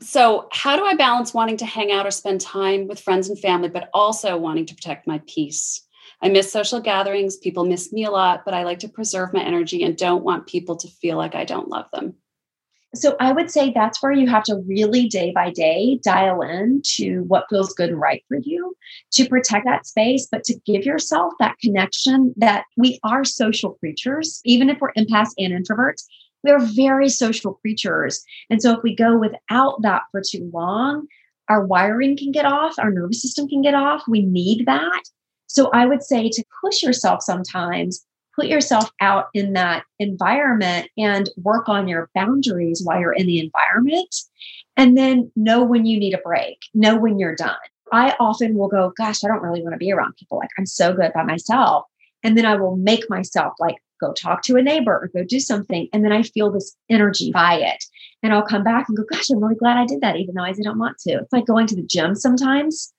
So, 0.00 0.48
how 0.52 0.76
do 0.76 0.84
I 0.84 0.94
balance 0.94 1.34
wanting 1.34 1.56
to 1.58 1.66
hang 1.66 1.90
out 1.90 2.06
or 2.06 2.12
spend 2.12 2.40
time 2.40 2.86
with 2.86 3.00
friends 3.00 3.28
and 3.28 3.38
family, 3.38 3.68
but 3.68 3.90
also 3.92 4.36
wanting 4.36 4.66
to 4.66 4.74
protect 4.74 5.08
my 5.08 5.20
peace? 5.26 5.84
I 6.22 6.28
miss 6.28 6.52
social 6.52 6.80
gatherings. 6.80 7.36
People 7.36 7.64
miss 7.64 7.92
me 7.92 8.04
a 8.04 8.10
lot, 8.10 8.42
but 8.44 8.54
I 8.54 8.62
like 8.62 8.78
to 8.80 8.88
preserve 8.88 9.32
my 9.32 9.42
energy 9.42 9.82
and 9.82 9.96
don't 9.96 10.24
want 10.24 10.46
people 10.46 10.76
to 10.76 10.88
feel 10.88 11.16
like 11.16 11.34
I 11.34 11.44
don't 11.44 11.68
love 11.68 11.86
them. 11.92 12.14
So, 12.94 13.16
I 13.18 13.32
would 13.32 13.50
say 13.50 13.72
that's 13.72 14.00
where 14.00 14.12
you 14.12 14.28
have 14.28 14.44
to 14.44 14.62
really 14.68 15.08
day 15.08 15.32
by 15.32 15.50
day 15.50 15.98
dial 16.04 16.42
in 16.42 16.80
to 16.96 17.24
what 17.24 17.46
feels 17.50 17.74
good 17.74 17.90
and 17.90 18.00
right 18.00 18.22
for 18.28 18.38
you 18.40 18.76
to 19.14 19.28
protect 19.28 19.64
that 19.64 19.84
space, 19.84 20.28
but 20.30 20.44
to 20.44 20.54
give 20.64 20.84
yourself 20.84 21.34
that 21.40 21.58
connection 21.58 22.34
that 22.36 22.66
we 22.76 23.00
are 23.02 23.24
social 23.24 23.72
creatures, 23.74 24.40
even 24.44 24.70
if 24.70 24.78
we're 24.80 24.92
empaths 24.92 25.32
and 25.38 25.52
introverts 25.52 26.04
we're 26.44 26.64
very 26.74 27.08
social 27.08 27.54
creatures. 27.54 28.22
And 28.50 28.62
so 28.62 28.76
if 28.76 28.82
we 28.82 28.94
go 28.94 29.18
without 29.18 29.82
that 29.82 30.02
for 30.10 30.22
too 30.26 30.50
long, 30.52 31.06
our 31.48 31.64
wiring 31.64 32.16
can 32.16 32.30
get 32.30 32.44
off, 32.44 32.78
our 32.78 32.90
nervous 32.90 33.22
system 33.22 33.48
can 33.48 33.62
get 33.62 33.74
off. 33.74 34.02
We 34.06 34.22
need 34.22 34.66
that. 34.66 35.02
So 35.46 35.70
I 35.72 35.86
would 35.86 36.02
say 36.02 36.28
to 36.28 36.44
push 36.62 36.82
yourself 36.82 37.22
sometimes, 37.22 38.04
put 38.36 38.46
yourself 38.46 38.90
out 39.00 39.26
in 39.34 39.54
that 39.54 39.84
environment 39.98 40.88
and 40.96 41.30
work 41.38 41.68
on 41.68 41.88
your 41.88 42.10
boundaries 42.14 42.82
while 42.84 43.00
you're 43.00 43.12
in 43.12 43.26
the 43.26 43.40
environment. 43.40 44.14
And 44.76 44.96
then 44.96 45.30
know 45.34 45.64
when 45.64 45.86
you 45.86 45.98
need 45.98 46.14
a 46.14 46.18
break, 46.18 46.58
know 46.74 46.96
when 46.96 47.18
you're 47.18 47.34
done. 47.34 47.56
I 47.92 48.14
often 48.20 48.54
will 48.54 48.68
go, 48.68 48.92
Gosh, 48.96 49.24
I 49.24 49.28
don't 49.28 49.42
really 49.42 49.62
want 49.62 49.72
to 49.72 49.78
be 49.78 49.90
around 49.90 50.14
people. 50.18 50.38
Like, 50.38 50.50
I'm 50.58 50.66
so 50.66 50.92
good 50.92 51.12
by 51.14 51.22
myself. 51.22 51.86
And 52.22 52.36
then 52.36 52.44
I 52.44 52.56
will 52.56 52.76
make 52.76 53.08
myself 53.08 53.54
like 53.58 53.76
go 54.00 54.12
talk 54.12 54.42
to 54.42 54.56
a 54.56 54.62
neighbor 54.62 54.92
or 54.92 55.10
go 55.14 55.24
do 55.24 55.40
something. 55.40 55.88
And 55.92 56.04
then 56.04 56.12
I 56.12 56.22
feel 56.22 56.50
this 56.50 56.76
energy 56.88 57.30
by 57.32 57.54
it. 57.54 57.84
And 58.22 58.32
I'll 58.32 58.42
come 58.42 58.64
back 58.64 58.88
and 58.88 58.96
go, 58.96 59.04
Gosh, 59.10 59.30
I'm 59.30 59.42
really 59.42 59.54
glad 59.54 59.76
I 59.76 59.86
did 59.86 60.00
that, 60.00 60.16
even 60.16 60.34
though 60.34 60.44
I 60.44 60.52
didn't 60.52 60.78
want 60.78 60.98
to. 61.00 61.12
It's 61.12 61.32
like 61.32 61.46
going 61.46 61.66
to 61.68 61.76
the 61.76 61.82
gym 61.82 62.14
sometimes 62.14 62.92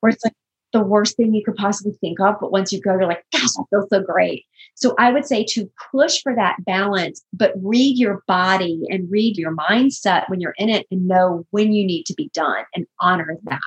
where 0.00 0.10
it's 0.10 0.24
like, 0.24 0.34
the 0.74 0.82
worst 0.82 1.16
thing 1.16 1.32
you 1.32 1.42
could 1.42 1.54
possibly 1.54 1.92
think 2.00 2.20
of. 2.20 2.34
But 2.40 2.52
once 2.52 2.72
you 2.72 2.80
go, 2.80 2.92
you're 2.92 3.06
like, 3.06 3.24
gosh, 3.32 3.48
I 3.58 3.62
feel 3.70 3.86
so 3.88 4.02
great. 4.02 4.44
So 4.74 4.94
I 4.98 5.12
would 5.12 5.24
say 5.24 5.44
to 5.50 5.70
push 5.92 6.20
for 6.20 6.34
that 6.34 6.56
balance, 6.66 7.22
but 7.32 7.54
read 7.62 7.96
your 7.96 8.22
body 8.26 8.82
and 8.90 9.10
read 9.10 9.38
your 9.38 9.54
mindset 9.54 10.28
when 10.28 10.40
you're 10.40 10.54
in 10.58 10.68
it 10.68 10.86
and 10.90 11.06
know 11.06 11.46
when 11.52 11.72
you 11.72 11.86
need 11.86 12.04
to 12.06 12.14
be 12.14 12.28
done 12.34 12.64
and 12.74 12.86
honor 13.00 13.38
that. 13.44 13.60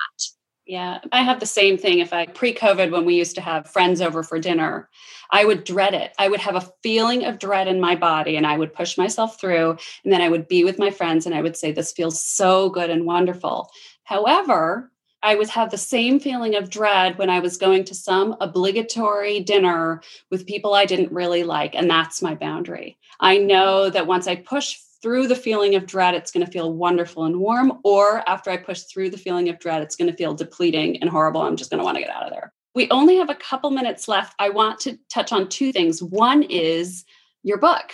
Yeah, 0.68 0.98
I 1.12 1.22
have 1.22 1.40
the 1.40 1.46
same 1.46 1.78
thing. 1.78 2.00
If 2.00 2.12
I 2.12 2.26
pre 2.26 2.54
COVID, 2.54 2.90
when 2.92 3.06
we 3.06 3.14
used 3.14 3.34
to 3.36 3.40
have 3.40 3.70
friends 3.70 4.02
over 4.02 4.22
for 4.22 4.38
dinner, 4.38 4.90
I 5.30 5.46
would 5.46 5.64
dread 5.64 5.94
it. 5.94 6.12
I 6.18 6.28
would 6.28 6.40
have 6.40 6.56
a 6.56 6.70
feeling 6.82 7.24
of 7.24 7.38
dread 7.38 7.68
in 7.68 7.80
my 7.80 7.96
body 7.96 8.36
and 8.36 8.46
I 8.46 8.58
would 8.58 8.74
push 8.74 8.98
myself 8.98 9.40
through. 9.40 9.78
And 10.04 10.12
then 10.12 10.20
I 10.20 10.28
would 10.28 10.46
be 10.46 10.64
with 10.64 10.78
my 10.78 10.90
friends 10.90 11.24
and 11.24 11.34
I 11.34 11.40
would 11.40 11.56
say, 11.56 11.72
This 11.72 11.92
feels 11.92 12.20
so 12.20 12.68
good 12.68 12.90
and 12.90 13.06
wonderful. 13.06 13.70
However, 14.04 14.92
I 15.22 15.36
would 15.36 15.48
have 15.48 15.70
the 15.70 15.78
same 15.78 16.20
feeling 16.20 16.54
of 16.54 16.68
dread 16.68 17.16
when 17.16 17.30
I 17.30 17.40
was 17.40 17.56
going 17.56 17.84
to 17.84 17.94
some 17.94 18.36
obligatory 18.38 19.40
dinner 19.40 20.02
with 20.30 20.46
people 20.46 20.74
I 20.74 20.84
didn't 20.84 21.12
really 21.12 21.44
like. 21.44 21.74
And 21.74 21.88
that's 21.88 22.20
my 22.20 22.34
boundary. 22.34 22.98
I 23.20 23.38
know 23.38 23.88
that 23.88 24.06
once 24.06 24.28
I 24.28 24.36
push 24.36 24.76
through 25.02 25.28
the 25.28 25.36
feeling 25.36 25.74
of 25.74 25.86
dread, 25.86 26.14
it's 26.14 26.30
going 26.30 26.44
to 26.44 26.50
feel 26.50 26.72
wonderful 26.72 27.24
and 27.24 27.38
warm. 27.38 27.80
Or 27.84 28.28
after 28.28 28.50
I 28.50 28.56
push 28.56 28.82
through 28.82 29.10
the 29.10 29.18
feeling 29.18 29.48
of 29.48 29.58
dread, 29.58 29.82
it's 29.82 29.96
going 29.96 30.10
to 30.10 30.16
feel 30.16 30.34
depleting 30.34 31.00
and 31.00 31.08
horrible. 31.08 31.42
I'm 31.42 31.56
just 31.56 31.70
going 31.70 31.78
to 31.78 31.84
want 31.84 31.96
to 31.96 32.02
get 32.02 32.10
out 32.10 32.24
of 32.24 32.30
there. 32.30 32.52
We 32.74 32.88
only 32.90 33.16
have 33.16 33.30
a 33.30 33.34
couple 33.34 33.70
minutes 33.70 34.08
left. 34.08 34.34
I 34.38 34.50
want 34.50 34.80
to 34.80 34.98
touch 35.12 35.32
on 35.32 35.48
two 35.48 35.72
things. 35.72 36.02
One 36.02 36.42
is 36.42 37.04
your 37.42 37.58
book 37.58 37.92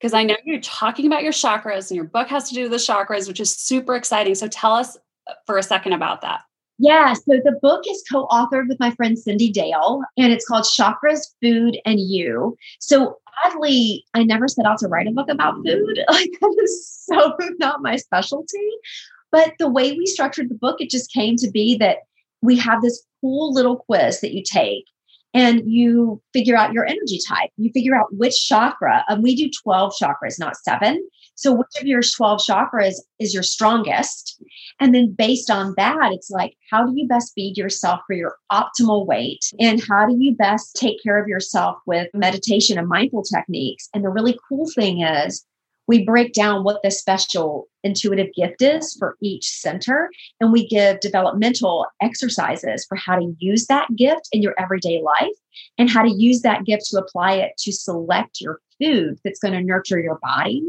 because 0.00 0.14
I 0.14 0.22
know 0.22 0.36
you're 0.44 0.60
talking 0.60 1.06
about 1.06 1.22
your 1.22 1.32
chakras 1.32 1.90
and 1.90 1.96
your 1.96 2.06
book 2.06 2.28
has 2.28 2.48
to 2.48 2.54
do 2.54 2.62
with 2.62 2.72
the 2.72 2.76
chakras, 2.76 3.28
which 3.28 3.40
is 3.40 3.54
super 3.54 3.94
exciting. 3.94 4.34
So 4.34 4.48
tell 4.48 4.72
us 4.72 4.96
uh, 5.28 5.34
for 5.46 5.56
a 5.56 5.62
second 5.62 5.92
about 5.92 6.20
that. 6.22 6.42
Yeah, 6.78 7.12
so 7.12 7.40
the 7.44 7.58
book 7.62 7.84
is 7.88 8.02
co 8.10 8.26
authored 8.28 8.68
with 8.68 8.80
my 8.80 8.90
friend 8.90 9.16
Cyndi 9.16 9.52
Dale, 9.52 10.02
and 10.16 10.32
it's 10.32 10.46
called 10.46 10.64
Chakras, 10.64 11.20
Food, 11.40 11.78
and 11.86 12.00
You. 12.00 12.56
So 12.80 13.18
oddly, 13.44 14.04
I 14.14 14.24
never 14.24 14.48
set 14.48 14.66
out 14.66 14.78
to 14.78 14.88
write 14.88 15.06
a 15.06 15.12
book 15.12 15.28
about 15.28 15.56
food. 15.64 15.98
Like, 16.08 16.30
that 16.40 16.60
is 16.62 17.04
so 17.08 17.36
not 17.58 17.82
my 17.82 17.96
specialty. 17.96 18.68
But 19.32 19.54
the 19.58 19.68
way 19.68 19.92
we 19.92 20.06
structured 20.06 20.48
the 20.48 20.54
book, 20.54 20.80
it 20.80 20.90
just 20.90 21.12
came 21.12 21.36
to 21.36 21.50
be 21.50 21.76
that 21.78 21.98
we 22.42 22.56
have 22.56 22.82
this 22.82 23.04
cool 23.20 23.52
little 23.52 23.76
quiz 23.76 24.20
that 24.20 24.32
you 24.32 24.42
take 24.44 24.84
and 25.32 25.62
you 25.66 26.22
figure 26.32 26.56
out 26.56 26.72
your 26.72 26.86
energy 26.86 27.18
type. 27.26 27.50
You 27.56 27.70
figure 27.72 27.96
out 27.96 28.14
which 28.14 28.46
chakra, 28.46 29.04
and 29.08 29.22
we 29.22 29.34
do 29.34 29.50
12 29.62 29.94
chakras, 30.00 30.38
not 30.38 30.56
seven. 30.56 31.08
So, 31.36 31.52
which 31.52 31.80
of 31.80 31.86
your 31.86 32.00
12 32.02 32.40
chakras 32.48 32.94
is 33.18 33.34
your 33.34 33.42
strongest? 33.42 34.42
And 34.80 34.94
then, 34.94 35.14
based 35.16 35.50
on 35.50 35.74
that, 35.76 36.12
it's 36.12 36.30
like, 36.30 36.56
how 36.70 36.86
do 36.86 36.92
you 36.94 37.06
best 37.06 37.32
feed 37.34 37.56
yourself 37.56 38.00
for 38.06 38.14
your 38.14 38.36
optimal 38.52 39.06
weight? 39.06 39.44
And 39.58 39.82
how 39.82 40.06
do 40.06 40.16
you 40.18 40.34
best 40.34 40.76
take 40.76 41.02
care 41.02 41.20
of 41.20 41.28
yourself 41.28 41.78
with 41.86 42.08
meditation 42.14 42.78
and 42.78 42.88
mindful 42.88 43.24
techniques? 43.24 43.88
And 43.94 44.04
the 44.04 44.10
really 44.10 44.38
cool 44.48 44.68
thing 44.74 45.02
is, 45.02 45.44
we 45.86 46.04
break 46.04 46.32
down 46.32 46.64
what 46.64 46.80
the 46.82 46.90
special 46.90 47.68
intuitive 47.82 48.28
gift 48.34 48.62
is 48.62 48.94
for 48.98 49.16
each 49.20 49.46
center 49.48 50.10
and 50.40 50.52
we 50.52 50.66
give 50.66 51.00
developmental 51.00 51.86
exercises 52.00 52.86
for 52.88 52.96
how 52.96 53.16
to 53.16 53.34
use 53.38 53.66
that 53.66 53.88
gift 53.94 54.28
in 54.32 54.40
your 54.40 54.54
everyday 54.58 55.02
life 55.02 55.36
and 55.76 55.90
how 55.90 56.02
to 56.02 56.10
use 56.10 56.40
that 56.40 56.64
gift 56.64 56.86
to 56.86 56.98
apply 56.98 57.34
it 57.34 57.52
to 57.58 57.70
select 57.70 58.40
your 58.40 58.60
food 58.80 59.18
that's 59.24 59.40
going 59.40 59.52
to 59.52 59.62
nurture 59.62 60.00
your 60.00 60.18
body 60.22 60.62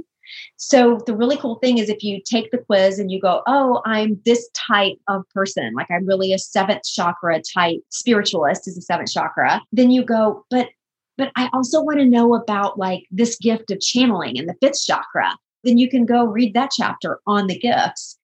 so 0.57 0.99
the 1.05 1.15
really 1.15 1.38
cool 1.38 1.55
thing 1.55 1.78
is 1.78 1.89
if 1.89 2.03
you 2.03 2.21
take 2.23 2.51
the 2.51 2.57
quiz 2.57 2.99
and 2.99 3.11
you 3.11 3.19
go, 3.19 3.41
oh, 3.47 3.82
I'm 3.86 4.19
this 4.26 4.49
type 4.53 4.97
of 5.07 5.23
person, 5.34 5.73
like 5.76 5.89
I'm 5.89 6.05
really 6.05 6.34
a 6.34 6.39
seventh 6.39 6.84
chakra 6.84 7.41
type 7.41 7.80
spiritualist 7.89 8.67
is 8.67 8.78
a 8.78 8.82
seventh 8.82 9.11
chakra, 9.11 9.61
then 9.71 9.91
you 9.91 10.03
go, 10.03 10.45
but 10.49 10.69
but 11.17 11.32
I 11.38 11.49
also 11.53 11.82
want 11.82 11.99
to 11.99 12.05
know 12.05 12.36
about 12.36 12.78
like 12.78 13.03
this 13.09 13.38
gift 13.38 13.71
of 13.71 13.80
channeling 13.80 14.36
in 14.36 14.47
the 14.47 14.55
fifth 14.61 14.84
chakra. 14.86 15.32
Then 15.63 15.78
you 15.78 15.89
can 15.89 16.05
go 16.05 16.26
read 16.26 16.53
that 16.53 16.71
chapter 16.76 17.19
on 17.26 17.47
the 17.47 17.57
gifts 17.57 18.19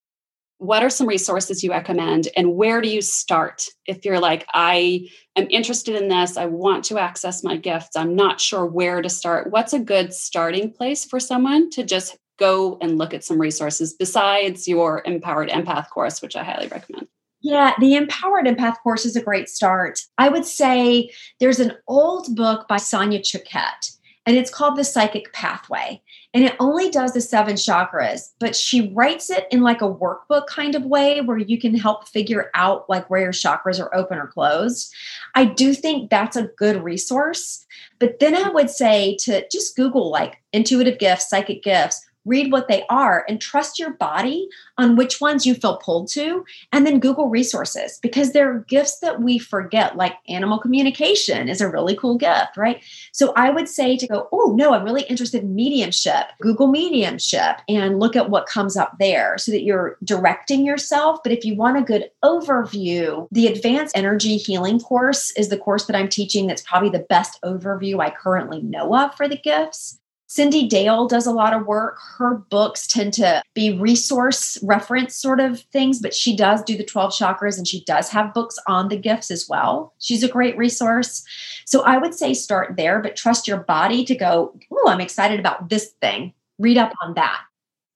what 0.62 0.84
are 0.84 0.92
some 0.92 1.08
resources 1.08 1.64
you 1.64 1.72
recommend 1.72 2.28
and 2.38 2.54
where 2.54 2.82
do 2.82 2.88
you 2.88 3.02
start? 3.02 3.66
If 3.88 4.06
you're 4.06 4.20
like 4.20 4.46
i 4.54 5.10
am 5.36 5.48
interested 5.50 5.96
in 5.96 6.08
this 6.08 6.38
i 6.38 6.46
want 6.46 6.86
to 6.86 7.00
access 7.00 7.44
my 7.44 7.58
gifts 7.58 7.96
i'm 7.96 8.16
not 8.16 8.40
sure 8.40 8.66
where 8.66 9.02
to 9.02 9.10
start 9.10 9.50
what's 9.50 9.74
a 9.74 9.80
good 9.80 10.14
starting 10.14 10.72
place 10.72 11.04
for 11.04 11.20
someone 11.20 11.70
to 11.72 11.84
just 11.84 12.18
go 12.38 12.78
and 12.80 12.98
look 12.98 13.14
at 13.14 13.24
some 13.24 13.42
resources 13.42 13.94
besides 13.94 14.68
your 14.68 15.02
empowered 15.06 15.50
empath 15.50 15.90
course 15.90 16.22
which 16.22 16.36
i 16.36 16.44
highly 16.44 16.68
recommend? 16.68 17.08
Yeah, 17.44 17.74
the 17.80 17.96
Empowered 17.96 18.46
Empath 18.46 18.76
course 18.84 19.04
is 19.04 19.16
a 19.16 19.22
great 19.22 19.50
start. 19.50 20.02
I 20.20 20.30
would 20.30 20.46
say 20.46 21.10
there's 21.40 21.60
an 21.60 21.74
old 21.88 22.36
book 22.36 22.68
by 22.68 22.78
Sonia 22.78 23.20
Choquette, 23.20 23.98
and 24.28 24.38
it's 24.38 24.52
called 24.52 24.78
The 24.78 24.84
Psychic 24.84 25.34
Pathway 25.34 26.04
and 26.34 26.46
it 26.46 26.56
only 26.60 26.90
does 26.90 27.14
the 27.14 27.22
seven 27.22 27.56
chakras 27.56 28.32
but 28.40 28.56
she 28.56 28.94
writes 28.94 29.30
it 29.30 29.48
in 29.52 29.62
like 29.62 29.82
a 29.82 29.94
workbook 29.94 30.48
kind 30.48 30.76
of 30.76 30.86
way 30.86 31.22
where 31.22 31.38
you 31.38 31.60
can 31.60 31.76
help 31.76 32.08
figure 32.08 32.50
out 32.54 32.90
like 32.90 33.10
where 33.10 33.22
your 33.22 33.32
chakras 33.32 33.80
are 33.80 33.94
open 33.96 34.18
or 34.18 34.28
closed. 34.28 34.94
I 35.36 35.46
do 35.46 35.74
think 35.74 36.10
that's 36.10 36.36
a 36.36 36.50
good 36.58 36.84
resource 36.84 37.66
but 38.00 38.20
then 38.20 38.36
i 38.36 38.50
would 38.50 38.70
say 38.70 39.16
to 39.22 39.48
just 39.50 39.76
google 39.76 40.10
like 40.10 40.42
intuitive 40.52 41.00
gifts 41.00 41.30
psychic 41.30 41.64
gifts 41.64 42.06
read 42.26 42.52
what 42.52 42.68
they 42.68 42.84
are 42.90 43.26
and 43.28 43.42
trust 43.42 43.80
your 43.80 43.92
body 43.94 44.48
on 44.78 44.96
which 44.96 45.22
ones 45.22 45.46
you 45.46 45.54
feel 45.56 45.78
pulled 45.78 46.08
to 46.08 46.46
and 46.72 46.86
then 46.86 47.00
google 47.00 47.30
resources 47.30 48.00
because 48.02 48.32
there 48.32 48.52
are 48.52 48.60
gifts 48.68 49.00
that 49.00 49.22
we 49.22 49.38
forget 49.38 49.96
like 49.96 50.16
animal 50.28 50.60
communication 50.60 51.50
is 51.50 51.62
a 51.62 51.70
really 51.70 51.96
cool 51.96 52.18
gift 52.18 52.58
right? 52.58 52.84
So 53.12 53.34
i 53.36 53.50
would 53.50 53.68
say 53.68 53.98
to 53.98 54.08
go 54.08 54.28
oh 54.32 54.54
no 54.56 54.74
i'm 54.74 54.84
really 54.84 55.04
interested 55.04 55.44
in 55.44 55.56
mediumship. 55.56 56.28
Google 56.42 56.68
mediumship 56.68 57.58
and 57.68 58.00
look 58.00 58.16
at 58.16 58.30
what 58.30 58.46
comes 58.46 58.78
up 58.78 58.96
there 59.00 59.38
so 59.38 59.52
that 59.52 59.64
you're 59.64 59.98
directing 60.04 60.66
yourself. 60.66 61.20
But 61.24 61.32
if 61.32 61.46
you 61.46 61.56
want 61.56 61.78
a 61.78 61.82
good 61.82 62.10
overview 62.24 63.28
the 63.32 63.48
advanced 63.48 63.98
energy 63.98 64.38
healing 64.38 64.80
course 64.80 65.32
is 65.32 65.50
the 65.50 65.58
course 65.58 65.86
that 65.86 65.96
i'm 65.96 66.10
teaching 66.10 66.48
that's 66.48 66.62
probably 66.62 66.90
the 66.90 67.06
best 67.10 67.40
overview 67.44 68.00
i 68.00 68.10
currently 68.10 68.62
know 68.62 68.96
of 68.96 69.16
for 69.16 69.28
the 69.28 69.38
gifts 69.38 70.00
Cyndi 70.32 70.70
Dale 70.70 71.08
does 71.08 71.28
a 71.28 71.32
lot 71.34 71.54
of 71.54 71.68
work. 71.68 72.00
Her 72.18 72.36
books 72.36 72.88
tend 72.88 73.14
to 73.16 73.44
be 73.54 73.78
resource 73.78 74.58
reference 74.64 75.14
sort 75.14 75.42
of 75.42 75.60
things, 75.74 76.00
but 76.00 76.14
she 76.14 76.38
does 76.38 76.64
do 76.64 76.78
the 76.78 76.86
12 76.86 77.12
chakras 77.12 77.58
and 77.58 77.68
she 77.68 77.84
does 77.84 78.08
have 78.10 78.34
books 78.34 78.58
on 78.66 78.88
the 78.88 78.96
gifts 78.96 79.30
as 79.30 79.48
well. 79.50 79.94
She's 80.00 80.24
a 80.24 80.30
great 80.30 80.58
resource. 80.58 81.22
So 81.66 81.82
I 81.82 81.98
would 81.98 82.14
say 82.14 82.34
start 82.34 82.76
there, 82.78 83.02
but 83.02 83.18
trust 83.18 83.46
your 83.46 83.58
body 83.58 84.06
to 84.06 84.16
go, 84.16 84.58
oh, 84.72 84.88
I'm 84.88 85.02
excited 85.02 85.38
about 85.38 85.68
this 85.68 85.92
thing. 86.00 86.34
Read 86.60 86.78
up 86.78 86.94
on 87.04 87.16
that. 87.16 87.42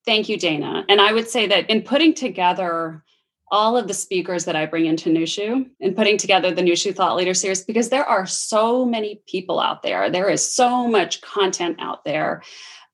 Thank 0.06 0.28
you, 0.28 0.38
Dana. 0.38 0.84
And 0.90 1.00
I 1.00 1.14
would 1.14 1.30
say 1.30 1.48
that 1.48 1.70
in 1.70 1.84
putting 1.84 2.14
together 2.14 3.02
all 3.52 3.78
of 3.78 3.88
the 3.88 3.94
speakers 3.94 4.46
that 4.46 4.56
I 4.56 4.66
bring 4.66 4.86
into 4.86 5.10
Nushu 5.10 5.70
and 5.80 5.96
putting 5.96 6.18
together 6.18 6.52
the 6.52 6.62
Nushu 6.62 6.96
Thought 6.96 7.16
Leader 7.16 7.34
Series 7.34 7.64
because 7.64 7.90
there 7.90 8.06
are 8.06 8.26
so 8.26 8.86
many 8.86 9.22
people 9.28 9.60
out 9.60 9.84
there. 9.84 10.10
There 10.10 10.30
is 10.30 10.52
so 10.52 10.88
much 10.88 11.22
content 11.22 11.78
out 11.80 12.04
there. 12.06 12.42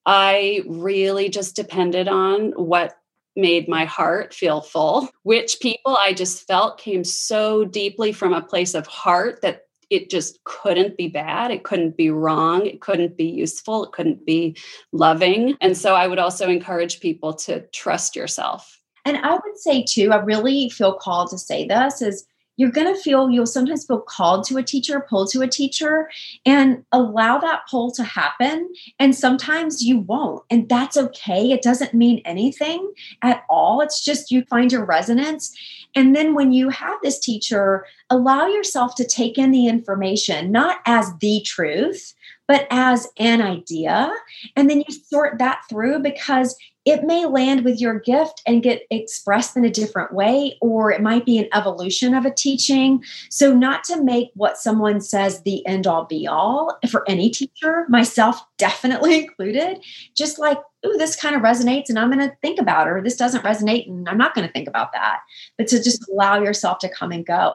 I 0.06 0.64
really 0.68 1.30
just 1.30 1.56
depended 1.56 2.08
on 2.08 2.52
what 2.52 2.98
made 3.36 3.70
my 3.70 3.86
heart 3.86 4.34
feel 4.34 4.62
full, 4.62 5.10
which 5.24 5.60
people 5.62 5.96
I 5.98 6.14
just 6.14 6.46
felt 6.48 6.78
came 6.78 7.04
so 7.04 7.64
deeply 7.64 8.12
from 8.12 8.34
a 8.34 8.42
place 8.42 8.74
of 8.74 8.88
heart 8.88 9.42
that 9.42 9.68
it 9.90 10.10
just 10.10 10.44
couldn't 10.44 10.98
be 10.98 11.08
bad. 11.08 11.52
It 11.52 11.64
couldn't 11.64 11.98
be 11.98 12.10
wrong. 12.10 12.66
It 12.66 12.82
couldn't 12.82 13.18
be 13.18 13.26
useful. 13.26 13.86
It 13.86 13.92
couldn't 13.92 14.26
be 14.26 14.58
loving. 14.92 15.58
And 15.62 15.78
so 15.78 15.96
I 15.96 16.08
would 16.08 16.20
also 16.20 16.50
encourage 16.50 17.00
people 17.00 17.34
to 17.34 17.62
trust 17.68 18.16
yourself 18.16 18.81
and 19.06 19.18
I 19.18 19.34
would 19.34 19.58
say 19.58 19.84
too, 19.84 20.12
I 20.12 20.18
really 20.18 20.70
feel 20.70 20.94
called 20.94 21.30
to 21.32 21.38
say 21.38 21.68
this 21.68 22.02
is 22.02 22.26
you're 22.58 22.70
going 22.70 22.94
to 22.94 23.02
feel 23.02 23.30
you'll 23.30 23.48
sometimes 23.48 23.86
feel 23.86 24.02
called 24.02 24.46
to 24.46 24.58
a 24.58 24.64
teacher 24.64 25.06
pulled 25.10 25.32
to 25.32 25.42
a 25.42 25.48
teacher 25.48 26.10
and 26.46 26.84
allow 26.92 27.40
that 27.40 27.62
pull 27.70 27.92
to 27.94 28.04
happen 28.04 28.72
and 29.00 29.16
sometimes 29.16 29.84
you 29.84 30.00
won't 30.00 30.44
and 30.52 30.70
that's 30.70 30.98
okay. 30.98 31.52
It 31.52 31.64
doesn't 31.64 31.94
mean 31.94 32.22
anything 32.26 32.94
at 33.24 33.44
all. 33.50 33.82
It's 33.82 34.04
just 34.04 34.30
you 34.30 34.44
find 34.44 34.72
your 34.72 34.86
resonance. 34.86 35.56
And 35.96 36.16
then 36.16 36.36
when 36.36 36.52
you 36.54 36.70
have 36.70 36.98
this 37.02 37.20
teacher 37.20 37.86
allow 38.10 38.46
yourself 38.46 38.96
to 38.96 39.08
take 39.08 39.38
in 39.38 39.52
the 39.52 39.68
information 39.68 40.52
not 40.52 40.82
as 40.86 41.12
the 41.20 41.42
truth 41.42 42.14
but 42.52 42.68
as 42.70 43.08
an 43.16 43.42
idea. 43.42 44.14
And 44.58 44.70
then 44.70 44.84
you 44.86 44.94
sort 44.94 45.40
that 45.40 45.62
through 45.70 46.00
because 46.00 46.58
it 46.84 47.06
may 47.06 47.26
land 47.26 47.64
with 47.64 47.80
your 47.80 47.98
gift 47.98 48.42
and 48.46 48.62
get 48.62 48.82
expressed 48.92 49.56
in 49.56 49.64
a 49.64 49.70
different 49.70 50.14
way, 50.14 50.58
or 50.60 50.92
it 50.92 51.00
might 51.00 51.26
be 51.26 51.38
an 51.38 51.48
evolution 51.54 52.14
of 52.14 52.26
a 52.26 52.34
teaching. 52.34 53.06
So, 53.30 53.56
not 53.56 53.86
to 53.86 54.04
make 54.04 54.32
what 54.34 54.58
someone 54.58 55.00
says 55.00 55.44
the 55.44 55.66
end 55.66 55.88
all 55.88 56.04
be 56.04 56.28
all 56.28 56.78
for 56.90 57.10
any 57.10 57.30
teacher, 57.30 57.86
myself 57.88 58.42
definitely 58.58 59.20
included, 59.24 59.82
just 60.14 60.38
like, 60.38 60.58
ooh, 60.86 60.98
this 60.98 61.16
kind 61.16 61.38
of 61.38 61.42
resonates 61.42 61.88
and 61.88 61.98
I'm 61.98 62.12
going 62.12 62.28
to 62.28 62.36
think 62.42 62.60
about 62.60 62.88
it, 62.88 62.90
or 62.90 63.02
this 63.02 63.16
doesn't 63.16 63.46
resonate 63.46 63.88
and 63.88 64.10
I'm 64.10 64.18
not 64.18 64.36
going 64.36 64.46
to 64.46 64.52
think 64.52 64.68
about 64.68 64.92
that. 64.92 65.20
But 65.58 65.68
to 65.70 65.82
just 65.82 66.06
allow 66.10 66.42
yourself 66.42 66.80
to 66.80 66.90
come 66.90 67.14
and 67.14 67.26
go. 67.26 67.54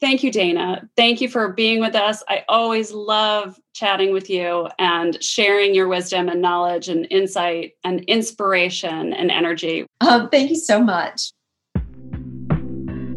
Thank 0.00 0.22
you, 0.22 0.30
Dana. 0.30 0.88
Thank 0.96 1.20
you 1.20 1.28
for 1.28 1.52
being 1.52 1.80
with 1.80 1.94
us. 1.94 2.22
I 2.28 2.44
always 2.48 2.92
love 2.92 3.58
chatting 3.74 4.12
with 4.12 4.28
you 4.28 4.68
and 4.78 5.22
sharing 5.22 5.74
your 5.74 5.88
wisdom 5.88 6.28
and 6.28 6.42
knowledge 6.42 6.88
and 6.88 7.06
insight 7.10 7.72
and 7.84 8.00
inspiration 8.02 9.12
and 9.12 9.30
energy. 9.30 9.86
Um, 10.00 10.28
thank 10.28 10.50
you 10.50 10.56
so 10.56 10.82
much. 10.82 11.32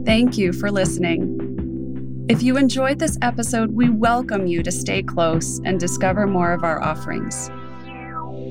Thank 0.06 0.38
you 0.38 0.54
for 0.54 0.72
listening. 0.72 2.26
If 2.30 2.44
you 2.44 2.58
enjoyed 2.58 3.00
this 3.00 3.18
episode, 3.22 3.72
we 3.72 3.90
welcome 3.90 4.48
you 4.48 4.64
to 4.64 4.72
stay 4.72 5.02
close 5.04 5.60
and 5.66 5.80
discover 5.80 6.28
more 6.28 6.54
of 6.54 6.64
our 6.64 6.82
offerings. 6.82 7.50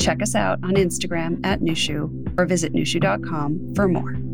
Check 0.03 0.23
us 0.23 0.35
out 0.35 0.59
on 0.63 0.75
Instagram 0.75 1.45
at 1.45 1.61
Nushu 1.61 2.39
or 2.39 2.47
visit 2.47 2.73
nushu.com 2.73 3.75
for 3.75 3.89
more. 3.89 4.26